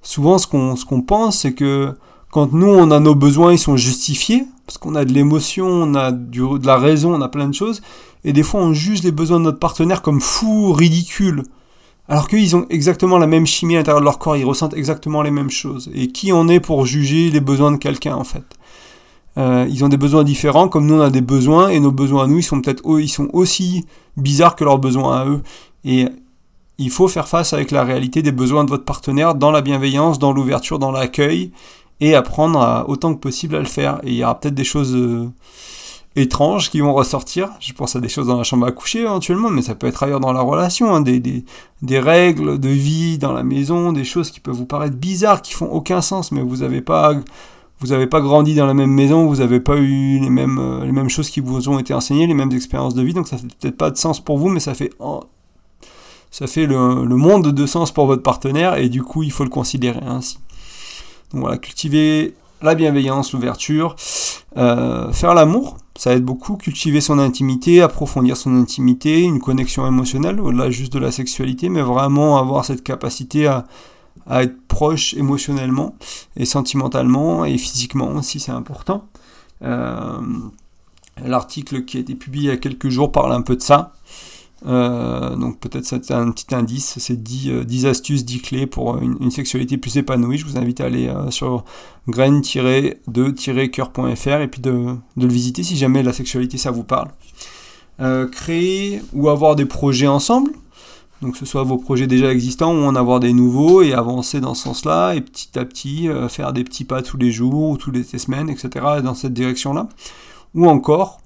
souvent 0.01 0.37
ce 0.37 0.47
qu'on 0.47 1.01
pense, 1.01 1.39
c'est 1.39 1.53
que 1.53 1.93
quand 2.31 2.53
nous 2.53 2.67
on 2.67 2.91
a 2.91 2.99
nos 2.99 3.15
besoins, 3.15 3.51
ils 3.51 3.59
sont 3.59 3.75
justifiés 3.75 4.45
parce 4.65 4.77
qu'on 4.77 4.95
a 4.95 5.03
de 5.03 5.11
l'émotion, 5.11 5.67
on 5.67 5.95
a 5.95 6.11
du, 6.11 6.39
de 6.39 6.65
la 6.65 6.77
raison, 6.77 7.13
on 7.13 7.21
a 7.21 7.27
plein 7.27 7.49
de 7.49 7.53
choses. 7.53 7.81
Et 8.23 8.31
des 8.31 8.43
fois, 8.43 8.61
on 8.61 8.73
juge 8.73 9.03
les 9.03 9.11
besoins 9.11 9.39
de 9.39 9.45
notre 9.45 9.59
partenaire 9.59 10.01
comme 10.01 10.21
fous, 10.21 10.71
ridicules. 10.71 11.43
Alors 12.07 12.27
qu'ils 12.27 12.55
ont 12.55 12.65
exactement 12.69 13.17
la 13.17 13.27
même 13.27 13.45
chimie 13.45 13.75
à 13.75 13.79
l'intérieur 13.79 14.01
de 14.01 14.05
leur 14.05 14.19
corps, 14.19 14.37
ils 14.37 14.45
ressentent 14.45 14.75
exactement 14.75 15.21
les 15.21 15.31
mêmes 15.31 15.49
choses. 15.49 15.89
Et 15.93 16.07
qui 16.07 16.31
en 16.31 16.47
est 16.47 16.59
pour 16.59 16.85
juger 16.85 17.29
les 17.29 17.41
besoins 17.41 17.71
de 17.71 17.77
quelqu'un 17.77 18.15
en 18.15 18.23
fait? 18.23 18.43
Euh, 19.37 19.65
ils 19.69 19.85
ont 19.85 19.89
des 19.89 19.97
besoins 19.97 20.23
différents, 20.23 20.67
comme 20.67 20.85
nous 20.85 20.95
on 20.95 21.01
a 21.01 21.09
des 21.09 21.21
besoins, 21.21 21.69
et 21.69 21.79
nos 21.79 21.91
besoins 21.91 22.25
à 22.25 22.27
nous, 22.27 22.39
ils 22.39 22.43
sont 22.43 22.61
peut-être 22.61 22.83
ils 22.99 23.09
sont 23.09 23.29
aussi 23.33 23.85
bizarres 24.17 24.55
que 24.55 24.63
leurs 24.63 24.79
besoins 24.79 25.21
à 25.21 25.25
eux. 25.25 25.41
Et 25.85 26.07
il 26.77 26.89
faut 26.89 27.07
faire 27.07 27.27
face 27.27 27.53
avec 27.53 27.71
la 27.71 27.83
réalité 27.83 28.21
des 28.21 28.31
besoins 28.31 28.63
de 28.63 28.69
votre 28.69 28.85
partenaire 28.85 29.35
dans 29.35 29.51
la 29.51 29.61
bienveillance, 29.61 30.19
dans 30.19 30.33
l'ouverture, 30.33 30.79
dans 30.79 30.91
l'accueil, 30.91 31.51
et 31.99 32.15
apprendre 32.15 32.85
autant 32.87 33.13
que 33.13 33.19
possible 33.19 33.55
à 33.55 33.59
le 33.59 33.65
faire. 33.65 33.99
Et 34.03 34.09
il 34.09 34.15
y 34.15 34.23
aura 34.23 34.39
peut-être 34.39 34.55
des 34.55 34.63
choses 34.63 34.95
euh, 34.95 35.29
étranges 36.15 36.69
qui 36.71 36.81
vont 36.81 36.93
ressortir. 36.93 37.49
Je 37.59 37.73
pense 37.73 37.95
à 37.95 37.99
des 37.99 38.09
choses 38.09 38.27
dans 38.27 38.37
la 38.37 38.43
chambre 38.43 38.65
à 38.65 38.71
coucher 38.71 39.01
éventuellement, 39.01 39.49
mais 39.49 39.61
ça 39.61 39.75
peut 39.75 39.87
être 39.87 40.01
ailleurs 40.03 40.19
dans 40.19 40.33
la 40.33 40.41
relation, 40.41 40.93
hein, 40.93 41.01
des, 41.01 41.19
des, 41.19 41.45
des, 41.83 41.99
règles 41.99 42.59
de 42.59 42.69
vie 42.69 43.17
dans 43.19 43.31
la 43.31 43.43
maison, 43.43 43.93
des 43.93 44.03
choses 44.03 44.31
qui 44.31 44.39
peuvent 44.39 44.55
vous 44.55 44.65
paraître 44.65 44.97
bizarres, 44.97 45.41
qui 45.43 45.53
font 45.53 45.67
aucun 45.67 46.01
sens, 46.01 46.31
mais 46.31 46.41
vous 46.41 46.57
n'avez 46.57 46.81
pas 46.81 47.13
vous 47.81 47.87
n'avez 47.87 48.05
pas 48.05 48.21
grandi 48.21 48.53
dans 48.53 48.67
la 48.67 48.75
même 48.75 48.91
maison, 48.91 49.25
vous 49.25 49.37
n'avez 49.37 49.59
pas 49.59 49.75
eu 49.75 50.19
les 50.19 50.29
mêmes, 50.29 50.59
euh, 50.59 50.85
les 50.85 50.91
mêmes 50.91 51.09
choses 51.09 51.29
qui 51.29 51.41
vous 51.41 51.67
ont 51.67 51.79
été 51.79 51.95
enseignées, 51.95 52.27
les 52.27 52.35
mêmes 52.35 52.51
expériences 52.51 52.93
de 52.93 53.01
vie, 53.01 53.13
donc 53.13 53.27
ça 53.27 53.37
fait 53.37 53.47
peut-être 53.59 53.77
pas 53.77 53.89
de 53.89 53.97
sens 53.97 54.19
pour 54.19 54.37
vous, 54.37 54.49
mais 54.49 54.59
ça 54.59 54.75
fait, 54.75 54.91
ça 56.29 56.45
fait 56.45 56.67
le, 56.67 57.05
monde 57.05 57.51
de 57.51 57.65
sens 57.65 57.91
pour 57.91 58.05
votre 58.05 58.21
partenaire, 58.21 58.75
et 58.75 58.87
du 58.87 59.01
coup, 59.01 59.23
il 59.23 59.31
faut 59.31 59.43
le 59.43 59.49
considérer 59.49 59.99
ainsi. 60.05 60.37
Donc 61.33 61.41
voilà, 61.41 61.57
cultiver 61.57 62.35
la 62.61 62.75
bienveillance, 62.75 63.33
l'ouverture, 63.33 63.95
euh, 64.57 65.11
faire 65.11 65.33
l'amour, 65.33 65.77
ça 65.97 66.13
aide 66.13 66.23
beaucoup, 66.23 66.57
cultiver 66.57 67.01
son 67.01 67.17
intimité, 67.17 67.81
approfondir 67.81 68.37
son 68.37 68.55
intimité, 68.55 69.21
une 69.21 69.39
connexion 69.39 69.87
émotionnelle, 69.87 70.39
au-delà 70.39 70.69
juste 70.69 70.93
de 70.93 70.99
la 70.99 71.11
sexualité, 71.11 71.69
mais 71.69 71.81
vraiment 71.81 72.37
avoir 72.37 72.63
cette 72.63 72.83
capacité 72.83 73.47
à, 73.47 73.65
à 74.27 74.43
être 74.43 74.61
proche 74.67 75.15
émotionnellement 75.15 75.95
et 76.35 76.45
sentimentalement 76.45 77.45
et 77.45 77.57
physiquement 77.57 78.09
aussi, 78.09 78.39
c'est 78.39 78.51
important. 78.51 79.07
Euh, 79.63 80.21
l'article 81.23 81.85
qui 81.85 81.97
a 81.97 81.99
été 81.99 82.15
publié 82.15 82.45
il 82.45 82.49
y 82.49 82.53
a 82.53 82.57
quelques 82.57 82.89
jours 82.89 83.11
parle 83.11 83.33
un 83.33 83.41
peu 83.41 83.55
de 83.55 83.61
ça. 83.61 83.93
Euh, 84.67 85.35
donc 85.35 85.59
peut-être 85.59 85.85
c'est 85.85 86.11
un 86.11 86.29
petit 86.29 86.53
indice, 86.53 86.99
c'est 86.99 87.19
10, 87.21 87.65
10, 87.65 87.85
euh, 87.85 87.89
astuces, 87.89 88.23
10 88.23 88.41
clés 88.41 88.67
pour 88.67 88.99
une, 88.99 89.31
sexualité 89.31 89.77
plus 89.77 89.97
épanouie. 89.97 90.37
Je 90.37 90.45
vous 90.45 90.57
invite 90.57 90.81
à 90.81 90.85
aller 90.85 91.11
sur 91.29 91.63
graine-de-coeur.fr 92.07 94.41
et 94.41 94.47
puis 94.47 94.61
de, 94.61 94.95
de, 95.17 95.25
le 95.25 95.33
visiter 95.33 95.63
si 95.63 95.77
jamais 95.77 96.03
la 96.03 96.13
sexualité 96.13 96.57
ça 96.57 96.71
vous 96.71 96.83
parle. 96.83 97.09
créer 98.31 99.01
ou 99.13 99.29
avoir 99.29 99.55
des 99.55 99.65
projets 99.65 100.07
ensemble, 100.07 100.51
donc 101.21 101.37
ce 101.37 101.45
soit 101.45 101.63
vos 101.63 101.77
projets 101.77 102.07
déjà 102.07 102.31
existants 102.31 102.73
ou 102.73 102.83
en 102.83 102.95
avoir 102.95 103.19
des 103.19 103.31
nouveaux 103.31 103.83
et 103.83 103.93
avancer 103.93 104.41
dans 104.41 104.55
ce 104.55 104.63
sens-là 104.63 105.13
et 105.13 105.21
petit 105.21 105.57
à 105.57 105.65
petit 105.65 106.09
euh, 106.09 106.27
faire 106.27 106.51
des 106.51 106.63
petits 106.63 106.83
pas 106.83 107.03
tous 107.03 107.17
les 107.17 107.31
jours 107.31 107.69
ou 107.69 107.77
toutes 107.77 107.95
les 107.95 108.03
semaines, 108.17 108.49
etc. 108.49 108.69
dans 109.03 109.13
cette 109.13 109.33
direction-là. 109.33 109.87
Ou 110.55 110.67
encore 110.67 111.21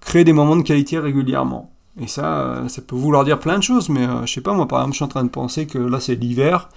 créer 0.00 0.24
des 0.24 0.32
moments 0.32 0.56
de 0.56 0.62
qualité 0.62 0.98
régulièrement. 0.98 1.70
Et 2.00 2.06
ça, 2.06 2.40
euh, 2.40 2.68
ça 2.68 2.80
peut 2.80 2.94
vouloir 2.94 3.24
dire 3.24 3.40
plein 3.40 3.58
de 3.58 3.62
choses, 3.62 3.88
mais 3.88 4.06
euh, 4.06 4.24
je 4.24 4.32
sais 4.32 4.40
pas, 4.40 4.54
moi 4.54 4.68
par 4.68 4.80
exemple, 4.80 4.92
je 4.92 4.96
suis 4.96 5.04
en 5.04 5.08
train 5.08 5.24
de 5.24 5.28
penser 5.28 5.66
que 5.66 5.78
là 5.78 5.98
c'est 5.98 6.14
l'hiver, 6.14 6.68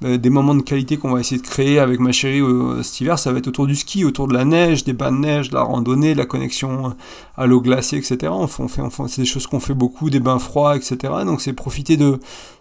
des 0.00 0.30
moments 0.30 0.54
de 0.54 0.62
qualité 0.62 0.96
qu'on 0.96 1.10
va 1.10 1.20
essayer 1.20 1.40
de 1.40 1.46
créer 1.46 1.80
avec 1.80 1.98
ma 1.98 2.12
chérie 2.12 2.40
euh, 2.40 2.82
cet 2.84 3.00
hiver, 3.00 3.18
ça 3.18 3.32
va 3.32 3.38
être 3.38 3.48
autour 3.48 3.66
du 3.66 3.74
ski, 3.74 4.04
autour 4.04 4.28
de 4.28 4.34
la 4.34 4.44
neige, 4.44 4.84
des 4.84 4.92
bains 4.92 5.10
de 5.10 5.18
neige, 5.18 5.50
de 5.50 5.54
la 5.54 5.62
randonnée, 5.62 6.12
de 6.12 6.18
la 6.18 6.26
connexion 6.26 6.94
à 7.36 7.46
l'eau 7.46 7.60
glacée, 7.60 7.96
etc. 7.96 8.32
On 8.32 8.46
fait, 8.46 8.62
on 8.62 8.90
fait, 8.90 9.02
c'est 9.08 9.22
des 9.22 9.26
choses 9.26 9.48
qu'on 9.48 9.58
fait 9.58 9.74
beaucoup, 9.74 10.08
des 10.08 10.20
bains 10.20 10.38
froids, 10.38 10.76
etc. 10.76 10.96
Donc 11.24 11.40
c'est 11.40 11.52
profiter 11.52 11.96
de, 11.96 12.20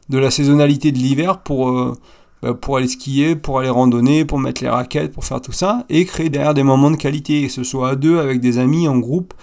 de 0.10 0.18
la 0.18 0.32
saisonnalité 0.32 0.92
de 0.92 0.98
l'hiver 0.98 1.40
pour, 1.40 1.70
euh, 1.70 1.94
bah, 2.42 2.56
pour 2.56 2.78
aller 2.78 2.88
skier, 2.88 3.36
pour 3.36 3.60
aller 3.60 3.70
randonner, 3.70 4.26
pour 4.26 4.40
mettre 4.40 4.64
les 4.64 4.70
raquettes, 4.70 5.14
pour 5.14 5.24
faire 5.24 5.40
tout 5.40 5.52
ça, 5.52 5.86
et 5.90 6.06
créer 6.06 6.30
derrière 6.30 6.56
des 6.56 6.64
moments 6.64 6.90
de 6.90 6.98
qualité, 6.98 7.46
que 7.46 7.52
ce 7.52 7.64
soit 7.64 7.90
à 7.90 7.96
deux, 7.96 8.18
avec 8.18 8.40
des 8.40 8.58
amis, 8.58 8.88
en 8.88 8.98
groupe, 8.98 9.36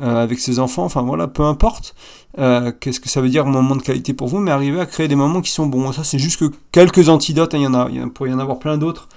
avec 0.00 0.38
ses 0.38 0.58
enfants, 0.58 0.84
enfin 0.84 1.02
voilà, 1.02 1.28
peu 1.28 1.42
importe. 1.42 1.94
Euh, 2.38 2.70
qu'est-ce 2.78 3.00
que 3.00 3.08
ça 3.08 3.20
veut 3.20 3.28
dire 3.28 3.44
moment 3.44 3.74
de 3.74 3.82
qualité 3.82 4.14
pour 4.14 4.28
vous, 4.28 4.38
mais 4.38 4.50
arriver 4.50 4.80
à 4.80 4.86
créer 4.86 5.08
des 5.08 5.16
moments 5.16 5.40
qui 5.40 5.50
sont 5.50 5.66
bons. 5.66 5.92
Ça, 5.92 6.04
c'est 6.04 6.18
juste 6.18 6.38
que 6.38 6.54
quelques 6.70 7.08
antidotes, 7.08 7.54
hein, 7.54 7.58
il, 7.58 7.62
y 7.62 7.66
en 7.66 7.74
a, 7.74 7.88
il 7.90 8.08
pourrait 8.10 8.30
y 8.30 8.32
en 8.32 8.38
avoir 8.38 8.58
plein 8.58 8.78
d'autres 8.78 9.08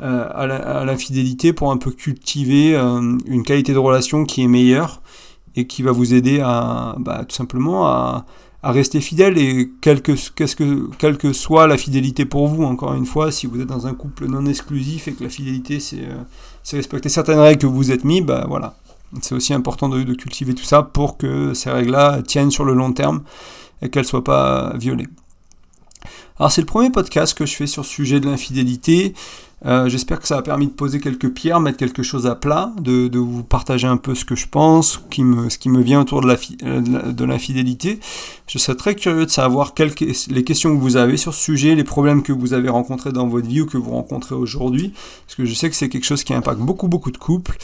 euh, 0.00 0.26
à 0.34 0.84
l'infidélité 0.84 1.52
pour 1.52 1.70
un 1.70 1.76
peu 1.76 1.90
cultiver 1.90 2.74
euh, 2.74 3.16
une 3.26 3.42
qualité 3.44 3.72
de 3.72 3.78
relation 3.78 4.24
qui 4.24 4.42
est 4.42 4.48
meilleure 4.48 5.02
et 5.56 5.66
qui 5.66 5.82
va 5.82 5.92
vous 5.92 6.14
aider 6.14 6.40
à 6.40 6.96
bah, 6.98 7.24
tout 7.28 7.36
simplement 7.36 7.86
à, 7.86 8.24
à, 8.62 8.72
rester 8.72 9.00
fidèle 9.00 9.38
et 9.38 9.70
quelle 9.80 10.02
que, 10.02 10.12
qu'est-ce 10.34 10.56
que, 10.56 10.88
quelle 10.98 11.16
que 11.16 11.32
soit 11.32 11.68
la 11.68 11.76
fidélité 11.76 12.24
pour 12.24 12.48
vous, 12.48 12.64
encore 12.64 12.94
une 12.94 13.06
fois, 13.06 13.30
si 13.30 13.46
vous 13.46 13.60
êtes 13.60 13.68
dans 13.68 13.86
un 13.86 13.94
couple 13.94 14.26
non 14.26 14.46
exclusif 14.46 15.06
et 15.06 15.12
que 15.12 15.22
la 15.22 15.30
fidélité 15.30 15.78
c'est, 15.78 16.08
c'est 16.64 16.76
respecter 16.76 17.08
certaines 17.08 17.38
règles 17.38 17.60
que 17.60 17.66
vous 17.66 17.92
êtes 17.92 18.04
mis, 18.04 18.20
bah 18.20 18.46
voilà, 18.48 18.74
c'est 19.22 19.34
aussi 19.34 19.54
important 19.54 19.88
de, 19.88 20.02
cultiver 20.14 20.54
tout 20.54 20.64
ça 20.64 20.82
pour 20.82 21.16
que 21.16 21.54
ces 21.54 21.70
règles-là 21.70 22.22
tiennent 22.22 22.50
sur 22.50 22.64
le 22.64 22.74
long 22.74 22.92
terme 22.92 23.22
et 23.82 23.88
qu'elles 23.88 24.02
ne 24.02 24.08
soient 24.08 24.24
pas 24.24 24.72
violées. 24.76 25.08
Alors 26.38 26.50
c'est 26.50 26.60
le 26.60 26.66
premier 26.66 26.90
podcast 26.90 27.36
que 27.36 27.46
je 27.46 27.54
fais 27.54 27.66
sur 27.66 27.84
ce 27.84 27.90
sujet 27.90 28.20
de 28.20 28.28
l'infidélité. 28.28 29.14
Euh, 29.66 29.88
j'espère 29.88 30.20
que 30.20 30.28
ça 30.28 30.36
a 30.36 30.42
permis 30.42 30.66
de 30.66 30.72
poser 30.72 31.00
quelques 31.00 31.30
pierres, 31.30 31.60
mettre 31.60 31.78
quelque 31.78 32.02
chose 32.02 32.26
à 32.26 32.34
plat, 32.34 32.72
de, 32.80 33.18
vous 33.18 33.42
partager 33.42 33.86
un 33.86 33.96
peu 33.96 34.14
ce 34.14 34.24
que 34.24 34.34
je 34.34 34.46
pense, 34.46 35.00
ce 35.10 35.58
qui 35.58 35.68
me 35.68 35.82
vient 35.82 36.00
autour 36.00 36.20
de. 36.20 36.28
La, 36.28 36.36
de 36.36 37.24
je 38.46 38.58
serais 38.58 38.76
très 38.76 38.94
curieux 38.94 39.24
de 39.24 39.30
savoir 39.30 39.72
les 40.28 40.44
questions 40.44 40.76
que 40.76 40.80
vous 40.80 40.96
avez 40.96 41.16
sur 41.16 41.32
ce 41.32 41.42
sujet, 41.42 41.74
les 41.74 41.84
problèmes 41.84 42.22
que 42.22 42.32
vous 42.32 42.52
avez 42.52 42.68
rencontrés 42.68 43.10
dans 43.10 43.26
votre 43.26 43.48
vie 43.48 43.62
ou 43.62 43.66
que 43.66 43.78
vous 43.78 43.92
rencontrez 43.92 44.34
aujourd'hui, 44.34 44.92
parce 45.26 45.34
que 45.34 45.46
je 45.46 45.54
sais 45.54 45.70
que 45.70 45.76
c'est 45.76 45.88
quelque 45.88 46.04
chose 46.04 46.24
qui 46.24 46.34
impacte 46.34 46.60
beaucoup 46.60 46.88
beaucoup 46.88 47.10
de 47.10 47.16
couples, 47.16 47.56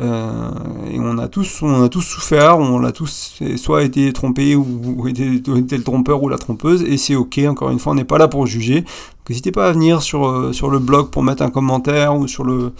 euh, 0.00 0.50
et 0.92 1.00
on 1.00 1.18
a 1.18 1.26
tous, 1.26 1.62
on 1.62 1.82
a 1.82 1.88
tous 1.88 2.02
souffert, 2.02 2.58
on 2.58 2.84
a 2.84 2.92
tous 2.92 3.42
soit 3.56 3.82
été 3.82 4.12
trompé 4.12 4.54
ou, 4.54 5.08
été, 5.08 5.34
été, 5.34 5.76
le 5.76 5.82
trompeur 5.82 6.22
ou 6.22 6.28
la 6.28 6.38
trompeuse, 6.38 6.82
et 6.82 6.96
c'est 6.98 7.16
ok. 7.16 7.38
Encore 7.48 7.70
une 7.70 7.80
fois, 7.80 7.92
on 7.92 7.96
n'est 7.96 8.04
pas 8.04 8.18
là 8.18 8.28
pour 8.28 8.46
juger. 8.46 8.84
N'hésitez 9.28 9.52
pas 9.52 9.68
à 9.68 9.72
venir 9.72 10.02
sur, 10.02 10.26
euh, 10.26 10.52
sur 10.52 10.70
le 10.70 10.78
blog 10.78 11.10
pour 11.10 11.22
mettre 11.22 11.42
un 11.42 11.50
commentaire 11.50 12.16
ou 12.16 12.26
sur 12.26 12.44
le 12.44 12.72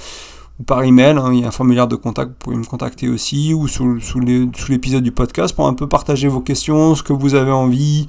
ou 0.58 0.64
par 0.64 0.82
email, 0.82 1.16
hein, 1.18 1.30
il 1.32 1.40
y 1.40 1.44
a 1.44 1.48
un 1.48 1.52
formulaire 1.52 1.86
de 1.86 1.94
contact, 1.94 2.30
vous 2.30 2.36
pouvez 2.40 2.56
me 2.56 2.64
contacter 2.64 3.08
aussi, 3.08 3.54
ou 3.54 3.68
sous, 3.68 4.00
sous 4.00 4.18
l'épisode 4.18 5.04
du 5.04 5.12
podcast 5.12 5.54
pour 5.54 5.68
un 5.68 5.74
peu 5.74 5.86
partager 5.86 6.26
vos 6.26 6.40
questions, 6.40 6.96
ce 6.96 7.04
que 7.04 7.12
vous 7.12 7.36
avez 7.36 7.52
envie, 7.52 8.08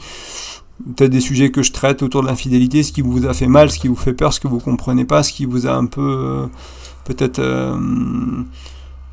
peut-être 0.95 1.12
des 1.12 1.19
sujets 1.19 1.52
que 1.52 1.62
je 1.62 1.71
traite 1.71 2.02
autour 2.02 2.23
de 2.23 2.28
l'infidélité, 2.28 2.82
ce 2.82 2.91
qui 2.91 3.02
vous 3.02 3.28
a 3.28 3.34
fait 3.34 3.47
mal, 3.47 3.69
ce 3.69 3.78
qui 3.78 3.88
vous 3.88 3.95
fait 3.95 4.13
peur, 4.13 4.34
ce 4.34 4.39
que 4.39 4.47
vous 4.47 4.60
comprenez 4.60 5.06
pas, 5.06 5.21
ce 5.21 5.32
qui 5.32 5.45
vous 5.45 5.67
a 5.67 5.73
un 5.73 5.86
peu 5.86 6.02
euh, 6.02 6.47
peut-être 7.06 7.39
euh, 7.39 7.78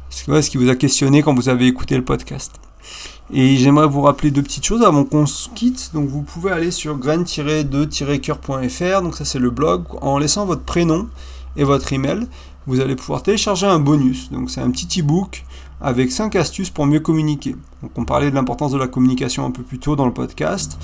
ce 0.08 0.50
qui 0.50 0.56
vous 0.56 0.70
a 0.70 0.76
questionné 0.76 1.22
quand 1.22 1.34
vous 1.34 1.50
avez 1.50 1.66
écouté 1.66 1.96
le 1.96 2.04
podcast. 2.04 2.54
Et 3.32 3.56
j'aimerais 3.56 3.88
vous 3.88 4.02
rappeler 4.02 4.30
deux 4.30 4.42
petites 4.42 4.64
choses 4.64 4.82
avant 4.82 5.02
qu'on 5.04 5.26
se 5.26 5.48
quitte. 5.48 5.90
Donc 5.94 6.08
vous 6.08 6.22
pouvez 6.22 6.52
aller 6.52 6.70
sur 6.70 6.96
graine-de-coeur.fr, 6.96 9.02
donc 9.02 9.16
ça 9.16 9.24
c'est 9.24 9.40
le 9.40 9.50
blog, 9.50 9.82
en 10.00 10.18
laissant 10.18 10.46
votre 10.46 10.62
prénom 10.62 11.08
et 11.56 11.64
votre 11.64 11.92
email, 11.92 12.26
vous 12.66 12.80
allez 12.80 12.96
pouvoir 12.96 13.22
télécharger 13.22 13.66
un 13.66 13.78
bonus. 13.78 14.30
Donc 14.30 14.50
c'est 14.50 14.60
un 14.60 14.70
petit 14.70 15.00
e-book 15.00 15.44
avec 15.80 16.10
5 16.10 16.34
astuces 16.36 16.70
pour 16.70 16.86
mieux 16.86 17.00
communiquer. 17.00 17.54
Donc 17.82 17.92
on 17.96 18.04
parlait 18.04 18.30
de 18.30 18.34
l'importance 18.34 18.72
de 18.72 18.78
la 18.78 18.88
communication 18.88 19.44
un 19.44 19.50
peu 19.50 19.62
plus 19.62 19.78
tôt 19.78 19.96
dans 19.96 20.06
le 20.06 20.12
podcast. 20.12 20.78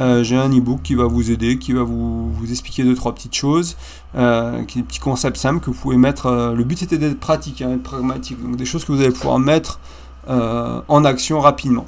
Euh, 0.00 0.24
j'ai 0.24 0.36
un 0.36 0.50
e-book 0.50 0.80
qui 0.82 0.94
va 0.94 1.04
vous 1.04 1.30
aider, 1.30 1.58
qui 1.58 1.72
va 1.72 1.82
vous, 1.82 2.32
expliquer 2.50 2.84
deux 2.84 2.94
trois 2.94 3.14
petites 3.14 3.34
choses, 3.34 3.76
euh, 4.16 4.64
qui 4.64 4.78
est 4.78 4.82
des 4.82 4.88
petits 4.88 5.00
concepts 5.00 5.36
simples 5.36 5.60
que 5.60 5.66
vous 5.66 5.78
pouvez 5.78 5.96
mettre. 5.96 6.26
Euh, 6.26 6.54
le 6.54 6.64
but 6.64 6.78
c'était 6.78 6.98
d'être 6.98 7.20
pratique, 7.20 7.62
hein, 7.62 7.70
d'être 7.70 7.82
pragmatique. 7.82 8.42
Donc 8.42 8.56
des 8.56 8.64
choses 8.64 8.84
que 8.84 8.92
vous 8.92 9.00
allez 9.00 9.12
pouvoir 9.12 9.38
mettre 9.38 9.78
en 10.28 11.04
action 11.04 11.40
rapidement. 11.40 11.86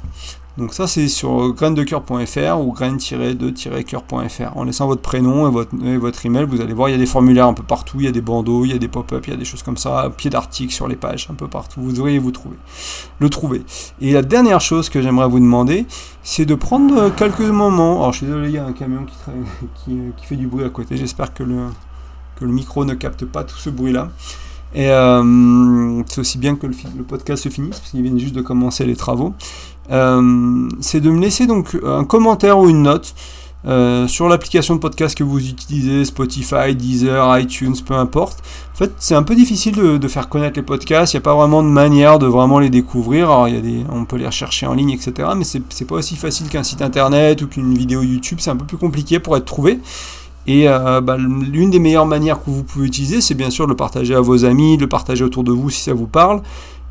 Donc 0.57 0.73
ça 0.73 0.87
c'est 0.87 1.09
sur 1.09 1.53
graine-de-coeur.fr 1.53 2.61
ou 2.61 2.71
graine-de-coeur.fr. 2.71 4.57
En 4.57 4.63
laissant 4.63 4.87
votre 4.87 5.01
prénom 5.01 5.49
et 5.49 5.97
votre, 5.97 6.25
email, 6.25 6.45
vous 6.45 6.61
allez 6.61 6.73
voir, 6.73 6.87
il 6.87 6.93
y 6.93 6.95
a 6.95 6.97
des 6.97 7.05
formulaires 7.05 7.47
un 7.47 7.53
peu 7.53 7.63
partout, 7.63 7.97
il 7.99 8.05
y 8.05 8.07
a 8.07 8.11
des 8.11 8.21
bandeaux, 8.21 8.63
il 8.63 8.71
y 8.71 8.73
a 8.73 8.77
des 8.77 8.87
pop-up, 8.87 9.27
il 9.27 9.31
y 9.31 9.33
a 9.33 9.37
des 9.37 9.43
choses 9.43 9.63
comme 9.63 9.75
ça, 9.75 10.09
pied 10.15 10.29
d'articles 10.29 10.73
sur 10.73 10.87
les 10.87 10.95
pages, 10.95 11.27
un 11.29 11.33
peu 11.33 11.49
partout. 11.49 11.81
Vous 11.81 11.91
devriez 11.91 12.19
vous 12.19 12.31
trouver, 12.31 12.55
le 13.19 13.29
trouver. 13.29 13.63
Et 13.99 14.13
la 14.13 14.21
dernière 14.21 14.61
chose 14.61 14.87
que 14.87 15.01
j'aimerais 15.01 15.27
vous 15.27 15.41
demander, 15.41 15.85
c'est 16.23 16.45
de 16.45 16.55
prendre 16.55 17.09
quelques 17.15 17.41
moments. 17.41 17.97
Alors 17.97 18.13
je 18.13 18.19
suis 18.19 18.27
désolé, 18.27 18.47
il 18.47 18.55
y 18.55 18.57
a 18.57 18.65
un 18.65 18.71
camion 18.71 19.05
qui, 19.83 19.97
fait 20.23 20.37
du 20.37 20.47
bruit 20.47 20.63
à 20.63 20.69
côté. 20.69 20.95
J'espère 20.95 21.33
que 21.33 21.43
le, 21.43 21.67
que 22.37 22.45
le 22.45 22.53
micro 22.53 22.85
ne 22.85 22.93
capte 22.93 23.25
pas 23.25 23.43
tout 23.43 23.57
ce 23.57 23.69
bruit-là. 23.69 24.09
Et 24.75 24.89
euh, 24.89 26.03
c'est 26.05 26.19
aussi 26.19 26.37
bien 26.37 26.55
que 26.55 26.67
le, 26.67 27.03
podcast 27.03 27.43
se 27.43 27.49
finisse, 27.49 27.79
parce 27.79 27.91
qu'il 27.91 28.03
vient 28.03 28.17
juste 28.17 28.35
de 28.35 28.41
commencer 28.41 28.85
les 28.85 28.97
travaux. 28.97 29.33
Euh, 29.91 30.69
c'est 30.81 30.99
de 30.99 31.09
me 31.09 31.21
laisser 31.21 31.47
donc 31.47 31.77
un 31.85 32.03
commentaire 32.03 32.59
ou 32.59 32.69
une 32.69 32.83
note 32.83 33.15
euh, 33.67 34.07
sur 34.07 34.27
l'application 34.27 34.75
de 34.75 34.79
podcast 34.79 35.17
que 35.17 35.23
vous 35.23 35.39
utilisez, 35.39 36.05
Spotify, 36.05 36.75
Deezer, 36.75 37.39
iTunes, 37.39 37.75
peu 37.83 37.95
importe. 37.95 38.43
En 38.73 38.77
fait, 38.77 38.91
c'est 38.99 39.15
un 39.15 39.23
peu 39.23 39.33
difficile 39.33 39.75
de, 39.75 40.07
faire 40.07 40.27
connaître 40.29 40.57
les 40.57 40.61
podcasts. 40.61 41.13
Il 41.13 41.17
n'y 41.17 41.21
a 41.21 41.23
pas 41.23 41.35
vraiment 41.35 41.63
de 41.63 41.69
manière 41.69 42.19
de 42.19 42.27
vraiment 42.27 42.59
les 42.59 42.69
découvrir. 42.69 43.31
Alors, 43.31 43.47
y 43.47 43.57
a 43.57 43.61
des, 43.61 43.83
on 43.89 44.05
peut 44.05 44.17
les 44.17 44.27
rechercher 44.27 44.67
en 44.67 44.73
ligne, 44.73 44.91
etc. 44.91 45.29
Mais 45.35 45.45
c'est 45.45 45.85
pas 45.85 45.95
aussi 45.95 46.15
facile 46.15 46.49
qu'un 46.49 46.63
site 46.63 46.81
internet 46.81 47.41
ou 47.41 47.47
qu'une 47.47 47.75
vidéo 47.75 48.03
YouTube. 48.03 48.39
C'est 48.41 48.51
un 48.51 48.57
peu 48.57 48.65
plus 48.65 48.77
compliqué 48.77 49.19
pour 49.19 49.37
être 49.37 49.45
trouvé. 49.45 49.79
Et 50.47 50.69
euh, 50.69 51.01
bah, 51.01 51.17
l'une 51.17 51.71
des 51.71 51.79
meilleures 51.79 52.05
manières 52.05 52.43
que 52.43 52.49
vous 52.49 52.63
pouvez 52.63 52.87
utiliser, 52.87 53.21
c'est 53.21 53.33
bien 53.33 53.49
sûr 53.49 53.65
de 53.65 53.71
le 53.71 53.75
partager 53.75 54.13
à 54.13 54.21
vos 54.21 54.45
amis, 54.45 54.77
de 54.77 54.83
le 54.83 54.89
partager 54.89 55.23
autour 55.23 55.43
de 55.43 55.51
vous 55.51 55.69
si 55.69 55.81
ça 55.81 55.93
vous 55.93 56.07
parle, 56.07 56.41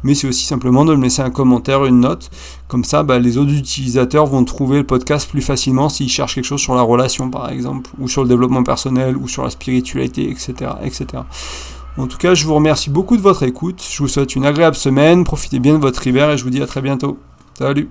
mais 0.02 0.14
c'est 0.14 0.26
aussi 0.26 0.44
simplement 0.44 0.84
de 0.84 0.94
me 0.94 1.02
laisser 1.02 1.22
un 1.22 1.30
commentaire, 1.30 1.84
une 1.84 2.00
note. 2.00 2.30
Comme 2.68 2.84
ça, 2.84 3.02
bah, 3.02 3.18
les 3.18 3.38
autres 3.38 3.52
utilisateurs 3.52 4.26
vont 4.26 4.44
trouver 4.44 4.78
le 4.78 4.84
podcast 4.84 5.28
plus 5.30 5.40
facilement 5.40 5.88
s'ils 5.88 6.08
cherchent 6.08 6.34
quelque 6.34 6.44
chose 6.44 6.60
sur 6.60 6.74
la 6.74 6.82
relation, 6.82 7.30
par 7.30 7.48
exemple, 7.48 7.90
ou 7.98 8.08
sur 8.08 8.22
le 8.22 8.28
développement 8.28 8.62
personnel, 8.64 9.16
ou 9.16 9.28
sur 9.28 9.44
la 9.44 9.50
spiritualité, 9.50 10.28
etc. 10.30 10.72
etc. 10.82 11.22
En 11.96 12.06
tout 12.06 12.18
cas, 12.18 12.34
je 12.34 12.44
vous 12.44 12.54
remercie 12.54 12.90
beaucoup 12.90 13.16
de 13.16 13.22
votre 13.22 13.44
écoute. 13.44 13.82
Je 13.88 13.98
vous 13.98 14.08
souhaite 14.08 14.34
une 14.34 14.44
agréable 14.44 14.76
semaine. 14.76 15.24
Profitez 15.24 15.60
bien 15.60 15.74
de 15.74 15.78
votre 15.78 16.04
hiver 16.06 16.30
et 16.30 16.36
je 16.36 16.44
vous 16.44 16.50
dis 16.50 16.60
à 16.60 16.66
très 16.66 16.82
bientôt. 16.82 17.18
Salut 17.56 17.88